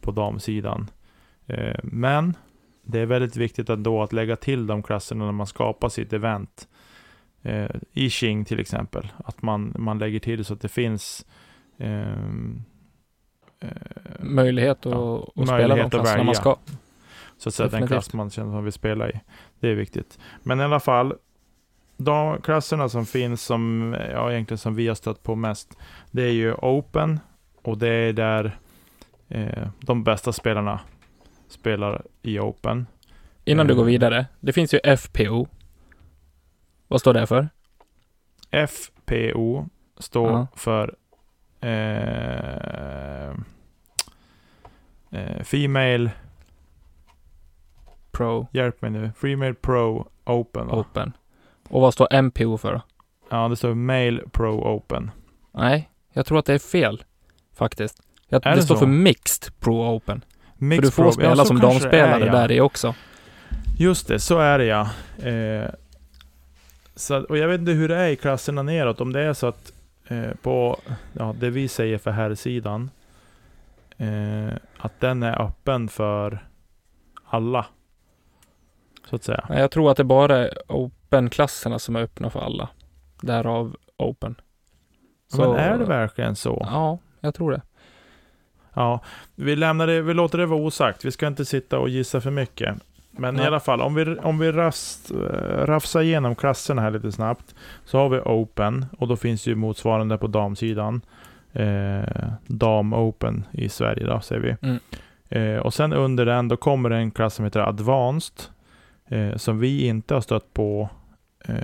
på 0.00 0.10
damsidan. 0.10 0.90
Eh, 1.46 1.76
men 1.82 2.36
det 2.82 3.00
är 3.00 3.06
väldigt 3.06 3.36
viktigt 3.36 3.68
ändå 3.68 4.02
att 4.02 4.12
lägga 4.12 4.36
till 4.36 4.66
de 4.66 4.82
klasserna 4.82 5.24
när 5.24 5.32
man 5.32 5.46
skapar 5.46 5.88
sitt 5.88 6.12
event. 6.12 6.68
Eh, 7.42 7.70
I 7.92 8.10
Qing 8.10 8.44
till 8.44 8.60
exempel. 8.60 9.08
Att 9.24 9.42
man, 9.42 9.74
man 9.78 9.98
lägger 9.98 10.18
till 10.18 10.44
så 10.44 10.54
att 10.54 10.60
det 10.60 10.68
finns 10.68 11.26
ehm, 11.78 12.62
eh, 13.60 13.68
Möjlighet 14.20 14.86
att, 14.86 14.92
Ja, 14.92 15.18
att 15.18 15.32
spela 15.32 15.52
möjlighet 15.52 15.90
de 15.90 15.96
att 15.98 16.02
klasserna 16.02 16.24
man 16.24 16.34
ska. 16.34 16.56
Så 17.38 17.48
att 17.48 17.54
säga 17.54 17.68
den 17.68 17.80
Definitivt. 17.80 17.94
klass 17.94 18.12
man 18.12 18.30
känner 18.30 18.48
att 18.48 18.54
man 18.54 18.64
vill 18.64 18.72
spela 18.72 19.10
i. 19.10 19.20
Det 19.60 19.68
är 19.68 19.74
viktigt. 19.74 20.18
Men 20.42 20.60
i 20.60 20.62
alla 20.62 20.80
fall, 20.80 21.14
de 21.96 22.40
klasserna 22.42 22.88
som 22.88 23.06
finns 23.06 23.42
som, 23.42 23.96
ja 24.10 24.32
egentligen 24.32 24.58
som 24.58 24.74
vi 24.74 24.88
har 24.88 24.94
stött 24.94 25.22
på 25.22 25.34
mest, 25.34 25.78
det 26.10 26.22
är 26.22 26.32
ju 26.32 26.54
Open 26.54 27.20
och 27.62 27.78
det 27.78 27.88
är 27.88 28.12
där 28.12 28.58
eh, 29.28 29.68
de 29.80 30.04
bästa 30.04 30.32
spelarna 30.32 30.80
spelar 31.48 32.02
i 32.22 32.38
Open. 32.38 32.86
Innan 33.44 33.66
du 33.66 33.72
Eh. 33.72 33.76
går 33.76 33.84
vidare. 33.84 34.26
Det 34.40 34.52
finns 34.52 34.74
ju 34.74 34.78
FPO. 34.96 35.46
Vad 36.88 37.00
står 37.00 37.14
det 37.14 37.26
för? 37.26 37.48
FPO 38.50 39.68
står 39.98 40.30
Ja. 40.30 40.46
för 40.56 40.94
eh, 41.60 43.30
eh, 45.10 45.42
Female, 45.44 46.10
Pro 48.10 48.46
hjälp 48.52 48.82
mig 48.82 48.90
nu, 48.90 49.12
Female 49.16 49.54
Pro 49.54 50.08
Open 50.24 50.66
va? 50.66 50.76
Open. 50.76 51.12
Och 51.68 51.80
vad 51.80 51.94
står 51.94 52.22
MPO 52.22 52.58
för 52.58 52.72
då? 52.72 52.80
Ja, 53.30 53.48
det 53.48 53.56
står 53.56 53.74
Male 53.74 54.22
Pro 54.32 54.76
Open. 54.76 55.10
Nej, 55.54 55.90
jag 56.12 56.26
tror 56.26 56.38
att 56.38 56.46
det 56.46 56.54
är 56.54 56.58
fel. 56.58 57.04
Faktiskt. 57.54 58.02
Jag, 58.28 58.42
det, 58.42 58.54
det 58.54 58.62
står 58.62 58.74
så? 58.74 58.78
för 58.78 58.86
Mixed 58.86 59.60
Pro 59.60 59.96
Open. 59.96 60.24
Mixed 60.56 60.82
för 60.84 60.86
du 60.86 60.90
får 60.90 61.02
Pro- 61.02 61.12
spela 61.12 61.36
ja, 61.36 61.44
som 61.44 61.60
damspelare 61.60 62.22
är, 62.22 62.26
ja. 62.26 62.32
där 62.32 62.52
i 62.52 62.60
också. 62.60 62.94
Just 63.78 64.08
det, 64.08 64.18
så 64.20 64.38
är 64.38 64.58
det 64.58 64.64
ja. 64.64 64.90
Eh, 65.28 65.70
så, 66.94 67.22
och 67.22 67.38
jag 67.38 67.48
vet 67.48 67.60
inte 67.60 67.72
hur 67.72 67.88
det 67.88 67.96
är 67.96 68.08
i 68.08 68.16
klasserna 68.16 68.62
neråt, 68.62 69.00
om 69.00 69.12
det 69.12 69.20
är 69.20 69.32
så 69.32 69.46
att 69.46 69.72
eh, 70.08 70.30
på 70.42 70.80
ja, 71.12 71.34
det 71.40 71.50
vi 71.50 71.68
säger 71.68 71.98
för 71.98 72.10
här 72.10 72.34
sidan 72.34 72.90
eh, 73.96 74.54
att 74.78 75.00
den 75.00 75.22
är 75.22 75.42
öppen 75.42 75.88
för 75.88 76.46
alla. 77.24 77.66
Så 79.10 79.16
att 79.16 79.24
säga. 79.24 79.46
Jag 79.48 79.70
tror 79.70 79.90
att 79.90 79.96
det 79.96 80.04
bara 80.04 80.38
är 80.38 80.50
Open-klasserna 80.68 81.78
som 81.78 81.96
är 81.96 82.00
öppna 82.00 82.30
för 82.30 82.40
alla. 82.40 82.68
Därav 83.20 83.76
Open. 83.96 84.34
Men 85.36 85.50
är 85.50 85.78
det 85.78 85.84
verkligen 85.84 86.36
så? 86.36 86.66
Ja, 86.70 86.98
jag 87.20 87.34
tror 87.34 87.52
det. 87.52 87.62
Ja, 88.74 89.00
vi 89.34 89.56
lämnar 89.56 89.86
det, 89.86 90.02
vi 90.02 90.14
låter 90.14 90.38
det 90.38 90.46
vara 90.46 90.60
osagt. 90.60 91.04
Vi 91.04 91.10
ska 91.10 91.26
inte 91.26 91.44
sitta 91.44 91.78
och 91.78 91.88
gissa 91.88 92.20
för 92.20 92.30
mycket. 92.30 92.76
Men 93.10 93.34
i 93.34 93.38
Nej. 93.38 93.46
alla 93.46 93.60
fall, 93.60 93.80
om 93.80 93.94
vi, 93.94 94.16
om 94.18 94.38
vi 94.38 94.52
rast, 94.52 95.10
eh, 95.10 95.16
rafsar 95.66 96.00
igenom 96.00 96.34
klasserna 96.34 96.82
här 96.82 96.90
lite 96.90 97.12
snabbt. 97.12 97.54
Så 97.84 97.98
har 97.98 98.08
vi 98.08 98.18
Open 98.18 98.86
och 98.98 99.08
då 99.08 99.16
finns 99.16 99.46
ju 99.46 99.54
motsvarande 99.54 100.18
på 100.18 100.26
damsidan. 100.26 101.00
Eh, 101.52 102.28
Dam 102.46 102.92
Open 102.92 103.44
i 103.52 103.68
Sverige 103.68 104.06
då, 104.06 104.20
säger 104.20 104.42
vi. 104.42 104.68
Mm. 104.68 104.78
Eh, 105.28 105.60
och 105.60 105.74
sen 105.74 105.92
under 105.92 106.26
den, 106.26 106.48
då 106.48 106.56
kommer 106.56 106.90
det 106.90 106.96
en 106.96 107.10
klass 107.10 107.34
som 107.34 107.44
heter 107.44 107.60
Advanced. 107.60 108.55
Eh, 109.08 109.36
som 109.36 109.58
vi 109.58 109.86
inte 109.86 110.14
har 110.14 110.20
stött 110.20 110.54
på. 110.54 110.88
Eh, 111.44 111.54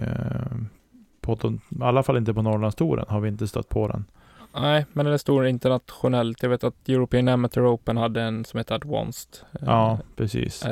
på 1.21 1.35
de, 1.35 1.55
I 1.55 1.83
alla 1.83 2.03
fall 2.03 2.17
inte 2.17 2.35
på 2.35 2.43
Norrlandstouren 2.43 3.07
har 3.09 3.21
vi 3.21 3.29
inte 3.29 3.49
stött 3.49 3.69
på 3.69 3.89
den. 3.89 4.05
Nej, 4.55 4.87
men 4.93 5.05
den 5.05 5.15
är 5.15 5.19
stor 5.19 5.47
internationellt. 5.47 6.43
Jag 6.43 6.51
vet 6.51 6.65
att 6.65 6.89
European 6.89 7.29
Amateur 7.29 7.75
Open 7.75 7.97
hade 7.97 8.23
en 8.23 8.45
som 8.45 8.59
heter 8.59 8.75
Advanced. 8.75 9.29
eh, 9.53 9.59
Ja, 9.67 9.99
precis. 10.17 10.65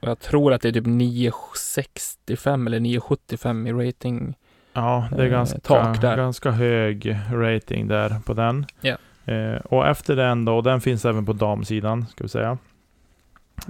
Och 0.00 0.08
jag 0.08 0.18
tror 0.18 0.52
att 0.52 0.62
det 0.62 0.68
är 0.68 0.72
typ 0.72 0.86
965 0.86 2.66
eller 2.66 2.80
975 2.80 3.66
i 3.66 3.72
rating. 3.72 4.36
Ja, 4.72 5.08
det 5.10 5.22
är 5.22 5.26
eh, 5.26 5.30
ganska, 5.30 5.92
ganska 6.00 6.50
hög 6.50 7.16
rating 7.32 7.88
där 7.88 8.16
på 8.26 8.34
den. 8.34 8.66
Ja. 8.80 8.96
Eh, 9.32 9.56
och 9.56 9.86
efter 9.86 10.16
den 10.16 10.44
då, 10.44 10.56
och 10.56 10.62
den 10.62 10.80
finns 10.80 11.04
även 11.04 11.26
på 11.26 11.32
damsidan, 11.32 12.06
ska 12.06 12.24
vi 12.24 12.28
säga. 12.28 12.58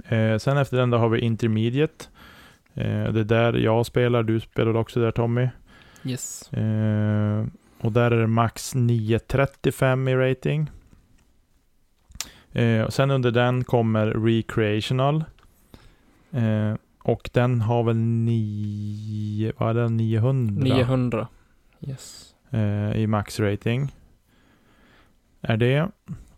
Eh, 0.07 0.37
sen 0.37 0.57
efter 0.57 0.77
den 0.77 0.89
då 0.89 0.97
har 0.97 1.09
vi 1.09 1.19
Intermediate. 1.19 2.05
Eh, 2.77 3.11
det 3.13 3.19
är 3.19 3.23
där 3.23 3.53
jag 3.53 3.85
spelar, 3.85 4.23
du 4.23 4.39
spelar 4.39 4.75
också 4.75 4.99
där 4.99 5.11
Tommy. 5.11 5.49
Yes. 6.03 6.53
Eh, 6.53 7.45
och 7.81 7.91
där 7.91 8.11
är 8.11 8.19
det 8.19 8.27
max 8.27 8.75
935 8.75 10.07
i 10.07 10.15
rating. 10.15 10.71
Eh, 12.51 12.81
och 12.81 12.93
sen 12.93 13.11
under 13.11 13.31
den 13.31 13.63
kommer 13.63 14.07
Recreational. 14.07 15.23
Och 17.03 17.29
den 17.33 17.61
har 17.61 17.83
väl 17.83 17.95
9, 17.95 19.53
vad 19.57 19.69
är 19.69 19.73
det, 19.73 19.89
900? 19.89 20.63
900. 20.63 21.27
Yes. 21.81 22.33
i 22.95 23.07
max 23.07 23.39
rating. 23.39 23.91
Är 25.41 25.57
det. 25.57 25.87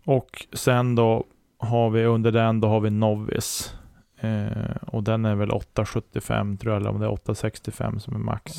Och 0.04 0.46
sen 0.52 0.94
då 0.94 1.24
har 1.58 1.90
vi 1.90 2.04
under 2.04 2.32
den, 2.32 2.60
då 2.60 2.68
har 2.68 2.80
vi 2.80 2.90
Novice. 2.90 3.74
Eh, 4.20 4.76
och 4.86 5.02
den 5.02 5.24
är 5.24 5.34
väl 5.34 5.50
875 5.50 6.56
tror 6.56 6.72
jag, 6.72 6.80
eller 6.80 6.90
om 6.90 7.00
det 7.00 7.06
är 7.06 7.12
865 7.12 8.00
som 8.00 8.14
är 8.14 8.18
max. 8.18 8.52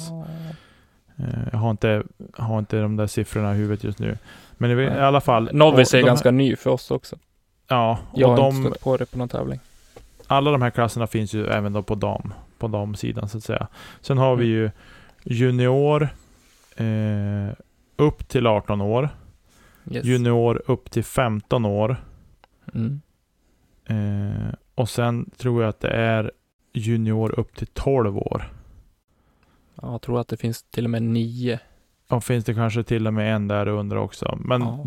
Eh, 1.16 1.26
jag 1.52 1.60
har 1.60 1.72
inte, 1.72 2.04
har 2.34 2.60
inte 2.60 2.82
de 2.82 2.96
där 2.96 3.08
siffrorna 3.08 3.54
i 3.54 3.58
huvudet 3.58 3.84
just 3.84 4.00
nu. 4.00 4.18
Men 4.58 4.80
i, 4.80 4.84
i 4.84 4.88
alla 4.90 5.22
fall. 5.22 5.50
Novice 5.54 5.94
är 5.94 5.98
de 5.98 6.06
ganska 6.06 6.32
ny 6.32 6.56
för 6.56 6.70
oss 6.70 6.92
också. 6.92 7.16
Ja, 7.68 8.00
Jag 8.16 8.30
och 8.32 8.38
har 8.38 8.48
inte 8.48 8.62
de, 8.62 8.70
stött 8.70 8.84
på 8.84 8.98
det 8.98 9.06
på 9.12 9.18
någon 9.18 9.30
tävling. 9.30 9.60
alla 10.28 10.52
de 10.52 10.62
här 10.62 10.70
klasserna 10.70 11.08
finns 11.08 11.34
ju 11.34 11.48
även 11.48 11.74
då 11.74 11.84
på 11.84 11.96
dam, 11.96 12.34
på 12.58 12.68
damsidan 12.68 13.30
så 13.30 13.38
att 13.38 13.44
säga. 13.44 13.68
Sen 14.02 14.18
har 14.18 14.36
vi 14.36 14.46
ju 14.46 14.72
junior 15.24 16.10
eh, 16.76 17.54
upp 17.96 18.28
till 18.28 18.48
18 18.48 18.82
år. 18.82 19.10
Yes. 19.92 20.06
Junior 20.06 20.62
upp 20.68 20.92
till 20.92 21.04
15 21.04 21.66
år. 21.66 21.96
Mm. 22.74 23.02
Eh, 23.86 24.54
och 24.82 24.90
sen 24.90 25.30
tror 25.38 25.62
jag 25.64 25.70
att 25.70 25.80
det 25.80 25.90
är 25.90 26.32
junior 26.74 27.40
upp 27.40 27.56
till 27.56 27.68
12 27.68 28.18
år. 28.18 28.52
Ja, 29.82 29.92
jag 29.92 30.02
tror 30.02 30.20
att 30.20 30.28
det 30.28 30.38
finns 30.38 30.64
till 30.64 30.84
och 30.84 30.90
med 30.90 31.04
nio. 31.04 31.60
Och 32.10 32.24
finns 32.24 32.46
det 32.46 32.54
kanske 32.54 32.84
till 32.84 33.08
och 33.08 33.14
med 33.14 33.36
en 33.36 33.48
där 33.48 33.68
under 33.68 33.98
också. 33.98 34.38
Men 34.42 34.62
Ja. 34.62 34.86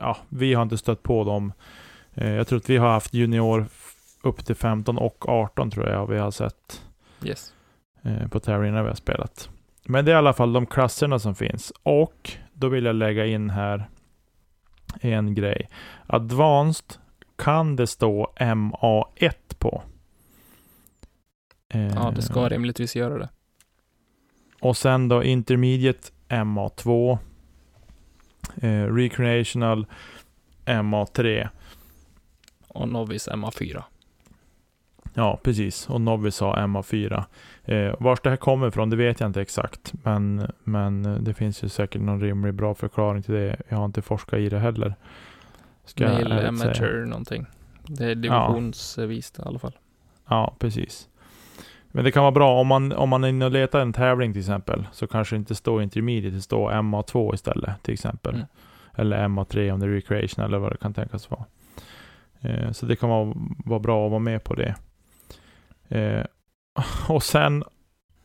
ja, 0.00 0.16
vi 0.28 0.54
har 0.54 0.62
inte 0.62 0.78
stött 0.78 1.02
på 1.02 1.24
dem. 1.24 1.52
Eh, 2.14 2.30
jag 2.30 2.46
tror 2.48 2.56
att 2.58 2.70
vi 2.70 2.76
har 2.76 2.88
haft 2.90 3.14
junior 3.14 3.66
upp 4.22 4.44
till 4.44 4.54
15 4.56 4.98
och 4.98 5.28
18 5.28 5.70
tror 5.70 5.88
jag 5.88 6.06
vi 6.06 6.18
har 6.18 6.30
sett 6.30 6.82
Yes. 7.24 7.52
eh, 8.02 8.28
på 8.28 8.40
tävlingarna 8.40 8.82
vi 8.82 8.88
har 8.88 8.94
spelat. 8.96 9.50
Men 9.84 10.04
det 10.04 10.10
är 10.10 10.14
i 10.14 10.18
alla 10.18 10.32
fall 10.32 10.52
de 10.52 10.66
klasserna 10.66 11.18
som 11.18 11.34
finns. 11.34 11.72
Och 11.82 12.30
då 12.52 12.68
vill 12.68 12.84
jag 12.84 12.96
lägga 12.96 13.26
in 13.26 13.50
här 13.50 13.88
en 15.00 15.34
grej. 15.34 15.68
Advanced 16.06 16.96
kan 17.38 17.76
det 17.76 17.86
stå 17.86 18.32
MA1 18.36 19.32
på. 19.58 19.82
Eh, 21.68 21.86
Ja, 21.94 22.12
det 22.16 22.22
ska 22.22 22.48
rimligtvis 22.48 22.96
göra 22.96 23.18
det. 23.18 23.28
Och 24.60 24.76
sen 24.76 25.08
då 25.08 25.24
Intermediate 25.24 26.08
MA2. 26.28 27.18
Eh, 28.56 28.84
Recreational 28.94 29.86
MA3. 30.64 31.48
Och 32.68 32.88
Novice 32.88 33.28
MA4. 33.28 33.82
Ja, 35.14 35.40
precis. 35.42 35.88
Och 35.88 36.00
Novice 36.00 36.40
har 36.40 36.56
MA4. 36.56 37.24
Eh, 37.64 37.94
vars 38.00 38.20
det 38.20 38.30
här 38.30 38.36
kommer 38.36 38.68
ifrån, 38.68 38.90
det 38.90 38.96
vet 38.96 39.20
jag 39.20 39.28
inte 39.28 39.42
exakt. 39.42 39.92
Men, 40.04 40.50
men 40.64 41.24
det 41.24 41.34
finns 41.34 41.64
ju 41.64 41.68
säkert 41.68 42.02
någon 42.02 42.20
rimlig 42.20 42.54
bra 42.54 42.74
förklaring 42.74 43.22
till 43.22 43.34
det. 43.34 43.56
Jag 43.68 43.76
har 43.76 43.84
inte 43.84 44.02
forskat 44.02 44.38
i 44.38 44.48
det 44.48 44.58
heller. 44.58 44.94
Ska 45.88 46.04
jag 46.04 46.12
Mail 46.12 46.32
ärligt 46.32 46.58
säga. 46.58 46.70
Amateur 46.70 47.04
någonting. 47.04 47.46
Det 47.86 48.04
är 48.04 48.14
divisionsvist 48.14 49.38
i 49.38 49.42
alla 49.42 49.58
fall. 49.58 49.76
Ja, 50.28 50.54
precis. 50.58 51.08
Men 51.88 52.04
det 52.04 52.10
kan 52.10 52.22
vara 52.22 52.32
bra 52.32 52.60
om 52.60 52.66
man, 52.66 52.92
om 52.92 53.08
man 53.08 53.24
är 53.24 53.28
inne 53.28 53.44
och 53.44 53.50
letar 53.50 53.80
en 53.80 53.92
tävling 53.92 54.32
till 54.32 54.40
exempel. 54.40 54.86
Så 54.92 55.06
kanske 55.06 55.36
det 55.36 55.38
inte 55.38 55.54
står 55.54 55.82
intermediate, 55.82 56.36
det 56.36 56.42
står 56.42 56.70
MA2 56.70 57.34
istället 57.34 57.82
till 57.82 57.94
exempel. 57.94 58.34
Mm. 58.34 58.46
Eller 58.94 59.28
MA3 59.28 59.72
om 59.72 59.80
det 59.80 59.86
är 59.86 59.90
recreation 59.90 60.44
eller 60.44 60.58
vad 60.58 60.72
det 60.72 60.76
kan 60.76 60.94
tänkas 60.94 61.30
vara. 61.30 61.44
Eh, 62.40 62.72
så 62.72 62.86
det 62.86 62.96
kan 62.96 63.08
vara, 63.08 63.34
vara 63.64 63.80
bra 63.80 64.04
att 64.04 64.10
vara 64.10 64.20
med 64.20 64.44
på 64.44 64.54
det. 64.54 64.74
Eh, 65.88 66.24
och 67.08 67.22
sen 67.22 67.64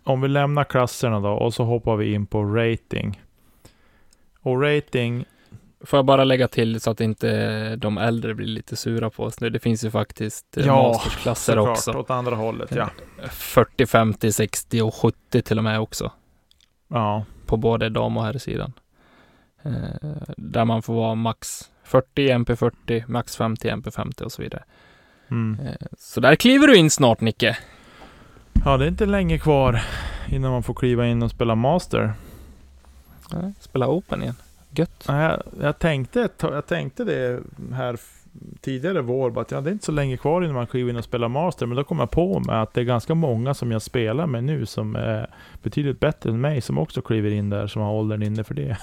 om 0.04 0.22
vi 0.22 0.28
lämnar 0.28 0.64
klasserna 0.64 1.20
då 1.20 1.32
och 1.32 1.54
så 1.54 1.64
hoppar 1.64 1.96
vi 1.96 2.14
in 2.14 2.26
på 2.26 2.44
rating. 2.44 3.22
Och 4.40 4.62
rating, 4.62 5.26
Får 5.86 5.98
jag 5.98 6.06
bara 6.06 6.24
lägga 6.24 6.48
till 6.48 6.82
så 6.82 6.92
att 6.92 7.02
inte 7.02 7.76
de 7.76 7.98
äldre 7.98 8.34
blir 8.34 8.48
lite 8.48 8.76
sura 8.76 9.10
på 9.10 9.24
oss 9.24 9.40
nu. 9.42 9.50
Det 9.50 9.60
finns 9.60 9.84
ju 9.84 9.92
faktiskt 9.92 10.58
eh, 10.58 10.66
Ja, 10.66 10.88
mastersklasser 10.94 11.54
såklart, 11.54 11.78
också. 11.78 11.92
åt 11.94 12.10
andra 12.10 12.36
hållet 12.36 12.72
ja. 12.76 12.90
40, 13.32 13.86
50, 13.86 14.32
60 14.32 14.82
och 14.82 14.96
70 14.96 15.42
till 15.42 15.58
och 15.58 15.64
med 15.64 15.80
också. 15.80 16.12
Ja, 16.88 17.26
På 17.46 17.58
både 17.58 17.90
dam 17.90 18.18
och 18.18 18.24
herrsidan. 18.24 18.74
Eh, 19.64 19.72
där 20.38 20.66
man 20.66 20.82
får 20.82 20.94
vara 20.94 21.16
max 21.16 21.70
40 21.84 22.30
MP40, 22.32 23.04
max 23.08 23.36
50 23.38 23.70
MP50 23.70 24.22
och 24.22 24.32
så 24.32 24.42
vidare. 24.42 24.64
mm. 25.32 25.60
Eh, 25.68 25.76
så 25.98 26.20
där 26.20 26.36
kliver 26.36 26.68
du 26.68 26.76
in 26.76 26.90
snart 26.90 27.22
Nicke. 27.22 27.58
ja, 28.66 28.78
det 28.78 28.86
är 28.86 28.90
inte 28.90 29.06
länge 29.06 29.40
kvar 29.40 29.82
innan 30.30 30.52
man 30.52 30.64
får 30.64 30.74
kliva 30.74 31.08
in 31.08 31.24
och 31.24 31.32
spela 31.32 31.56
master. 31.56 32.14
Spela 33.60 33.88
Open 33.88 34.22
igen. 34.24 34.36
Gött. 34.76 35.06
Ja, 35.08 35.22
Jag, 35.22 35.44
jag, 35.62 35.80
tänkte, 35.80 36.30
jag 36.40 36.66
tänkte 36.66 37.04
det 37.04 37.44
här 37.74 37.98
tidigare 38.62 39.02
vår, 39.02 39.32
bara 39.32 39.42
att 39.42 39.52
ja, 39.52 39.62
det 39.62 39.70
är 39.70 39.72
inte 39.72 39.86
så 39.86 39.92
länge 39.92 40.18
kvar 40.18 40.42
innan 40.42 40.56
man 40.56 40.68
kliver 40.68 40.90
in 40.90 40.98
och 40.98 41.04
spelar 41.04 41.28
master, 41.28 41.66
men 41.66 41.78
då 41.78 41.84
kom 41.84 42.00
jag 42.00 42.12
på 42.12 42.40
mig 42.40 42.56
att 42.56 42.74
det 42.74 42.82
är 42.82 42.86
ganska 42.86 43.16
många 43.16 43.54
som 43.54 43.72
jag 43.72 43.82
spelar 43.82 44.28
med 44.28 44.44
nu 44.44 44.66
som 44.66 44.96
är 44.96 45.30
betydligt 45.64 46.00
bättre 46.00 46.30
än 46.30 46.42
mig, 46.42 46.62
som 46.62 46.78
också 46.78 47.02
kliver 47.02 47.32
in 47.32 47.50
där, 47.50 47.68
som 47.68 47.82
har 47.82 47.92
åldern 47.94 48.24
inne 48.24 48.44
för 48.44 48.54
det. 48.54 48.78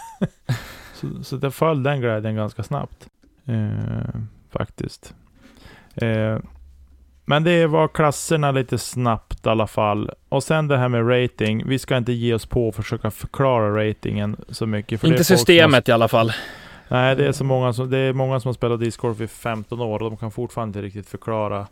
så, 0.94 1.24
så 1.24 1.36
det 1.36 1.50
föll 1.50 1.82
den 1.82 2.00
glädjen 2.00 2.34
ganska 2.34 2.62
snabbt. 2.62 3.08
Eh, 3.44 4.20
faktiskt. 4.50 5.14
Eh, 5.94 6.38
men 7.30 7.44
det 7.44 7.66
var 7.66 7.88
klasserna 7.88 8.50
lite 8.50 8.78
snabbt 8.78 9.46
i 9.46 9.48
alla 9.48 9.66
fall. 9.66 10.10
Och 10.28 10.42
sen 10.42 10.68
det 10.68 10.76
här 10.76 10.88
med 10.88 11.08
rating. 11.08 11.68
Vi 11.68 11.78
ska 11.78 11.96
inte 11.96 12.12
ge 12.12 12.34
oss 12.34 12.46
på 12.46 12.68
att 12.68 12.76
försöka 12.76 13.10
förklara 13.10 13.88
ratingen 13.88 14.36
så 14.48 14.66
mycket. 14.66 15.00
För 15.00 15.08
inte 15.08 15.24
systemet 15.24 15.86
har, 15.86 15.92
i 15.92 15.94
alla 15.94 16.08
fall. 16.08 16.32
Nej, 16.88 17.16
det 17.16 17.26
är, 17.26 17.32
så 17.32 17.44
många 17.44 17.72
som, 17.72 17.90
det 17.90 17.98
är 17.98 18.12
många 18.12 18.40
som 18.40 18.48
har 18.48 18.54
spelat 18.54 18.80
discgolf 18.80 19.20
i 19.20 19.26
15 19.26 19.80
år 19.80 20.02
och 20.02 20.10
de 20.10 20.16
kan 20.16 20.30
fortfarande 20.30 20.78
inte 20.78 20.86
riktigt 20.86 21.08
förklara 21.08 21.66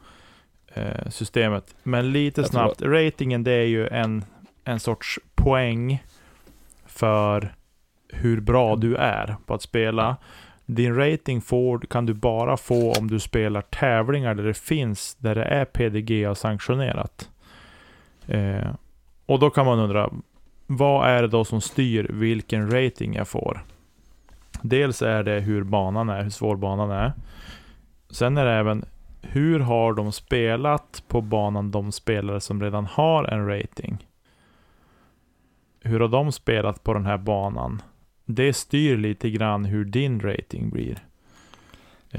eh, 0.75 1.09
systemet. 1.11 1.75
Men 1.83 2.13
lite 2.13 2.41
Jag 2.41 2.51
snabbt. 2.51 2.79
Tror... 2.79 2.91
Ratingen 2.91 3.45
det 3.45 3.53
är 3.53 3.67
ju 3.67 3.89
en, 3.89 4.25
en 4.65 4.81
sorts 4.81 5.19
poäng 5.35 6.03
för 6.87 7.55
hur 8.09 8.41
bra 8.41 8.77
du 8.77 8.97
är 8.97 9.37
på 9.47 9.55
att 9.55 9.63
spela. 9.63 10.17
Din 10.71 10.95
rating 10.95 11.41
får, 11.41 11.79
kan 11.79 12.07
du 12.07 12.15
bara 12.15 12.57
få 12.57 12.93
om 12.93 13.09
du 13.09 13.21
spelar 13.21 13.61
tävlingar 13.61 14.35
där 14.35 14.45
det 14.45 14.55
finns, 14.55 15.15
där 15.15 15.35
det 15.35 15.45
är 15.45 15.65
PDGA-sanktionerat. 15.65 17.29
Eh, 18.27 18.75
och 19.27 19.39
då 19.39 19.51
kan 19.51 19.67
man 19.67 19.79
undra, 19.79 20.11
vad 20.67 21.09
är 21.09 21.23
det 21.23 21.29
då 21.29 21.45
som 21.45 21.61
styr 21.61 22.11
vilken 22.13 22.71
rating 22.71 23.15
jag 23.15 23.29
får? 23.29 23.65
Dels 24.63 25.03
är 25.03 25.23
det 25.23 25.41
hur 25.41 25.63
banan 25.63 26.09
är, 26.09 26.23
hur 26.23 26.31
svår 26.31 26.57
banan 26.57 26.91
är. 26.91 27.13
Sen 28.11 28.37
är 28.37 28.45
det 28.45 28.53
även 28.53 28.85
hur 29.23 29.61
har 29.61 29.93
de 29.93 30.13
spelat 30.13 31.05
på 31.09 31.21
banan, 31.21 31.71
de 31.71 31.93
spelare 31.93 32.41
som 32.41 32.63
redan 32.63 32.87
har 32.87 33.25
en 33.25 33.47
rating? 33.47 34.07
Hur 35.81 36.01
har 36.01 36.09
de 36.09 36.33
spelat 36.33 36.85
på 36.85 36.95
den 36.95 37.07
här 37.07 37.19
banan? 37.19 37.83
Det 38.31 38.53
styr 38.53 38.97
lite 38.97 39.31
grann 39.31 39.65
hur 39.65 39.85
din 39.85 40.21
rating 40.21 40.71
blir. 40.71 40.99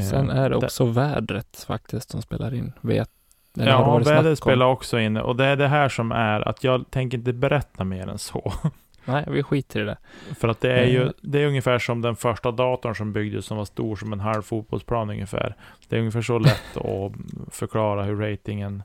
Sen 0.09 0.29
är 0.29 0.49
det 0.49 0.55
också 0.55 0.85
det. 0.85 0.91
vädret 0.91 1.65
faktiskt 1.67 2.09
som 2.09 2.21
spelar 2.21 2.53
in. 2.53 2.71
Vet, 2.81 3.09
ja, 3.53 3.97
vädret 3.97 4.37
spelar 4.37 4.65
också 4.65 4.99
in. 4.99 5.17
Och 5.17 5.35
det 5.35 5.45
är 5.45 5.55
det 5.55 5.67
här 5.67 5.89
som 5.89 6.11
är 6.11 6.47
att 6.47 6.63
jag 6.63 6.91
tänker 6.91 7.17
inte 7.17 7.33
berätta 7.33 7.83
mer 7.83 8.07
än 8.07 8.17
så. 8.17 8.53
Nej, 9.05 9.25
vi 9.27 9.43
skiter 9.43 9.81
i 9.81 9.83
det. 9.83 9.97
För 10.39 10.47
att 10.47 10.61
det 10.61 10.73
är 10.73 10.85
ju, 10.85 11.03
eh. 11.03 11.11
det 11.21 11.41
är 11.41 11.47
ungefär 11.47 11.79
som 11.79 12.01
den 12.01 12.15
första 12.15 12.51
datorn 12.51 12.95
som 12.95 13.13
byggdes 13.13 13.45
som 13.45 13.57
var 13.57 13.65
stor 13.65 13.95
som 13.95 14.13
en 14.13 14.19
halv 14.19 14.41
fotbollsplan 14.41 15.09
ungefär. 15.09 15.55
Det 15.87 15.95
är 15.95 15.99
ungefär 15.99 16.21
så 16.21 16.39
lätt 16.39 16.77
att 16.77 17.11
förklara 17.51 18.03
hur 18.03 18.15
ratingen 18.15 18.83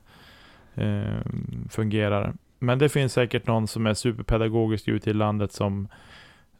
eh, 0.75 1.21
fungerar. 1.69 2.33
Men 2.59 2.79
det 2.79 2.89
finns 2.89 3.13
säkert 3.13 3.47
någon 3.47 3.67
som 3.67 3.87
är 3.87 3.93
superpedagogisk 3.93 4.87
ute 4.87 5.09
i 5.09 5.13
landet 5.13 5.53
som 5.53 5.87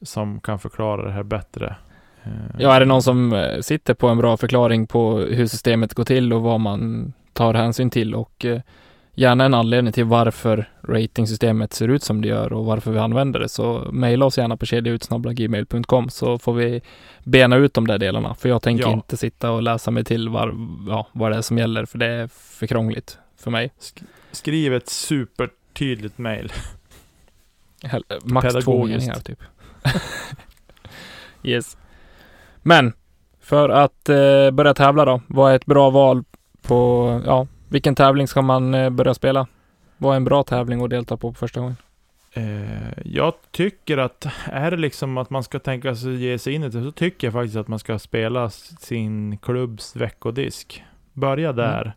som 0.02 0.40
kan 0.40 0.60
förklara 0.60 1.06
det 1.06 1.12
här 1.12 1.24
bättre. 1.24 1.76
Eh, 2.24 2.32
ja, 2.58 2.76
är 2.76 2.80
det 2.80 2.86
någon 2.86 3.04
som 3.04 3.34
eh, 3.34 3.60
sitter 3.60 3.94
på 3.94 4.08
en 4.08 4.18
bra 4.18 4.38
förklaring 4.38 4.88
på 4.88 5.18
hur 5.18 5.48
systemet 5.48 5.94
går 5.94 6.04
till 6.04 6.34
och 6.34 6.42
vad 6.42 6.60
man 6.60 7.14
tar 7.34 7.54
hänsyn 7.54 7.90
till 7.90 8.16
och 8.16 8.46
eh, 8.46 8.62
gärna 9.16 9.46
en 9.46 9.54
anledning 9.54 9.94
till 9.94 10.06
varför 10.06 10.70
ratingsystemet 10.82 11.74
ser 11.74 11.88
ut 11.88 12.04
som 12.04 12.22
det 12.22 12.28
gör 12.28 12.54
och 12.54 12.66
varför 12.66 12.92
vi 12.92 13.00
använder 13.00 13.40
det 13.40 13.50
så 13.50 13.90
mejla 13.92 14.26
oss 14.26 14.38
gärna 14.38 14.58
på 14.58 14.66
kedjautsnabblagmail.com 14.66 16.10
så 16.10 16.40
får 16.40 16.54
vi 16.54 16.82
bena 17.24 17.56
ut 17.56 17.74
de 17.74 17.88
där 17.88 17.98
delarna. 17.98 18.36
För 18.36 18.50
jag 18.50 18.62
tänker 18.62 18.84
ja. 18.84 18.94
inte 18.94 19.18
sitta 19.18 19.52
och 19.52 19.64
läsa 19.64 19.92
mig 19.92 20.04
till 20.04 20.30
var, 20.30 20.56
ja, 20.88 21.08
vad 21.12 21.32
det 21.32 21.38
är 21.38 21.42
som 21.42 21.58
gäller 21.58 21.86
för 21.86 21.98
det 21.98 22.06
är 22.06 22.28
för 22.28 22.68
krångligt 22.68 23.18
för 23.38 23.52
mig. 23.52 23.72
Skriv 24.32 24.74
ett 24.74 24.90
supertydligt 24.90 26.18
mejl. 26.18 26.52
Max 28.24 28.54
två 28.54 28.86
meningar 28.86 29.16
typ. 29.16 29.40
yes. 31.44 31.78
Men, 32.62 32.94
för 33.42 33.70
att 33.70 34.10
eh, 34.10 34.52
börja 34.52 34.74
tävla 34.74 35.06
då. 35.06 35.22
Vad 35.28 35.52
är 35.52 35.56
ett 35.56 35.66
bra 35.66 35.90
val 35.90 36.24
på, 36.62 37.22
ja, 37.26 37.48
vilken 37.70 37.96
tävling 37.96 38.28
ska 38.28 38.42
man 38.42 38.74
eh, 38.74 38.90
börja 38.90 39.14
spela? 39.14 39.48
Vad 39.98 40.12
är 40.12 40.18
en 40.18 40.26
bra 40.26 40.44
tävling 40.44 40.84
att 40.84 40.90
delta 40.90 41.18
på, 41.18 41.32
på 41.32 41.40
första 41.40 41.60
gången? 41.60 41.76
Eh, 42.34 42.94
jag 43.06 43.34
tycker 43.52 43.98
att, 43.98 44.28
är 44.46 44.72
det 44.72 44.78
liksom 44.78 45.18
att 45.18 45.30
man 45.30 45.44
ska 45.44 45.60
tänka 45.60 45.96
sig 45.96 46.16
ge 46.16 46.40
sig 46.40 46.54
in 46.54 46.64
i 46.64 46.70
det, 46.70 46.84
så 46.84 46.92
tycker 46.92 47.28
jag 47.28 47.34
faktiskt 47.34 47.56
att 47.56 47.68
man 47.68 47.80
ska 47.80 48.00
spela 48.00 48.50
sin 48.50 49.38
klubbs 49.38 49.96
veckodisk. 49.96 50.84
Börja 51.14 51.50
mm. 51.50 51.56
där. 51.56 51.82
Mm. 51.82 51.94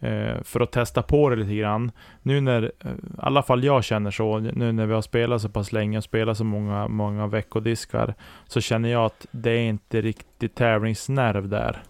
Eh, 0.00 0.42
för 0.42 0.60
att 0.60 0.72
testa 0.72 1.02
på 1.02 1.30
det 1.30 1.36
lite 1.36 1.54
grann. 1.54 1.92
Nu 2.22 2.40
när, 2.40 2.62
eh, 2.62 2.90
i 2.90 2.94
alla 3.18 3.42
fall 3.42 3.64
jag 3.64 3.84
känner 3.84 4.10
så, 4.10 4.38
nu 4.38 4.72
när 4.72 4.86
vi 4.86 4.94
har 4.94 5.02
spelat 5.02 5.42
så 5.42 5.48
pass 5.48 5.72
länge 5.72 5.98
och 5.98 6.04
spelat 6.04 6.36
så 6.36 6.44
många, 6.44 6.88
många 6.88 7.26
veckodiskar, 7.26 8.14
så 8.48 8.60
känner 8.60 8.88
jag 8.88 9.04
att 9.04 9.26
det 9.30 9.50
är 9.50 9.68
inte 9.68 10.00
riktigt 10.00 10.54
tävlingsnerv 10.54 11.48
där. 11.48 11.82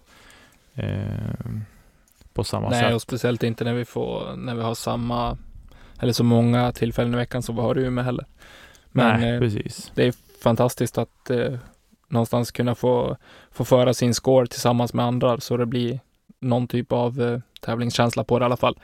Eh, 0.75 1.51
på 2.33 2.45
samma 2.45 2.69
Nej, 2.69 2.79
sätt. 2.79 2.87
Nej, 2.87 2.95
och 2.95 3.03
speciellt 3.03 3.43
inte 3.43 3.65
när 3.65 3.75
vi 3.75 3.85
får, 3.85 4.37
när 4.37 4.55
vi 4.55 4.63
har 4.63 4.75
samma, 4.75 5.39
eller 6.01 6.13
så 6.13 6.25
många 6.25 6.73
tillfällen 6.73 7.15
i 7.15 7.17
veckan 7.17 7.43
som 7.43 7.57
vi 7.57 7.63
har 7.63 7.75
det 7.75 7.91
med 7.91 8.05
heller. 8.05 8.27
Men 8.93 9.21
Nej, 9.21 9.41
precis. 9.41 9.93
det 9.95 10.07
är 10.07 10.15
fantastiskt 10.43 10.99
att 10.99 11.31
eh, 11.31 11.55
någonstans 12.09 12.51
kunna 12.51 12.75
få, 12.75 13.17
få 13.51 13.65
föra 13.65 13.95
sin 13.95 14.15
score 14.15 14.47
tillsammans 14.47 14.95
med 14.95 15.05
andra 15.05 15.41
så 15.41 15.57
det 15.57 15.67
blir 15.67 16.01
någon 16.41 16.69
typ 16.69 16.93
av 16.93 17.23
eh, 17.23 17.41
tävlingskänsla 17.61 18.25
på 18.25 18.39
det 18.39 18.43
i 18.43 18.47
alla 18.47 18.57
fall. 18.57 18.79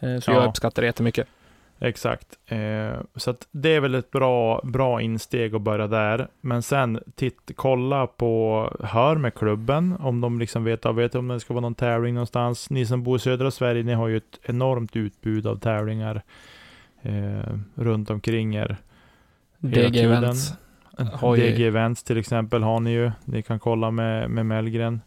Eh, 0.00 0.18
så 0.18 0.30
ja. 0.30 0.34
jag 0.34 0.48
uppskattar 0.48 0.82
det 0.82 0.86
jättemycket. 0.86 1.28
Exakt. 1.84 2.38
Eh, 2.46 3.00
så 3.16 3.30
att 3.30 3.48
det 3.50 3.74
är 3.74 3.80
väl 3.80 3.94
ett 3.94 4.10
bra, 4.10 4.60
bra 4.64 5.00
insteg 5.00 5.54
att 5.54 5.62
börja 5.62 5.86
där. 5.86 6.28
Men 6.40 6.62
sen 6.62 7.00
titt, 7.14 7.50
kolla 7.54 8.06
på, 8.06 8.70
hör 8.80 9.16
med 9.16 9.34
klubben 9.34 9.96
om 10.00 10.20
de 10.20 10.38
liksom 10.38 10.64
vet, 10.64 10.86
vet 10.86 11.14
om 11.14 11.28
det 11.28 11.40
ska 11.40 11.54
vara 11.54 11.60
någon 11.60 11.74
tävling 11.74 12.14
någonstans. 12.14 12.70
Ni 12.70 12.86
som 12.86 13.02
bor 13.02 13.16
i 13.16 13.18
södra 13.18 13.50
Sverige, 13.50 13.82
ni 13.82 13.92
har 13.92 14.08
ju 14.08 14.16
ett 14.16 14.40
enormt 14.42 14.96
utbud 14.96 15.46
av 15.46 15.56
tävlingar 15.56 16.22
eh, 17.02 17.54
runt 17.74 18.10
omkring 18.10 18.54
er. 18.54 18.76
DG 19.58 19.96
Events. 19.96 20.52
DG 21.36 21.66
Events 21.66 22.02
till 22.02 22.18
exempel 22.18 22.62
har 22.62 22.80
ni 22.80 22.92
ju. 22.92 23.10
Ni 23.24 23.42
kan 23.42 23.58
kolla 23.58 23.90
med, 23.90 24.30
med 24.30 24.46
Mellgren 24.46 25.00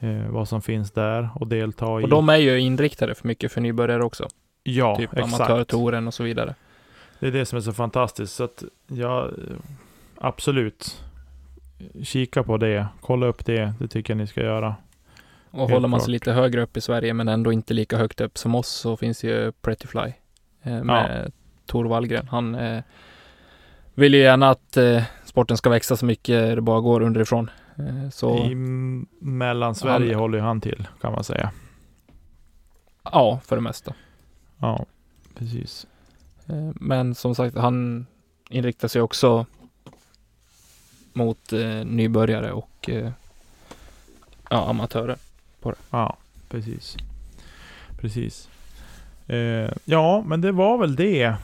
eh, 0.00 0.30
vad 0.30 0.48
som 0.48 0.62
finns 0.62 0.90
där 0.90 1.28
och 1.34 1.46
delta 1.46 2.00
i. 2.00 2.04
Och 2.04 2.08
de 2.08 2.28
är 2.28 2.36
ju 2.36 2.60
inriktade 2.60 3.14
för 3.14 3.28
mycket 3.28 3.52
för 3.52 3.60
nybörjare 3.60 4.04
också. 4.04 4.28
Ja, 4.62 4.96
typ 4.96 5.12
exakt. 5.12 5.34
amatörtouren 5.34 6.06
och 6.06 6.14
så 6.14 6.22
vidare. 6.22 6.54
Det 7.20 7.26
är 7.26 7.32
det 7.32 7.46
som 7.46 7.56
är 7.56 7.60
så 7.60 7.72
fantastiskt. 7.72 8.34
Så 8.34 8.44
att 8.44 8.64
ja, 8.86 9.30
absolut. 10.18 11.04
Kika 12.02 12.42
på 12.42 12.56
det, 12.56 12.86
kolla 13.00 13.26
upp 13.26 13.46
det. 13.46 13.72
Det 13.78 13.88
tycker 13.88 14.12
jag 14.12 14.18
ni 14.18 14.26
ska 14.26 14.40
göra. 14.40 14.76
Och 15.50 15.58
Helt 15.58 15.72
håller 15.72 15.88
man 15.88 16.00
sig 16.00 16.10
lite 16.10 16.32
högre 16.32 16.62
upp 16.62 16.76
i 16.76 16.80
Sverige 16.80 17.14
men 17.14 17.28
ändå 17.28 17.52
inte 17.52 17.74
lika 17.74 17.96
högt 17.96 18.20
upp 18.20 18.38
som 18.38 18.54
oss 18.54 18.68
så 18.68 18.96
finns 18.96 19.24
ju 19.24 19.52
Prettyfly 19.52 20.12
eh, 20.62 20.82
med 20.82 21.22
ja. 21.24 21.30
Tor 21.66 21.84
Wallgren. 21.84 22.28
Han 22.28 22.54
eh, 22.54 22.82
vill 23.94 24.14
ju 24.14 24.20
gärna 24.20 24.50
att 24.50 24.76
eh, 24.76 25.02
sporten 25.24 25.56
ska 25.56 25.70
växa 25.70 25.96
så 25.96 26.06
mycket 26.06 26.56
det 26.56 26.60
bara 26.60 26.80
går 26.80 27.00
underifrån. 27.02 27.50
Eh, 27.78 28.10
så 28.10 28.38
I 28.38 28.54
Mellansverige 29.20 30.12
han, 30.14 30.20
håller 30.20 30.38
han 30.38 30.60
till 30.60 30.88
kan 31.00 31.12
man 31.12 31.24
säga. 31.24 31.50
Ja, 33.04 33.40
för 33.44 33.56
det 33.56 33.62
mesta. 33.62 33.94
Ja, 34.58 34.86
precis. 35.34 35.86
Eh, 36.46 36.70
men 36.74 37.14
som 37.14 37.34
sagt, 37.34 37.56
han 37.56 38.06
inriktar 38.50 38.88
sig 38.88 39.02
också 39.02 39.46
mot 41.12 41.52
eh, 41.52 41.84
nybörjare 41.84 42.52
och 42.52 42.88
eh, 42.88 43.10
ja, 44.50 44.70
amatörer 44.70 45.16
på 45.60 45.70
det. 45.70 45.76
Ja, 45.90 46.16
precis. 46.48 46.96
Precis. 48.00 48.48
Eh, 49.26 49.72
ja, 49.84 50.22
men 50.26 50.40
det 50.40 50.52
var 50.52 50.78
väl 50.78 50.96
det. 50.96 51.34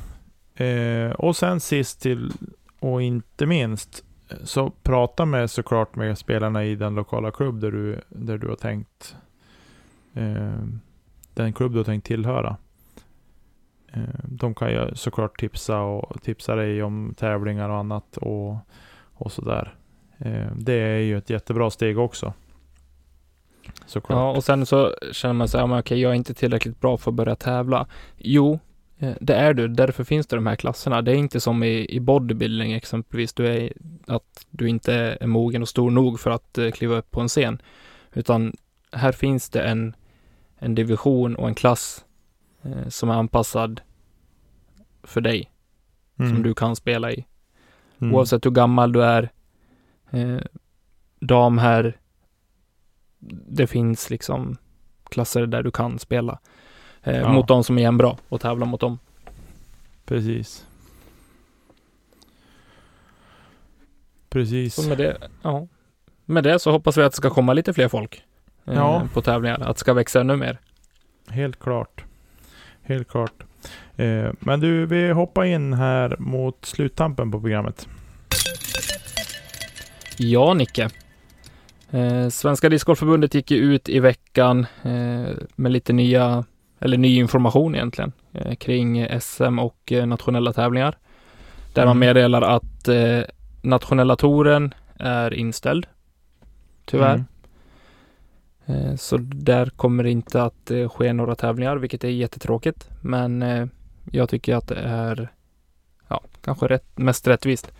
Eh, 0.64 1.10
och 1.10 1.36
sen 1.36 1.60
sist 1.60 2.00
till 2.00 2.32
och 2.78 3.02
inte 3.02 3.46
minst 3.46 4.04
så 4.42 4.70
prata 4.82 5.24
med 5.24 5.50
såklart 5.50 5.96
med 5.96 6.18
spelarna 6.18 6.64
i 6.64 6.74
den 6.74 6.94
lokala 6.94 7.30
klubb 7.30 7.60
där 7.60 7.70
du, 7.70 8.00
där 8.08 8.38
du 8.38 8.48
har 8.48 8.56
tänkt 8.56 9.16
eh, 10.14 10.64
den 11.34 11.52
klubb 11.52 11.72
du 11.72 11.78
har 11.78 11.84
tänkt 11.84 12.06
tillhöra. 12.06 12.56
Eh, 13.92 14.02
de 14.24 14.54
kan 14.54 14.70
ju 14.70 14.94
såklart 14.94 15.40
tipsa 15.40 15.80
och 15.80 16.22
tipsa 16.22 16.56
dig 16.56 16.82
om 16.82 17.14
tävlingar 17.16 17.68
och 17.68 17.76
annat 17.76 18.16
och, 18.16 18.56
och 19.14 19.32
sådär. 19.32 19.74
Eh, 20.18 20.52
det 20.56 20.74
är 20.74 20.98
ju 20.98 21.18
ett 21.18 21.30
jättebra 21.30 21.70
steg 21.70 21.98
också. 21.98 22.32
Såklart. 23.86 24.18
Ja, 24.18 24.30
och 24.30 24.44
sen 24.44 24.66
så 24.66 24.94
känner 25.12 25.34
man 25.34 25.48
sig, 25.48 25.60
ja, 25.60 25.78
okej, 25.78 26.00
jag 26.00 26.10
är 26.10 26.16
inte 26.16 26.34
tillräckligt 26.34 26.80
bra 26.80 26.96
för 26.96 27.10
att 27.10 27.14
börja 27.14 27.36
tävla. 27.36 27.86
Jo, 28.16 28.58
det 29.20 29.34
är 29.34 29.54
du, 29.54 29.68
därför 29.68 30.04
finns 30.04 30.26
det 30.26 30.36
de 30.36 30.46
här 30.46 30.56
klasserna. 30.56 31.02
Det 31.02 31.12
är 31.12 31.16
inte 31.16 31.40
som 31.40 31.62
i, 31.62 31.86
i 31.90 32.00
bodybuilding 32.00 32.72
exempelvis, 32.72 33.32
du 33.32 33.46
är, 33.46 33.72
att 34.06 34.46
du 34.50 34.68
inte 34.68 34.94
är 34.94 35.26
mogen 35.26 35.62
och 35.62 35.68
stor 35.68 35.90
nog 35.90 36.20
för 36.20 36.30
att 36.30 36.58
uh, 36.58 36.70
kliva 36.70 36.96
upp 36.96 37.10
på 37.10 37.20
en 37.20 37.28
scen. 37.28 37.62
Utan 38.12 38.56
här 38.92 39.12
finns 39.12 39.50
det 39.50 39.62
en, 39.62 39.96
en 40.58 40.74
division 40.74 41.36
och 41.36 41.48
en 41.48 41.54
klass 41.54 42.04
uh, 42.66 42.88
som 42.88 43.10
är 43.10 43.14
anpassad 43.14 43.80
för 45.02 45.20
dig. 45.20 45.50
Mm. 46.18 46.34
Som 46.34 46.42
du 46.42 46.54
kan 46.54 46.76
spela 46.76 47.12
i. 47.12 47.26
Mm. 47.98 48.14
Oavsett 48.14 48.46
hur 48.46 48.50
gammal 48.50 48.92
du 48.92 49.04
är, 49.04 49.32
uh, 50.14 50.40
dam, 51.20 51.58
här, 51.58 51.96
det 53.48 53.66
finns 53.66 54.10
liksom 54.10 54.56
klasser 55.10 55.46
där 55.46 55.62
du 55.62 55.70
kan 55.70 55.98
spela 55.98 56.38
eh, 57.04 57.16
Ja. 57.16 57.32
mot 57.32 57.48
de 57.48 57.64
som 57.64 57.78
är 57.78 57.82
jämnbra 57.82 58.16
och 58.28 58.40
tävla 58.40 58.66
mot 58.66 58.80
dem. 58.80 58.98
Precis. 60.04 60.66
Precis. 64.30 64.74
Så 64.74 64.88
med 64.88 64.98
det, 64.98 65.16
ja. 65.42 65.66
Med 66.24 66.44
det 66.44 66.58
så 66.58 66.70
hoppas 66.70 66.96
vi 66.96 67.02
att 67.02 67.12
det 67.12 67.16
ska 67.16 67.30
komma 67.30 67.52
lite 67.52 67.72
fler 67.72 67.88
folk 67.88 68.22
eh, 68.66 68.74
Ja. 68.74 69.08
på 69.12 69.22
tävlingar. 69.22 69.60
Att 69.60 69.76
det 69.76 69.80
ska 69.80 69.92
växa 69.94 70.20
ännu 70.20 70.36
mer. 70.36 70.58
Helt 71.28 71.58
klart. 71.60 72.04
Helt 72.82 73.08
klart. 73.08 73.42
Eh, 73.96 74.30
men 74.40 74.60
du, 74.60 74.86
vi 74.86 75.10
hoppar 75.10 75.44
in 75.44 75.72
här 75.72 76.16
mot 76.18 76.64
sluttampen 76.64 77.30
på 77.30 77.40
programmet. 77.40 77.88
Ja, 80.16 80.54
Nicke. 80.54 80.90
Eh, 81.90 82.28
Svenska 82.28 82.68
Discgolfförbundet 82.68 83.34
gick 83.34 83.50
ju 83.50 83.56
ut 83.58 83.88
i 83.88 84.00
veckan 84.00 84.66
eh, 84.82 85.32
med 85.56 85.72
lite 85.72 85.92
nya, 85.92 86.44
eller 86.84 86.98
ny 86.98 87.16
information 87.16 87.74
egentligen, 87.74 88.12
eh, 88.32 88.54
kring 88.54 89.06
SM 89.20 89.58
och 89.58 89.92
eh, 89.92 90.06
nationella 90.06 90.52
tävlingar. 90.52 90.98
Där 91.72 91.86
man 91.86 91.96
Mm. 91.96 91.98
meddelar 92.08 92.42
att 92.42 92.88
eh, 92.88 93.20
nationella 93.62 94.16
touren 94.16 94.74
är 94.98 95.34
inställd. 95.34 95.86
Tyvärr. 96.84 97.24
Mm. 98.66 98.96
Så 98.98 99.16
där 99.20 99.66
kommer 99.66 100.04
det 100.04 100.10
inte 100.10 100.42
att 100.42 100.70
ske 100.88 101.12
några 101.12 101.34
tävlingar, 101.34 101.76
vilket 101.76 102.04
är 102.04 102.08
jättetråkigt. 102.08 102.88
Men 103.00 103.44
jag 104.10 104.28
tycker 104.28 104.56
att 104.56 104.68
det 104.68 104.74
är 104.80 105.28
ja, 106.08 106.20
kanske 106.44 106.66
rätt, 106.66 106.98
mest 106.98 107.26
rättvist. 107.28 107.72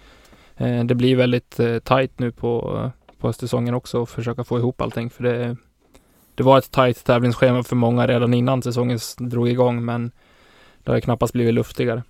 Det 0.85 0.95
blir 0.95 1.17
väldigt 1.17 1.61
tajt 1.85 2.19
nu 2.19 2.33
på, 2.33 2.91
på 3.19 3.29
höstsäsongen 3.29 3.75
också 3.75 4.03
att 4.03 4.11
försöka 4.11 4.45
få 4.45 4.59
ihop 4.59 4.81
allting. 4.81 5.11
För 5.11 5.25
det, 5.25 5.57
det 6.35 6.43
var 6.43 6.59
ett 6.59 6.71
tajt 6.71 7.05
tävlingsschema 7.05 7.63
för 7.63 7.77
många 7.77 8.07
redan 8.07 8.35
innan 8.35 8.63
säsongen 8.63 8.99
drog 9.19 9.49
igång, 9.49 9.85
men 9.85 10.11
det 10.85 10.93
har 10.93 11.01
knappast 11.01 11.33
blivit 11.33 11.55
luftigare. 11.55 12.03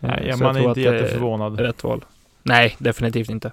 Eh, 0.00 0.08
Nej, 0.08 0.32
så 0.32 0.44
man 0.44 0.56
jag 0.56 0.64
är 0.64 0.68
inte 0.68 0.80
det 0.80 0.86
är 0.88 0.94
jätteförvånad. 0.94 1.60
Rätt 1.60 1.84
val. 1.84 2.04
Nej, 2.42 2.76
definitivt 2.78 3.30
inte. 3.30 3.52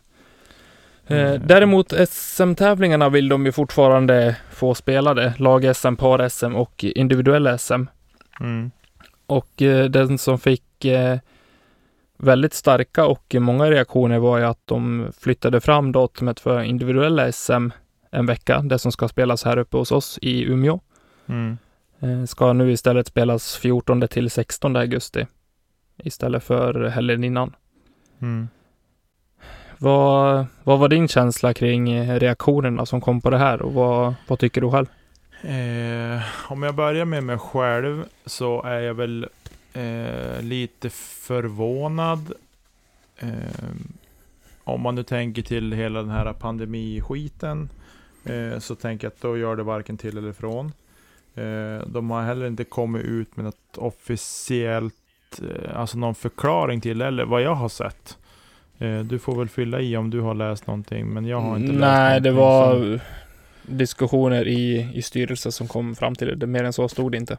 Mm. 1.09 1.41
däremot 1.45 1.93
SM-tävlingarna 2.09 3.09
vill 3.09 3.29
de 3.29 3.45
ju 3.45 3.51
fortfarande 3.51 4.35
få 4.51 4.75
spelade. 4.75 5.33
Lag-SM, 5.37 5.95
par-SM 5.95 6.55
och 6.55 6.83
individuella 6.83 7.57
SM. 7.57 7.83
Mm. 8.39 8.71
Och 9.27 9.49
den 9.89 10.17
som 10.17 10.39
fick 10.39 10.85
väldigt 12.17 12.53
starka 12.53 13.05
och 13.05 13.35
många 13.39 13.71
reaktioner 13.71 14.19
var 14.19 14.37
ju 14.37 14.43
att 14.43 14.61
de 14.65 15.11
flyttade 15.19 15.61
fram 15.61 15.91
datumet 15.91 16.39
för 16.39 16.61
individuella 16.61 17.31
SM 17.31 17.69
en 18.11 18.25
vecka. 18.25 18.61
Det 18.61 18.79
som 18.79 18.91
ska 18.91 19.07
spelas 19.07 19.43
här 19.43 19.57
uppe 19.57 19.77
hos 19.77 19.91
oss 19.91 20.19
i 20.21 20.43
Umeå. 20.43 20.79
Mm. 21.27 21.57
Eh, 21.99 22.25
ska 22.25 22.53
nu 22.53 22.71
istället 22.71 23.07
spelas 23.07 23.57
14 23.57 24.07
till 24.07 24.29
16 24.29 24.75
augusti. 24.75 25.27
Istället 25.97 26.43
för 26.43 26.87
helgen 26.87 27.23
innan. 27.23 27.55
Mm. 28.21 28.47
Vad, 29.77 30.45
vad 30.63 30.79
var 30.79 30.89
din 30.89 31.07
känsla 31.07 31.53
kring 31.53 32.11
reaktionerna 32.19 32.85
som 32.85 33.01
kom 33.01 33.21
på 33.21 33.29
det 33.29 33.37
här 33.37 33.61
och 33.61 33.73
vad, 33.73 34.13
vad 34.27 34.39
tycker 34.39 34.61
du 34.61 34.71
själv? 34.71 34.87
Eh, 35.41 36.51
om 36.51 36.63
jag 36.63 36.75
börjar 36.75 37.05
med 37.05 37.23
mig 37.23 37.37
själv 37.37 38.03
så 38.25 38.63
är 38.63 38.79
jag 38.79 38.93
väl 38.93 39.27
eh, 39.73 40.41
lite 40.41 40.89
förvånad. 40.89 42.33
Eh, 43.19 43.29
om 44.67 44.81
man 44.81 44.95
nu 44.95 45.03
tänker 45.03 45.41
till 45.41 45.71
hela 45.73 46.01
den 46.01 46.11
här 46.11 46.33
pandemiskiten 46.33 47.69
eh, 48.25 48.59
så 48.59 48.75
tänker 48.75 49.05
jag 49.07 49.11
att 49.13 49.21
då 49.21 49.37
gör 49.37 49.55
det 49.55 49.63
varken 49.63 49.97
till 49.97 50.17
eller 50.17 50.31
från. 50.33 50.65
Eh, 51.35 51.87
de 51.87 52.09
har 52.09 52.23
heller 52.23 52.47
inte 52.47 52.63
kommit 52.63 53.03
ut 53.05 53.35
med 53.37 53.45
något 53.45 53.77
officiellt, 53.77 54.93
eh, 55.41 55.79
alltså 55.79 55.97
någon 55.97 56.15
förklaring 56.15 56.81
till 56.81 57.01
eller 57.01 57.25
vad 57.25 57.41
jag 57.41 57.55
har 57.55 57.69
sett. 57.69 58.17
Eh, 58.79 58.99
du 58.99 59.19
får 59.19 59.35
väl 59.35 59.49
fylla 59.49 59.79
i 59.81 59.97
om 59.97 60.09
du 60.09 60.21
har 60.21 60.33
läst 60.33 60.67
någonting, 60.67 61.07
men 61.07 61.25
jag 61.25 61.41
har 61.41 61.55
inte 61.57 61.67
läst 61.71 61.79
Nej, 61.79 62.21
det 62.21 62.31
någonting 62.31 62.81
som- 62.81 62.91
var 62.91 62.99
diskussioner 63.77 64.47
i, 64.47 64.91
i 64.93 65.01
styrelsen 65.01 65.51
som 65.51 65.67
kom 65.67 65.95
fram 65.95 66.15
till 66.15 66.27
det. 66.27 66.35
det. 66.35 66.47
Mer 66.47 66.63
än 66.63 66.73
så 66.73 66.87
stod 66.87 67.11
det 67.11 67.17
inte. 67.17 67.37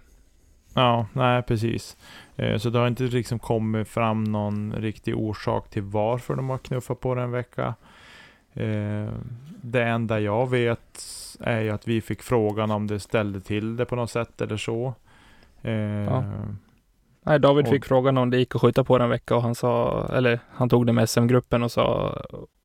Ja, 0.78 1.06
nej 1.12 1.42
precis. 1.42 1.96
Eh, 2.36 2.58
Så 2.58 2.70
det 2.70 2.78
har 2.78 2.86
inte 2.86 3.02
liksom 3.02 3.38
kommit 3.38 3.88
fram 3.88 4.24
någon 4.24 4.72
riktig 4.72 5.16
orsak 5.16 5.70
till 5.70 5.82
varför 5.82 6.34
de 6.36 6.48
har 6.50 6.58
knuffat 6.58 7.00
på 7.00 7.14
det 7.14 7.22
en 7.22 7.30
vecka. 7.30 7.74
Eh, 8.54 9.08
Det 9.62 9.82
enda 9.84 10.20
jag 10.20 10.50
vet 10.50 11.02
är 11.40 11.60
ju 11.60 11.70
att 11.70 11.88
vi 11.88 12.00
fick 12.00 12.22
frågan 12.22 12.70
om 12.70 12.86
det 12.86 13.00
ställde 13.00 13.40
till 13.40 13.76
det 13.76 13.84
på 13.84 13.96
något 13.96 14.10
sätt 14.10 14.40
eller 14.40 14.56
så. 14.56 14.94
Eh, 15.62 16.22
Nej, 17.22 17.40
David 17.40 17.64
Och- 17.66 17.70
fick 17.72 17.84
frågan 17.84 18.18
om 18.18 18.30
det 18.30 18.38
gick 18.38 18.54
att 18.54 18.60
skjuta 18.60 18.84
på 18.84 18.98
det 18.98 19.04
en 19.04 19.10
vecka 19.10 19.36
och 19.36 19.42
han 19.42 19.54
sa, 19.54 20.06
eller 20.12 20.40
han 20.50 20.68
tog 20.68 20.86
det 20.86 20.92
med 20.92 21.08
SM-gruppen 21.08 21.62
och 21.62 21.72
sa 21.72 22.16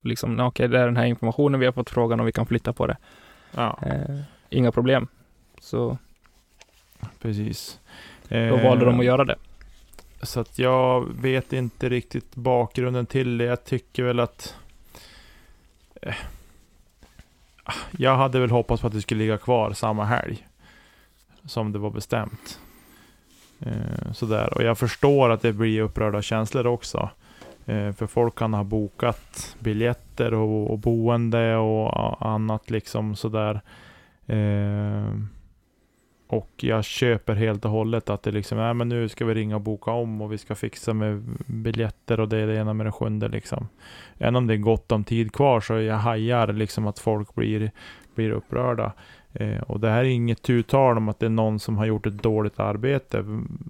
liksom, 0.02 0.36
"Nej, 0.36 0.46
okej, 0.46 0.68
det 0.68 0.80
är 0.80 0.86
den 0.86 0.98
här 0.98 1.06
informationen 1.06 1.60
vi 1.60 1.66
har 1.66 1.74
fått 1.74 1.90
frågan 1.90 2.20
om 2.20 2.26
vi 2.26 2.32
kan 2.32 2.46
flytta 2.46 2.74
på 2.74 2.88
det. 2.88 2.98
Ja, 3.56 3.80
Eh, 3.82 4.20
inga 4.50 4.72
problem. 4.72 5.08
Så 5.60 5.98
precis. 7.22 7.80
Då 8.34 8.40
Eh, 8.40 8.64
valde 8.64 8.86
de 8.86 9.00
att 9.00 9.06
göra 9.06 9.26
det. 9.26 9.36
Så 10.22 10.40
att 10.40 10.60
jag 10.60 11.10
vet 11.22 11.54
inte 11.54 11.90
riktigt 11.90 12.36
bakgrunden 12.36 13.06
till 13.06 13.38
det. 13.38 13.46
Jag 13.46 13.64
tycker 13.64 14.04
väl 14.04 14.20
att... 14.20 14.56
Eh, 16.02 16.16
jag 17.92 18.16
hade 18.16 18.40
väl 18.40 18.50
hoppats 18.50 18.82
på 18.82 18.88
att 18.88 18.94
det 18.94 19.02
skulle 19.02 19.20
ligga 19.20 19.38
kvar 19.38 19.74
samma 19.74 20.06
helg. 20.06 20.48
Som 21.46 21.72
det 21.72 21.80
var 21.80 21.90
bestämt. 21.90 22.60
Eh, 23.60 24.12
sådär. 24.14 24.54
Och 24.54 24.64
jag 24.64 24.78
förstår 24.78 25.30
att 25.30 25.42
det 25.42 25.54
blir 25.54 25.82
upprörda 25.82 26.22
känslor 26.22 26.68
också. 26.68 27.10
Eh, 27.66 27.92
för 27.92 28.08
folk 28.08 28.36
kan 28.36 28.54
ha 28.54 28.64
bokat 28.64 29.56
biljetter 29.60 30.34
och, 30.34 30.72
och 30.72 30.80
boende 30.80 31.56
och 31.56 32.26
annat 32.28 32.70
liksom 32.70 33.16
sådär. 33.16 33.62
Eh, 34.28 35.06
och 36.34 36.50
jag 36.58 36.84
köper 36.84 37.36
helt 37.36 37.66
och 37.66 37.72
hållet 37.72 38.10
att 38.10 38.24
det 38.24 38.32
liksom 38.32 38.60
är, 38.60 38.74
men 38.74 38.90
nu 38.90 39.10
ska 39.10 39.26
vi 39.26 39.34
ringa 39.34 39.56
och 39.56 39.62
boka 39.62 39.92
om 39.92 40.22
och 40.22 40.32
vi 40.32 40.38
ska 40.38 40.56
fixa 40.56 40.94
med 40.94 41.24
biljetter 41.46 42.20
och 42.20 42.30
det 42.30 42.38
är 42.38 42.48
det 42.48 42.56
ena 42.56 42.74
med 42.74 42.86
det 42.86 42.92
sjunde 42.92 43.28
liksom. 43.28 43.68
Även 44.18 44.36
om 44.36 44.48
det 44.48 44.54
är 44.54 44.58
gott 44.58 44.92
om 44.92 45.04
tid 45.04 45.34
kvar 45.34 45.62
så 45.62 45.74
jag 45.74 45.98
hajar 45.98 46.54
liksom 46.54 46.88
att 46.88 47.00
folk 47.00 47.36
blir, 47.36 47.72
blir 48.16 48.32
upprörda. 48.32 48.94
Eh, 49.34 49.62
och 49.62 49.80
det 49.80 49.90
här 49.90 50.00
är 50.00 50.10
inget 50.10 50.42
tutal 50.42 50.98
om 50.98 51.10
att 51.10 51.20
det 51.20 51.26
är 51.26 51.30
någon 51.30 51.60
som 51.60 51.78
har 51.78 51.86
gjort 51.86 52.06
ett 52.06 52.24
dåligt 52.24 52.60
arbete. 52.60 53.20
Mm, 53.20 53.62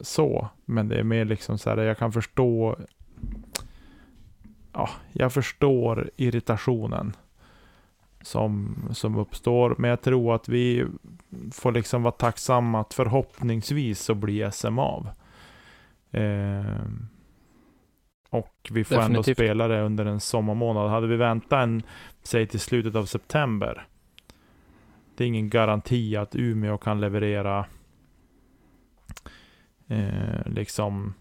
så, 0.00 0.48
men 0.64 0.88
det 0.88 0.96
är 0.96 1.02
mer 1.02 1.24
liksom 1.24 1.58
så 1.58 1.70
här, 1.70 1.76
jag 1.76 1.98
kan 1.98 2.12
förstå 2.12 2.76
Ja, 4.72 4.90
jag 5.12 5.32
förstår 5.32 6.10
irritationen 6.16 7.12
som, 8.26 8.76
som 8.92 9.16
uppstår. 9.16 9.74
Men 9.78 9.90
jag 9.90 10.02
tror 10.02 10.34
att 10.34 10.48
vi 10.48 10.86
får 11.52 11.72
liksom 11.72 12.02
vara 12.02 12.12
tacksamma 12.12 12.80
att 12.80 12.94
förhoppningsvis 12.94 14.00
så 14.00 14.14
blir 14.14 14.50
SM 14.50 14.78
av. 14.78 15.08
Eh, 16.10 16.82
och 18.30 18.68
vi 18.70 18.84
får 18.84 18.94
ändå 18.94 19.06
Definitivt. 19.08 19.36
spela 19.36 19.68
det 19.68 19.82
under 19.82 20.04
en 20.04 20.20
sommarmånad. 20.20 20.90
Hade 20.90 21.06
vi 21.06 21.16
väntat 21.16 21.62
en, 21.62 21.82
säg 22.22 22.46
till 22.46 22.60
slutet 22.60 22.94
av 22.94 23.04
september. 23.04 23.86
Det 25.16 25.24
är 25.24 25.28
ingen 25.28 25.48
garanti 25.48 26.16
att 26.16 26.36
Umeå 26.36 26.78
kan 26.78 27.00
leverera 27.00 27.66
eh, 29.88 30.46
liksom 30.46 31.14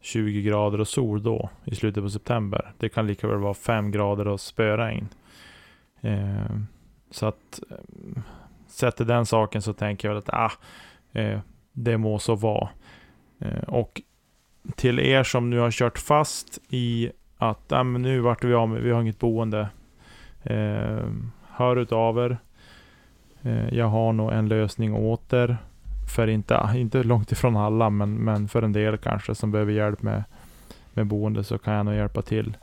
20 0.00 0.42
grader 0.42 0.80
och 0.80 0.88
sol 0.88 1.22
då 1.22 1.50
i 1.64 1.74
slutet 1.74 2.02
på 2.02 2.10
september. 2.10 2.72
Det 2.78 2.88
kan 2.88 3.06
lika 3.06 3.28
väl 3.28 3.38
vara 3.38 3.54
5 3.54 3.90
grader 3.90 4.28
och 4.28 4.40
spöregn. 4.40 5.08
Eh, 6.00 6.56
så 7.10 7.26
att 7.26 7.60
eh, 7.70 8.22
sett 8.66 8.96
till 8.96 9.06
den 9.06 9.26
saken 9.26 9.62
så 9.62 9.72
tänker 9.72 10.08
jag 10.08 10.14
väl 10.14 10.22
att 10.26 10.34
ah, 10.34 10.52
eh, 11.20 11.40
det 11.72 11.98
må 11.98 12.18
så 12.18 12.34
vara. 12.34 12.68
Eh, 13.38 13.62
och 13.68 14.02
till 14.74 14.98
er 14.98 15.22
som 15.22 15.50
nu 15.50 15.58
har 15.58 15.70
kört 15.70 15.98
fast 15.98 16.58
i 16.68 17.10
att 17.36 17.72
ah, 17.72 17.82
men 17.84 18.02
nu 18.02 18.20
vart 18.20 18.44
vi 18.44 18.54
av 18.54 18.68
med, 18.68 18.82
vi 18.82 18.90
har 18.90 19.02
inget 19.02 19.18
boende. 19.18 19.68
Eh, 20.42 21.04
hör 21.50 21.76
utav 21.76 22.18
er. 22.18 22.38
Eh, 23.42 23.74
jag 23.74 23.86
har 23.86 24.12
nog 24.12 24.32
en 24.32 24.48
lösning 24.48 24.94
åter. 24.94 25.56
För 26.14 26.26
inte, 26.26 26.72
inte 26.74 27.02
långt 27.02 27.32
ifrån 27.32 27.56
alla, 27.56 27.90
men, 27.90 28.14
men 28.14 28.48
för 28.48 28.62
en 28.62 28.72
del 28.72 28.96
kanske 28.96 29.34
som 29.34 29.52
behöver 29.52 29.72
hjälp 29.72 30.02
med, 30.02 30.24
med 30.92 31.06
boende 31.06 31.44
så 31.44 31.58
kan 31.58 31.74
jag 31.74 31.86
nog 31.86 31.94
hjälpa 31.94 32.22
till. 32.22 32.56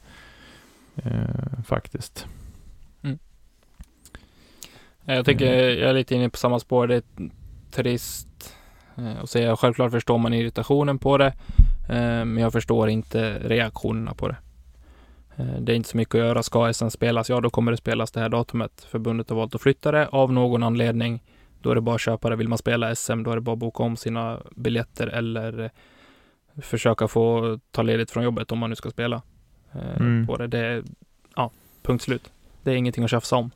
Eh, 0.96 1.64
faktiskt. 1.66 2.28
Jag 5.06 5.26
tycker 5.26 5.46
Mm. 5.54 5.80
jag 5.80 5.90
är 5.90 5.94
lite 5.94 6.16
inne 6.16 6.30
på 6.30 6.38
samma 6.38 6.60
spår. 6.60 6.88
Det 6.88 6.96
är 6.96 7.04
trist 7.72 8.56
eh, 8.98 9.20
att 9.24 9.30
säga. 9.30 9.56
Självklart 9.58 9.92
förstår 9.92 10.18
man 10.18 10.34
irritationen 10.34 11.00
på 11.00 11.18
det. 11.18 11.34
eh, 11.90 12.26
Men 12.26 12.38
jag 12.38 12.52
förstår 12.52 12.90
inte 12.90 13.40
reaktionerna 13.40 14.14
på 14.14 14.28
det. 14.28 14.36
Eh, 15.36 15.46
det 15.60 15.72
är 15.72 15.76
inte 15.76 15.90
så 15.90 15.98
mycket 15.98 16.16
att 16.16 16.20
göra. 16.22 16.44
Ska 16.44 16.74
SM 16.74 16.90
spelas, 16.90 17.30
ja 17.30 17.42
då 17.42 17.50
kommer 17.50 17.72
det 17.72 17.78
spelas 17.78 18.12
det 18.12 18.20
här 18.20 18.30
datumet. 18.30 18.86
Förbundet 18.90 19.30
har 19.30 19.38
valt 19.38 19.56
att 19.56 19.62
flytta 19.62 19.92
det 19.92 20.08
av 20.08 20.34
någon 20.34 20.64
anledning. 20.64 21.24
Då 21.62 21.72
är 21.72 21.76
det 21.76 21.82
bara 21.82 21.96
att 21.96 22.02
köpa 22.02 22.30
det. 22.30 22.36
Vill 22.36 22.50
man 22.50 22.58
spela 22.58 22.96
SM, 22.96 23.24
då 23.24 23.32
är 23.32 23.36
det 23.36 23.42
bara 23.42 23.54
att 23.54 23.58
boka 23.60 23.84
om 23.84 23.98
sina 23.98 24.40
biljetter 24.56 25.08
eller 25.08 25.72
försöka 26.62 27.08
få 27.08 27.60
ta 27.72 27.82
ledigt 27.82 28.12
från 28.12 28.24
jobbet 28.24 28.52
om 28.52 28.60
man 28.60 28.70
nu 28.70 28.76
ska 28.76 28.90
spela 28.90 29.22
mm. 30.00 30.28
på 30.28 30.38
det. 30.38 30.48
Det 30.48 30.60
är, 30.60 30.84
ja, 31.36 31.52
punkt 31.82 32.02
slut. 32.04 32.32
Det 32.64 32.72
är 32.72 32.76
ingenting 32.76 33.04
att 33.04 33.10
tjafsa 33.10 33.36
om. 33.36 33.52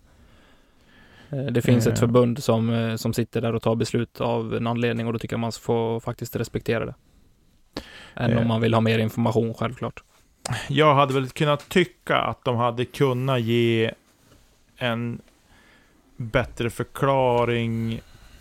Det 1.29 1.61
finns 1.61 1.87
ett 1.87 1.99
förbund 1.99 2.43
som, 2.43 2.95
som 2.97 3.13
sitter 3.13 3.41
där 3.41 3.55
och 3.55 3.61
tar 3.61 3.75
beslut 3.75 4.21
av 4.21 4.55
en 4.55 4.67
anledning 4.67 5.07
och 5.07 5.13
då 5.13 5.19
tycker 5.19 5.33
jag 5.33 5.39
man 5.39 5.51
får 5.51 5.99
faktiskt 5.99 6.35
respektera 6.35 6.85
det. 6.85 6.93
Än 8.15 8.37
om 8.37 8.47
man 8.47 8.61
vill 8.61 8.73
ha 8.73 8.81
mer 8.81 8.99
information 8.99 9.53
självklart 9.53 10.03
jag 10.67 10.95
hade 10.95 11.13
väl 11.13 11.29
kunnat 11.29 11.69
tycka 11.69 12.17
att 12.17 12.45
de 12.45 12.55
hade 12.55 12.85
kunnat 12.85 13.41
ge 13.41 13.91
en 14.77 15.21
bättre 16.17 16.69
förklaring 16.69 17.93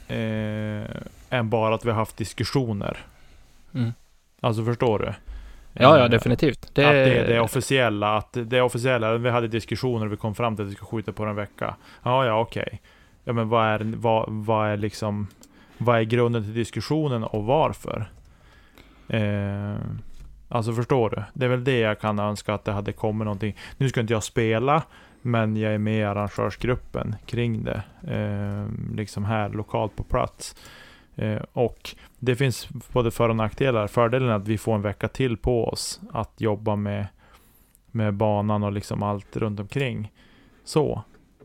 eh, 0.09 0.91
än 1.31 1.51
bara 1.51 1.75
att 1.75 1.85
vi 1.85 1.91
har 1.91 1.97
haft 1.97 2.17
diskussioner. 2.17 3.07
Mm. 3.75 3.93
Alltså 4.41 4.65
förstår 4.65 4.99
du? 4.99 5.15
Ja, 5.79 5.99
ja 5.99 6.09
definitivt. 6.09 6.71
Det... 6.73 6.85
Att 6.85 6.93
det 6.93 7.19
är 7.19 7.29
det 7.29 7.41
officiella. 7.41 8.17
Att 8.17 8.37
det 8.45 8.61
officiella, 8.61 9.17
vi 9.17 9.31
hade 9.31 9.49
diskussioner 9.49 10.07
och 10.07 10.13
vi 10.13 10.17
kom 10.17 10.35
fram 10.35 10.57
till 10.57 10.65
att 10.65 10.71
vi 10.71 10.75
ska 10.75 10.87
skjuta 10.87 11.13
på 11.13 11.25
en 11.25 11.37
vecka. 11.37 11.77
Ja, 12.03 12.27
ja, 12.27 12.41
okej. 12.41 12.63
Okay. 12.67 12.79
Ja, 13.25 13.33
men 13.33 13.49
vad 13.49 13.67
är, 13.67 13.93
vad, 13.97 14.25
vad 14.29 14.69
är 14.69 14.77
liksom, 14.77 15.27
vad 15.79 15.99
är 15.99 16.03
grunden 16.03 16.43
till 16.43 16.55
diskussionen 16.55 17.25
och 17.25 17.45
varför? 17.45 18.07
Eh, 19.09 19.77
Alltså 20.49 20.73
förstår 20.73 21.11
du? 21.11 21.23
Det 21.33 21.45
är 21.45 21.49
väl 21.49 21.65
det 21.65 21.79
jag 21.79 22.01
kan 22.01 22.19
önska 22.19 22.55
att 22.55 22.65
det 22.65 22.73
hade 22.73 22.93
kommit 22.93 23.25
någonting. 23.25 23.57
Nu 23.77 23.89
ska 23.89 24.01
inte 24.01 24.13
jag 24.13 24.23
spela, 24.23 24.83
men 25.23 25.57
jag 25.57 25.75
är 25.75 25.79
med 25.79 25.99
i 25.99 26.03
arrangörsgruppen 26.03 27.17
kring 27.27 27.65
det. 27.65 27.83
Eh, 28.09 28.95
liksom 28.97 29.25
här 29.25 29.49
lokalt 29.49 29.97
på 29.97 30.03
plats. 30.03 30.57
Eh, 31.17 31.43
och 31.53 31.91
det 32.27 32.37
finns 32.37 32.69
både 32.93 33.11
för 33.11 33.29
och 33.29 33.37
nackdelar. 33.37 33.87
Fördelen 33.87 34.29
är 34.29 34.33
att 34.33 34.49
vi 34.49 34.59
får 34.59 34.75
en 34.75 34.83
vecka 34.83 35.09
till 35.09 35.37
på 35.37 35.69
oss 35.69 36.01
att 36.13 36.41
jobba 36.41 36.77
med, 36.77 37.07
med 37.87 38.15
banan 38.15 38.63
och 38.63 38.73
liksom 38.73 39.03
allt 39.03 39.37
runt 39.37 39.61
omkring. 39.61 40.13
Så. 40.65 41.03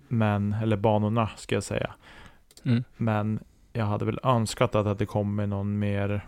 Men, 0.08 0.54
eller 0.54 0.78
banorna 0.78 1.30
ska 1.36 1.56
jag 1.56 1.64
säga. 1.64 1.94
Mm. 2.66 2.84
Men 2.98 3.40
jag 3.74 3.86
hade 3.86 4.06
väl 4.06 4.20
önskat 4.24 4.76
att 4.76 4.86
det 4.86 4.90
hade 4.90 5.06
kommit 5.06 5.50
någon 5.50 5.80
mer 5.80 6.26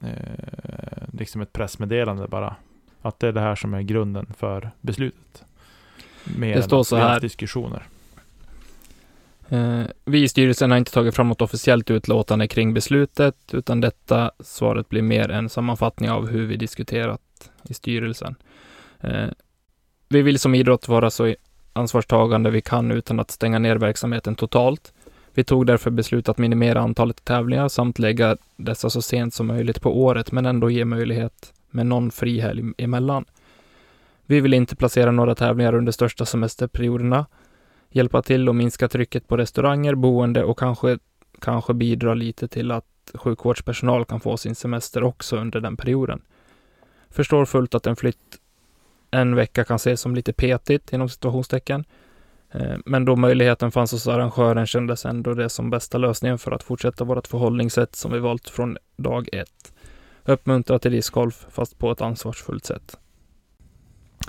eh, 0.00 1.08
liksom 1.12 1.40
ett 1.40 1.52
pressmeddelande 1.52 2.28
bara. 2.28 2.56
Att 3.02 3.18
det 3.18 3.28
är 3.28 3.32
det 3.32 3.40
här 3.40 3.54
som 3.54 3.74
är 3.74 3.82
grunden 3.82 4.26
för 4.36 4.70
beslutet. 4.80 5.44
Mer 6.24 6.56
det 6.56 6.62
står 6.62 6.82
så 6.82 6.96
här. 6.96 7.20
diskussioner. 7.20 7.82
Eh, 9.48 9.82
vi 10.04 10.22
i 10.22 10.28
styrelsen 10.28 10.70
har 10.70 10.78
inte 10.78 10.92
tagit 10.92 11.14
fram 11.14 11.28
något 11.28 11.42
officiellt 11.42 11.90
utlåtande 11.90 12.48
kring 12.48 12.74
beslutet, 12.74 13.36
utan 13.52 13.80
detta 13.80 14.30
svaret 14.40 14.88
blir 14.88 15.02
mer 15.02 15.30
en 15.30 15.48
sammanfattning 15.48 16.10
av 16.10 16.28
hur 16.28 16.46
vi 16.46 16.56
diskuterat 16.56 17.20
i 17.68 17.74
styrelsen. 17.74 18.34
Eh, 19.00 19.28
vi 20.08 20.22
vill 20.22 20.38
som 20.38 20.54
idrott 20.54 20.88
vara 20.88 21.10
så 21.10 21.34
ansvarstagande 21.72 22.50
vi 22.50 22.60
kan 22.60 22.90
utan 22.90 23.20
att 23.20 23.30
stänga 23.30 23.58
ner 23.58 23.76
verksamheten 23.76 24.34
totalt. 24.34 24.92
Vi 25.34 25.44
tog 25.44 25.66
därför 25.66 25.90
beslut 25.90 26.28
att 26.28 26.38
minimera 26.38 26.80
antalet 26.80 27.24
tävlingar 27.24 27.68
samt 27.68 27.98
lägga 27.98 28.36
dessa 28.56 28.90
så 28.90 29.02
sent 29.02 29.34
som 29.34 29.46
möjligt 29.46 29.80
på 29.80 30.02
året, 30.02 30.32
men 30.32 30.46
ändå 30.46 30.70
ge 30.70 30.84
möjlighet 30.84 31.52
med 31.70 31.86
någon 31.86 32.10
frihelg 32.10 32.62
emellan. 32.78 33.24
Vi 34.26 34.40
vill 34.40 34.54
inte 34.54 34.76
placera 34.76 35.10
några 35.10 35.34
tävlingar 35.34 35.74
under 35.74 35.92
största 35.92 36.24
semesterperioderna, 36.24 37.26
hjälpa 37.94 38.22
till 38.22 38.48
att 38.48 38.56
minska 38.56 38.88
trycket 38.88 39.28
på 39.28 39.36
restauranger, 39.36 39.94
boende 39.94 40.44
och 40.44 40.58
kanske, 40.58 40.98
kanske 41.40 41.74
bidra 41.74 42.14
lite 42.14 42.48
till 42.48 42.70
att 42.70 42.84
sjukvårdspersonal 43.14 44.04
kan 44.04 44.20
få 44.20 44.36
sin 44.36 44.54
semester 44.54 45.02
också 45.02 45.36
under 45.36 45.60
den 45.60 45.76
perioden. 45.76 46.22
Förstår 47.10 47.44
fullt 47.44 47.74
att 47.74 47.86
en 47.86 47.96
flytt 47.96 48.38
en 49.10 49.34
vecka 49.34 49.64
kan 49.64 49.76
ses 49.76 50.00
som 50.00 50.14
lite 50.14 50.32
petigt 50.32 50.92
inom 50.92 51.08
situationstecken, 51.08 51.84
eh, 52.50 52.76
men 52.86 53.04
då 53.04 53.16
möjligheten 53.16 53.72
fanns 53.72 53.92
hos 53.92 54.06
arrangören 54.06 54.66
kändes 54.66 55.04
ändå 55.04 55.34
det 55.34 55.48
som 55.48 55.70
bästa 55.70 55.98
lösningen 55.98 56.38
för 56.38 56.52
att 56.52 56.62
fortsätta 56.62 57.04
vårt 57.04 57.26
förhållningssätt 57.26 57.96
som 57.96 58.12
vi 58.12 58.18
valt 58.18 58.48
från 58.48 58.76
dag 58.96 59.28
ett. 59.32 59.72
Uppmuntra 60.24 60.78
till 60.78 60.92
discgolf 60.92 61.46
fast 61.50 61.78
på 61.78 61.90
ett 61.90 62.00
ansvarsfullt 62.00 62.64
sätt. 62.64 62.98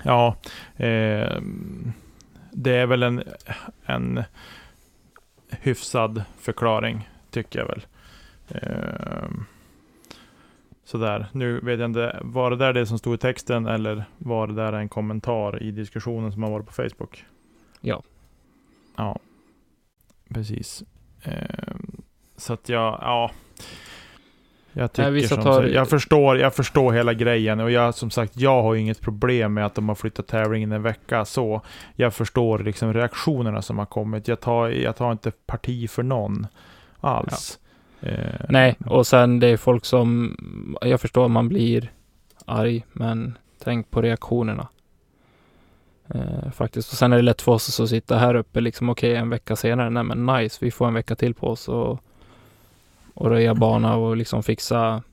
Ja, 0.03 0.35
eh, 0.75 1.41
det 2.65 2.75
är 2.75 2.85
väl 2.85 3.03
en, 3.03 3.23
en 3.85 4.23
hyfsad 5.49 6.23
förklaring 6.37 7.09
tycker 7.29 7.59
jag 7.59 7.67
väl. 7.67 7.85
Eh, 8.47 9.29
sådär, 10.83 11.27
nu 11.31 11.59
vet 11.59 11.79
jag 11.79 11.89
inte, 11.89 12.19
var 12.21 12.51
det 12.51 12.57
där 12.57 12.73
det 12.73 12.85
som 12.85 12.97
stod 12.97 13.15
i 13.15 13.17
texten 13.17 13.67
eller 13.67 14.05
var 14.17 14.47
det 14.47 14.53
där 14.53 14.73
en 14.73 14.89
kommentar 14.89 15.63
i 15.63 15.71
diskussionen 15.71 16.31
som 16.31 16.43
har 16.43 16.51
varit 16.51 16.65
på 16.67 16.73
Facebook? 16.73 17.25
Ja, 17.81 18.03
Ja, 18.95 19.19
precis. 20.29 20.83
Eh, 21.21 21.75
så 22.37 22.53
att 22.53 22.69
jag, 22.69 22.99
ja. 23.01 23.31
Jag 24.77 24.93
tycker 24.93 25.11
Nej, 25.11 25.27
som 25.27 25.43
tar... 25.43 25.63
jag, 25.63 25.89
förstår, 25.89 26.37
jag 26.37 26.53
förstår 26.53 26.93
hela 26.93 27.13
grejen 27.13 27.59
och 27.59 27.71
jag 27.71 27.95
som 27.95 28.11
sagt, 28.11 28.37
jag 28.37 28.61
har 28.63 28.75
inget 28.75 29.01
problem 29.01 29.53
med 29.53 29.65
att 29.65 29.75
de 29.75 29.89
har 29.89 29.95
flyttat 29.95 30.27
tävlingen 30.27 30.71
en 30.71 30.81
vecka 30.81 31.25
så. 31.25 31.61
Jag 31.95 32.13
förstår 32.13 32.59
liksom 32.59 32.93
reaktionerna 32.93 33.61
som 33.61 33.77
har 33.77 33.85
kommit. 33.85 34.27
Jag 34.27 34.39
tar, 34.39 34.69
jag 34.69 34.95
tar 34.95 35.11
inte 35.11 35.31
parti 35.31 35.89
för 35.89 36.03
någon 36.03 36.47
alls. 36.99 37.59
Ja. 37.99 38.09
Eh, 38.09 38.45
Nej, 38.49 38.75
och 38.85 39.07
sen 39.07 39.39
det 39.39 39.47
är 39.47 39.57
folk 39.57 39.85
som, 39.85 40.37
jag 40.81 41.01
förstår 41.01 41.27
man 41.27 41.49
blir 41.49 41.91
arg, 42.45 42.85
men 42.93 43.37
tänk 43.63 43.91
på 43.91 44.01
reaktionerna. 44.01 44.67
Eh, 46.07 46.51
faktiskt. 46.51 46.91
Och 46.91 46.97
sen 46.97 47.13
är 47.13 47.17
det 47.17 47.21
lätt 47.21 47.41
för 47.41 47.51
oss 47.51 47.79
att 47.79 47.89
sitta 47.89 48.17
här 48.17 48.35
uppe 48.35 48.61
liksom, 48.61 48.89
okej, 48.89 49.11
okay, 49.11 49.21
en 49.21 49.29
vecka 49.29 49.55
senare, 49.55 49.89
nej 49.89 50.03
men 50.03 50.25
nice, 50.25 50.57
vi 50.61 50.71
får 50.71 50.87
en 50.87 50.93
vecka 50.93 51.15
till 51.15 51.33
på 51.33 51.47
oss 51.47 51.67
och, 51.67 51.99
och 53.15 53.29
röja 53.29 53.55
bana 53.55 53.95
och 53.95 54.17
liksom 54.17 54.43
fixa 54.43 55.03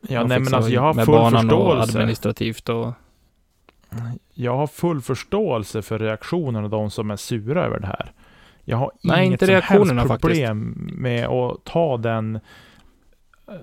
Ja, 0.00 0.24
nej 0.24 0.40
men 0.40 0.54
alltså 0.54 0.70
jag 0.70 0.80
har 0.80 0.94
full 0.94 1.04
förståelse. 1.04 1.54
Och 1.54 1.82
administrativt 1.82 2.68
och 2.68 2.92
Jag 4.34 4.56
har 4.56 4.66
full 4.66 5.00
förståelse 5.00 5.82
för 5.82 5.98
reaktionerna 5.98 6.64
och 6.64 6.70
de 6.70 6.90
som 6.90 7.10
är 7.10 7.16
sura 7.16 7.64
över 7.64 7.80
det 7.80 7.86
här. 7.86 8.12
Jag 8.64 8.76
har 8.76 8.92
nej, 9.02 9.26
inget 9.26 9.42
inte 9.42 9.46
som 9.46 9.76
helst 9.98 10.20
problem 10.20 10.74
faktiskt. 10.74 10.98
med 10.98 11.26
att 11.28 11.64
ta 11.64 11.96
den 11.96 12.40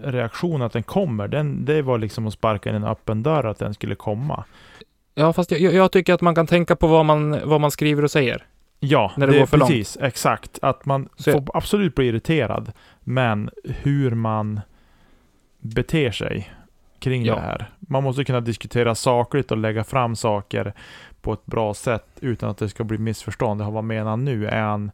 reaktionen 0.04 0.62
att 0.62 0.74
den 0.74 0.84
kommer. 0.84 1.28
Den, 1.28 1.66
det 1.66 1.82
var 1.82 1.98
liksom 1.98 2.28
att 2.28 2.34
sparka 2.34 2.70
in 2.70 2.76
en 2.76 2.84
öppen 2.84 3.24
dörr 3.24 3.46
att 3.46 3.60
den 3.60 3.74
skulle 3.74 3.96
komma. 3.96 4.44
Ja, 5.16 5.34
fast 5.34 5.52
jag, 5.52 5.62
jag, 5.62 5.92
tycker 5.92 6.14
att 6.14 6.22
man 6.22 6.36
kan 6.36 6.48
tänka 6.48 6.76
på 6.76 6.88
vad 6.88 7.06
man, 7.06 7.40
vad 7.50 7.62
man 7.62 7.72
skriver 7.72 8.04
och 8.04 8.12
säger. 8.12 8.46
Ja, 8.80 9.12
när 9.18 9.28
det, 9.28 9.34
det 9.34 9.40
går 9.40 9.46
för 9.46 9.58
precis. 9.58 9.96
Långt. 9.96 10.08
Exakt. 10.08 10.60
Att 10.62 10.86
man 10.86 11.10
Så 11.16 11.32
får 11.32 11.58
absolut 11.58 11.96
bli 11.96 12.08
irriterad. 12.08 12.72
Men 13.08 13.50
hur 13.64 14.12
man 14.12 14.62
beter 15.60 16.12
sig 16.12 16.52
kring 17.00 17.26
ja. 17.26 17.36
det 17.36 17.42
här. 17.42 17.70
Man 17.80 18.04
måste 18.04 18.24
kunna 18.24 18.42
diskutera 18.42 18.96
sakligt 18.96 19.52
och 19.52 19.58
lägga 19.58 19.84
fram 19.84 20.16
saker 20.16 20.74
på 21.22 21.34
ett 21.34 21.46
bra 21.46 21.74
sätt 21.74 22.08
utan 22.22 22.50
att 22.50 22.58
det 22.58 22.70
ska 22.70 22.84
bli 22.84 22.98
missförstånd. 22.98 23.62
Vad 23.62 23.84
menar 23.84 24.10
han 24.10 24.26
nu? 24.26 24.48
Är 24.48 24.62
han, 24.62 24.92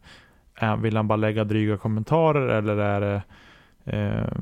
är, 0.54 0.76
vill 0.76 0.96
han 0.96 1.08
bara 1.08 1.16
lägga 1.16 1.44
dryga 1.44 1.76
kommentarer 1.76 2.48
eller 2.48 2.76
är 2.76 3.00
det 3.00 3.22
eh, 3.84 4.38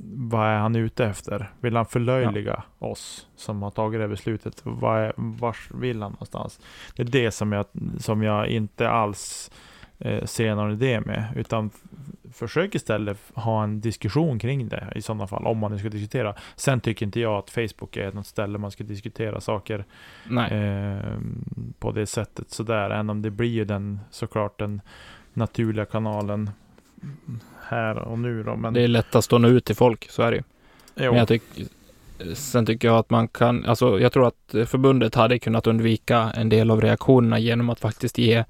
vad 0.00 0.46
är 0.46 0.58
han 0.58 0.76
ute 0.76 1.04
efter? 1.04 1.50
Vill 1.60 1.76
han 1.76 1.86
förlöjliga 1.86 2.62
ja. 2.78 2.86
oss 2.86 3.26
som 3.36 3.62
har 3.62 3.70
tagit 3.70 4.00
det 4.00 4.08
beslutet? 4.08 4.60
Var 4.64 4.98
är, 4.98 5.12
vars 5.16 5.70
vill 5.74 6.02
han 6.02 6.12
någonstans? 6.12 6.60
Det 6.96 7.02
är 7.02 7.06
det 7.06 7.30
som 7.30 7.52
jag, 7.52 7.66
som 7.98 8.22
jag 8.22 8.48
inte 8.48 8.88
alls 8.90 9.50
eh, 9.98 10.24
ser 10.24 10.54
någon 10.54 10.72
idé 10.72 11.00
med, 11.00 11.24
utan 11.36 11.70
försök 12.32 12.74
istället 12.74 13.18
ha 13.34 13.64
en 13.64 13.80
diskussion 13.80 14.38
kring 14.38 14.68
det 14.68 14.92
i 14.94 15.02
sådana 15.02 15.26
fall, 15.26 15.46
om 15.46 15.58
man 15.58 15.72
nu 15.72 15.78
ska 15.78 15.88
diskutera. 15.88 16.34
Sen 16.56 16.80
tycker 16.80 17.06
inte 17.06 17.20
jag 17.20 17.38
att 17.38 17.50
Facebook 17.50 17.96
är 17.96 18.12
något 18.12 18.26
ställe 18.26 18.58
man 18.58 18.70
ska 18.70 18.84
diskutera 18.84 19.40
saker 19.40 19.84
eh, 20.50 21.18
på 21.78 21.92
det 21.92 22.06
sättet 22.06 22.50
sådär, 22.50 22.90
än 22.90 23.10
om 23.10 23.22
det 23.22 23.30
blir 23.30 23.64
den 23.64 24.00
såklart 24.10 24.58
den 24.58 24.80
naturliga 25.32 25.84
kanalen 25.84 26.50
här 27.62 27.98
och 27.98 28.18
nu 28.18 28.42
då. 28.42 28.56
Men... 28.56 28.74
Det 28.74 28.82
är 28.82 28.88
lättast 28.88 29.32
att 29.32 29.40
nå 29.40 29.48
ut 29.48 29.64
till 29.64 29.76
folk, 29.76 30.10
så 30.10 30.22
är 30.22 30.30
det 30.30 30.36
ju. 30.36 30.42
Jo. 30.94 31.10
Men 31.10 31.18
jag 31.18 31.28
tycker, 31.28 31.64
sen 32.34 32.66
tycker 32.66 32.88
jag 32.88 32.98
att 32.98 33.10
man 33.10 33.28
kan, 33.28 33.64
alltså 33.64 34.00
jag 34.00 34.12
tror 34.12 34.26
att 34.26 34.54
förbundet 34.66 35.14
hade 35.14 35.38
kunnat 35.38 35.66
undvika 35.66 36.32
en 36.34 36.48
del 36.48 36.70
av 36.70 36.80
reaktionerna 36.80 37.38
genom 37.38 37.70
att 37.70 37.80
faktiskt 37.80 38.18
ge, 38.18 38.44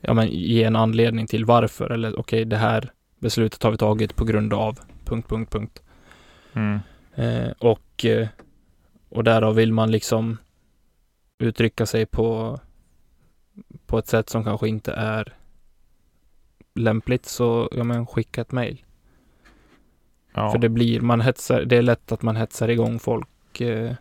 ja 0.00 0.14
men 0.14 0.28
ge 0.28 0.62
en 0.62 0.76
anledning 0.76 1.26
till 1.26 1.44
varför, 1.44 1.90
eller 1.90 2.08
okej, 2.08 2.20
okay, 2.20 2.44
det 2.44 2.56
här 2.56 2.92
beslutet 3.18 3.62
har 3.62 3.70
vi 3.70 3.76
tagit 3.76 4.16
på 4.16 4.24
grund 4.24 4.54
av 4.54 4.78
punkt, 5.04 5.28
punkt, 5.28 5.52
punkt. 5.52 5.82
Mm. 6.52 6.78
Eh, 7.14 7.52
och, 7.58 8.04
eh, 8.04 8.28
och 9.08 9.24
därav 9.24 9.54
vill 9.54 9.72
man 9.72 9.90
liksom 9.90 10.38
uttrycka 11.38 11.86
sig 11.86 12.06
på, 12.06 12.60
på 13.86 13.98
ett 13.98 14.06
sätt 14.06 14.28
som 14.28 14.44
kanske 14.44 14.68
inte 14.68 14.92
är 14.92 15.34
lämpligt 16.74 17.26
så 17.26 17.68
ja, 17.72 17.84
men 17.84 18.06
skicka 18.06 18.40
ett 18.40 18.52
mejl. 18.52 18.84
Ja. 20.34 20.52
För 20.52 20.58
det 20.58 20.68
blir, 20.68 21.00
man 21.00 21.20
hetsar, 21.20 21.62
det 21.62 21.76
är 21.76 21.82
lätt 21.82 22.12
att 22.12 22.22
man 22.22 22.36
hetsar 22.36 22.68
igång 22.68 22.98
folk 22.98 23.60
eh, 23.60 23.94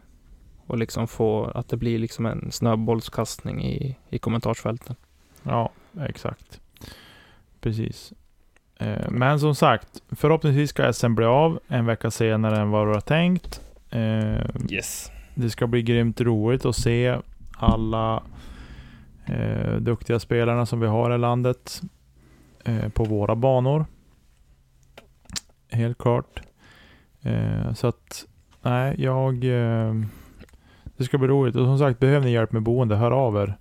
och 0.67 0.77
liksom 0.77 1.07
får, 1.07 1.57
att 1.57 1.69
det 1.69 1.77
blir 1.77 1.99
liksom 1.99 2.25
en 2.25 2.51
snöbollskastning 2.51 3.65
i, 3.65 3.97
i 4.09 4.19
kommentarsfälten. 4.19 4.95
Ja, 5.43 5.71
exakt. 6.09 6.59
Precis. 7.61 8.13
Eh, 8.79 9.09
Men 9.11 9.39
som 9.39 9.55
sagt, 9.55 9.87
förhoppningsvis 10.11 10.69
ska 10.69 10.93
SM 10.93 11.15
bli 11.15 11.25
av 11.25 11.59
en 11.67 11.85
vecka 11.85 12.11
senare 12.11 12.57
än 12.61 12.69
vad 12.69 12.87
du 12.87 12.93
har 12.93 13.01
tänkt. 13.01 13.61
Eh, 13.89 14.45
Yes. 14.69 15.11
Det 15.35 15.49
ska 15.49 15.67
bli 15.67 15.81
grymt 15.83 16.21
roligt 16.21 16.65
att 16.65 16.75
se 16.75 17.17
alla 17.57 18.23
eh, 19.25 19.75
duktiga 19.75 20.19
spelarna 20.19 20.65
som 20.65 20.79
vi 20.79 20.87
har 20.87 21.15
i 21.15 21.17
landet 21.17 21.81
eh, 22.65 22.89
på 22.89 23.03
våra 23.03 23.35
banor. 23.35 23.85
Helt 25.71 25.97
klart. 25.97 26.41
Eh, 27.21 27.73
så 27.73 27.87
att, 27.87 28.25
nej, 28.61 28.95
jag... 28.97 29.33
Eh, 29.43 29.93
det 30.97 31.03
ska 31.03 31.17
bli 31.17 31.27
roligt. 31.27 31.55
Och 31.55 31.65
som 31.65 31.79
sagt, 31.79 31.99
behöver 31.99 32.25
ni 32.25 32.31
hjälp 32.31 32.51
med 32.51 32.61
boende, 32.61 32.95
hör 32.95 33.11
av 33.11 33.35
er. 33.35 33.55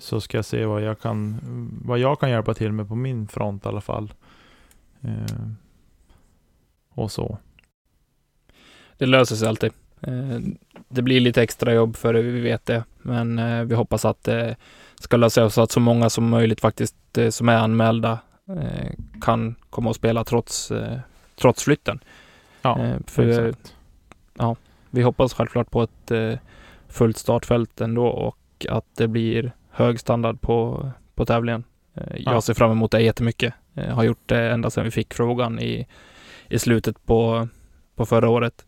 Så 0.00 0.20
ska 0.20 0.38
jag 0.38 0.44
se 0.44 0.64
vad 0.64 0.82
jag 0.82 1.00
kan, 1.00 1.40
vad 1.84 1.98
jag 1.98 2.20
kan 2.20 2.30
hjälpa 2.30 2.54
till 2.54 2.72
med 2.72 2.88
på 2.88 2.94
min 2.94 3.28
front 3.28 3.64
i 3.64 3.68
alla 3.68 3.80
fall. 3.80 4.12
Eh, 5.00 5.48
och 6.94 7.12
så. 7.12 7.38
Det 8.98 9.06
löser 9.06 9.36
sig 9.36 9.48
alltid. 9.48 9.72
Eh, 10.00 10.38
Det 10.88 11.02
blir 11.02 11.20
lite 11.20 11.42
extra 11.42 11.74
jobb 11.74 11.96
för 11.96 12.12
det, 12.12 12.22
vi 12.22 12.40
vet 12.40 12.66
det. 12.66 12.84
Men 13.02 13.38
eh, 13.38 13.64
vi 13.64 13.74
hoppas 13.74 14.04
att 14.04 14.24
det 14.24 14.56
ska 14.94 15.16
lösa 15.16 15.40
sig 15.40 15.50
så 15.50 15.62
att 15.62 15.70
så 15.70 15.80
många 15.80 16.10
som 16.10 16.28
möjligt 16.28 16.60
faktiskt 16.60 17.18
eh, 17.18 17.28
som 17.30 17.48
är 17.48 17.56
anmälda 17.56 18.18
eh, 18.48 18.90
kan 19.20 19.54
komma 19.70 19.90
och 19.90 19.96
spela 19.96 20.24
trots, 20.24 20.70
eh, 20.70 20.98
trots 21.36 21.64
flytten. 21.64 22.00
Ja, 22.62 22.96
För 23.06 23.28
exakt. 23.28 23.76
vi 24.90 25.02
hoppas 25.02 25.34
självklart 25.34 25.70
på 25.70 25.82
ett 25.82 26.12
fullt 26.88 27.16
startfält 27.16 27.80
ändå 27.80 28.06
och 28.06 28.66
att 28.68 28.86
det 28.96 29.08
blir 29.08 29.52
hög 29.70 30.00
standard 30.00 30.40
på, 30.40 30.90
på 31.14 31.26
tävlingen. 31.26 31.64
Eh, 31.94 32.02
Jag 32.16 32.34
Ja. 32.34 32.40
ser 32.40 32.54
fram 32.54 32.70
emot 32.70 32.90
det 32.90 33.00
jättemycket. 33.00 33.54
Jag 33.72 33.94
har 33.94 34.02
gjort 34.04 34.22
det 34.28 34.50
ända 34.50 34.70
sedan 34.70 34.84
vi 34.84 34.90
fick 34.90 35.14
frågan 35.14 35.58
i, 35.60 35.86
i 36.48 36.58
slutet 36.58 37.06
på, 37.06 37.48
på 37.94 38.06
förra 38.06 38.28
året. 38.28 38.64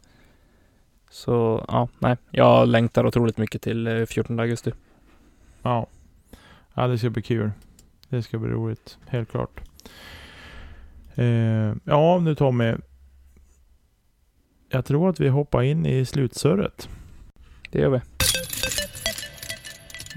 Så 1.11 1.65
ja, 1.69 1.89
nej, 1.99 2.17
jag 2.31 2.69
längtar 2.69 3.07
otroligt 3.07 3.39
mycket 3.39 3.63
till 3.63 3.87
eh, 3.87 4.05
14 4.07 4.41
augusti. 4.41 4.73
Ja. 5.63 5.87
ja, 6.75 6.87
det 6.87 6.99
ska 6.99 7.11
bli 7.11 7.23
kul. 7.23 7.51
Det 8.09 8.23
ska 8.23 8.39
bli 8.39 8.51
roligt, 8.51 8.99
helt 9.07 9.31
klart. 9.31 9.61
Eh, 11.15 11.73
ja, 11.85 12.19
nu 12.19 12.35
Tommy. 12.35 12.75
Jag 14.69 14.85
tror 14.85 15.09
att 15.11 15.21
vi 15.21 15.29
hoppar 15.29 15.63
in 15.63 15.87
i 15.87 16.05
slutsurret. 16.05 16.89
Det 17.71 17.79
gör 17.79 17.89
vi. 17.89 18.01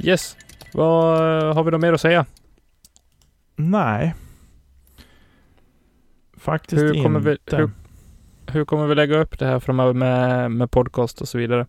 Yes, 0.09 0.37
vad 0.75 1.55
har 1.55 1.63
vi 1.63 1.71
då 1.71 1.77
mer 1.77 1.93
att 1.93 2.01
säga? 2.01 2.25
Nej. 3.55 4.13
Faktiskt 6.37 6.81
Hur 6.83 7.03
kommer 7.03 7.19
vi- 7.19 7.31
inte. 7.31 7.57
hur- 7.57 7.69
Hur 8.47 8.65
kommer 8.65 8.87
vi 8.87 8.95
lägga 8.95 9.17
upp 9.17 9.39
det 9.39 9.45
här 9.45 9.59
framöver 9.59 9.93
med, 9.93 10.51
med 10.51 10.71
podcast 10.71 11.21
och 11.21 11.27
så 11.27 11.37
vidare? 11.37 11.65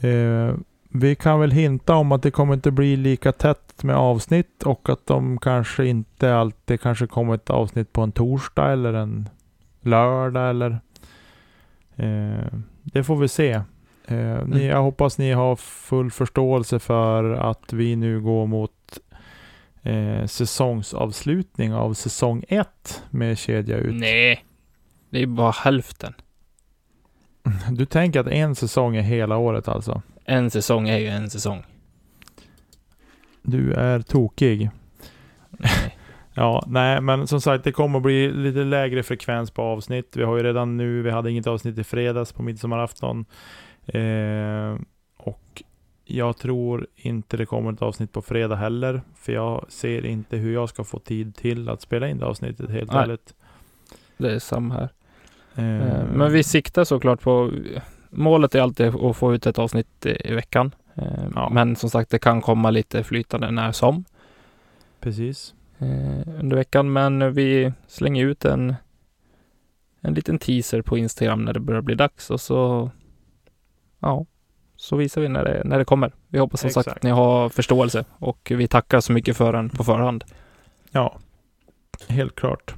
Eh, 0.00 0.54
vi 0.88 1.14
kan 1.16 1.40
väl 1.40 1.50
hinta 1.50 1.94
om 1.94 2.12
att 2.12 2.22
det 2.22 2.30
kommer 2.30 2.54
inte 2.54 2.70
bli 2.70 2.96
lika 2.96 3.32
tätt 3.32 3.82
med 3.84 3.96
avsnitt 3.96 4.62
och 4.62 4.88
att 4.88 5.06
de 5.06 5.38
kanske 5.38 5.86
inte 5.86 6.34
alltid 6.34 6.80
kanske 6.80 7.06
kommer 7.06 7.34
ett 7.34 7.50
avsnitt 7.50 7.92
på 7.92 8.00
en 8.02 8.12
torsdag 8.12 8.72
eller 8.72 8.92
en 8.94 9.28
lördag 9.80 10.50
eller 10.50 10.70
eh, 11.96 12.52
det 12.82 13.04
får 13.04 13.16
vi 13.16 13.28
se. 13.28 13.62
Eh, 14.06 14.16
ni, 14.16 14.56
Mm. 14.56 14.66
jag 14.66 14.82
hoppas 14.82 15.18
ni 15.18 15.32
har 15.32 15.56
full 15.56 16.10
förståelse 16.10 16.78
för 16.78 17.30
att 17.32 17.72
vi 17.72 17.96
nu 17.96 18.20
går 18.20 18.46
mot 18.46 18.98
eh, 19.82 20.26
säsongsavslutning 20.26 21.74
av 21.74 21.94
säsong 21.94 22.44
ett 22.48 23.02
med 23.10 23.38
kedja 23.38 23.76
ut. 23.76 23.94
Nej, 23.94 24.44
det 25.10 25.22
är 25.22 25.26
bara 25.26 25.50
hälften. 25.50 26.14
Du 27.70 27.86
tänker 27.86 28.20
att 28.20 28.26
en 28.26 28.54
säsong 28.54 28.96
är 28.96 29.02
hela 29.02 29.36
året 29.36 29.68
alltså? 29.68 30.02
En 30.24 30.50
säsong 30.50 30.88
är 30.88 30.98
ju 30.98 31.06
en 31.06 31.30
säsong. 31.30 31.62
Du 33.42 33.72
är 33.72 34.00
tokig. 34.00 34.70
Nej. 35.50 35.96
Ja, 36.38 36.64
nej, 36.66 37.00
men 37.00 37.26
som 37.26 37.40
sagt, 37.40 37.64
det 37.64 37.72
kommer 37.72 37.96
att 37.98 38.02
bli 38.02 38.32
lite 38.32 38.58
lägre 38.58 39.02
frekvens 39.02 39.50
på 39.50 39.62
avsnitt. 39.62 40.16
Vi 40.16 40.24
har 40.24 40.36
ju 40.36 40.42
redan 40.42 40.76
nu, 40.76 41.02
vi 41.02 41.10
hade 41.10 41.30
inget 41.30 41.46
avsnitt 41.46 41.78
i 41.78 41.84
fredags 41.84 42.32
på 42.32 42.42
midsommarafton. 42.42 43.24
Eh, 43.86 44.78
och 45.16 45.62
jag 46.04 46.36
tror 46.36 46.86
inte 46.96 47.36
det 47.36 47.46
kommer 47.46 47.72
ett 47.72 47.82
avsnitt 47.82 48.12
på 48.12 48.22
fredag 48.22 48.56
heller. 48.56 49.02
För 49.14 49.32
jag 49.32 49.66
ser 49.68 50.06
inte 50.06 50.36
hur 50.36 50.54
jag 50.54 50.68
ska 50.68 50.84
få 50.84 50.98
tid 50.98 51.34
till 51.36 51.68
att 51.68 51.80
spela 51.80 52.08
in 52.08 52.18
det 52.18 52.26
avsnittet 52.26 52.70
helt 52.70 52.92
Nej. 52.92 53.02
ärligt. 53.02 53.34
Det 54.16 54.34
är 54.34 54.38
samma 54.38 54.74
här. 54.74 54.82
Eh, 54.82 54.88
Eh, 55.58 56.04
Men 56.14 56.32
vi 56.32 56.42
siktar 56.42 56.84
såklart 56.84 57.20
på... 57.20 57.52
Målet 58.10 58.54
är 58.54 58.60
alltid 58.60 58.86
att 58.94 59.16
få 59.16 59.34
ut 59.34 59.46
ett 59.46 59.58
avsnitt 59.58 60.06
i 60.06 60.34
veckan. 60.34 60.74
Eh, 60.94 61.24
Ja. 61.34 61.48
Men 61.52 61.76
som 61.76 61.90
sagt, 61.90 62.10
det 62.10 62.18
kan 62.18 62.40
komma 62.40 62.70
lite 62.70 63.04
flytande 63.04 63.50
när 63.50 63.72
som 63.72 64.04
Precis. 65.00 65.54
eh, 65.78 66.40
under 66.40 66.56
veckan. 66.56 66.92
Men 66.92 67.32
vi 67.34 67.72
slänger 67.86 68.26
ut 68.26 68.44
en, 68.44 68.74
en 70.00 70.14
liten 70.14 70.38
teaser 70.38 70.82
på 70.82 70.98
Instagram 70.98 71.44
när 71.44 71.52
det 71.52 71.60
börjar 71.60 71.82
bli 71.82 71.94
dags 71.94 72.30
och 72.30 72.40
så... 72.40 72.90
Ja, 74.00 74.26
så 74.76 74.96
visar 74.96 75.20
vi 75.20 75.28
när 75.28 75.44
det, 75.44 75.62
när 75.64 75.78
det 75.78 75.84
kommer. 75.84 76.12
Vi 76.28 76.38
hoppas 76.38 76.60
som 76.60 76.70
sagt 76.70 76.86
Exakt. 76.86 76.96
att 76.98 77.02
ni 77.02 77.10
har 77.10 77.48
förståelse 77.48 78.04
och 78.18 78.52
vi 78.54 78.68
tackar 78.68 79.00
så 79.00 79.12
mycket 79.12 79.36
för 79.36 79.52
den 79.52 79.68
på 79.70 79.84
förhand. 79.84 80.24
Ja, 80.90 81.18
helt 82.08 82.34
klart. 82.34 82.74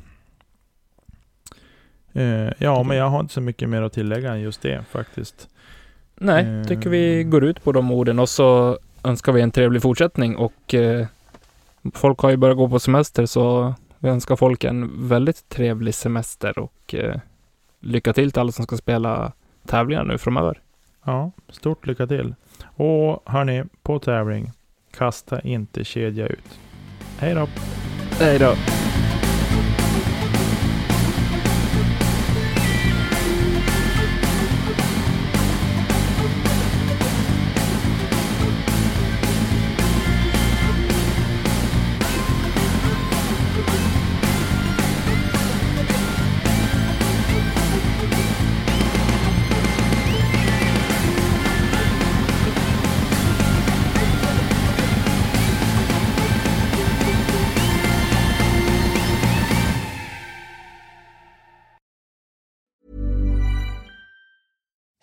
Eh, 2.13 2.53
ja, 2.59 2.83
men 2.83 2.97
jag 2.97 3.09
har 3.09 3.21
inte 3.21 3.35
så 3.35 3.41
mycket 3.41 3.69
mer 3.69 3.83
att 3.83 3.93
tillägga 3.93 4.33
än 4.33 4.41
just 4.41 4.63
det 4.63 4.85
faktiskt. 4.91 5.49
Nej, 6.15 6.45
Eh. 6.45 6.65
tycker 6.65 6.91
vi 6.91 7.25
går 7.25 7.45
ut 7.45 7.65
på 7.65 7.73
de 7.73 7.91
orden 7.91 8.19
och 8.19 8.29
så 8.29 8.79
önskar 9.05 9.33
vi 9.33 9.41
en 9.41 9.51
trevlig 9.51 9.83
fortsättning 9.83 10.37
och 10.37 10.75
eh, 10.75 11.07
folk 11.95 12.19
har 12.19 12.31
ju 12.31 12.37
börjat 12.37 12.57
gå 12.57 12.69
på 12.69 12.79
semester 12.79 13.27
så 13.27 13.75
vi 13.99 14.09
önskar 14.09 14.37
folk 14.37 14.65
en 14.65 15.09
väldigt 15.09 15.49
trevlig 15.49 15.95
semester 15.95 16.59
och 16.59 16.95
eh, 16.95 17.17
lycka 17.81 18.13
till 18.13 18.33
till 18.33 18.41
alla 18.41 18.53
som 18.53 18.65
ska 18.65 18.77
spela 18.77 19.33
tävlingar 19.67 20.05
nu 20.05 20.19
framöver. 20.19 20.61
Ja, 21.09 21.31
stort 21.49 21.87
lycka 21.87 22.07
till. 22.07 22.35
Och 22.77 23.23
hörni, 23.27 23.65
på 23.83 23.99
tävling, 23.99 24.51
kasta 24.91 25.41
inte 25.41 25.85
kedja 25.85 26.27
ut. 26.27 26.61
Hej 27.19 27.35
då! 27.35 27.49
Hej 28.21 28.39
då! 28.39 28.55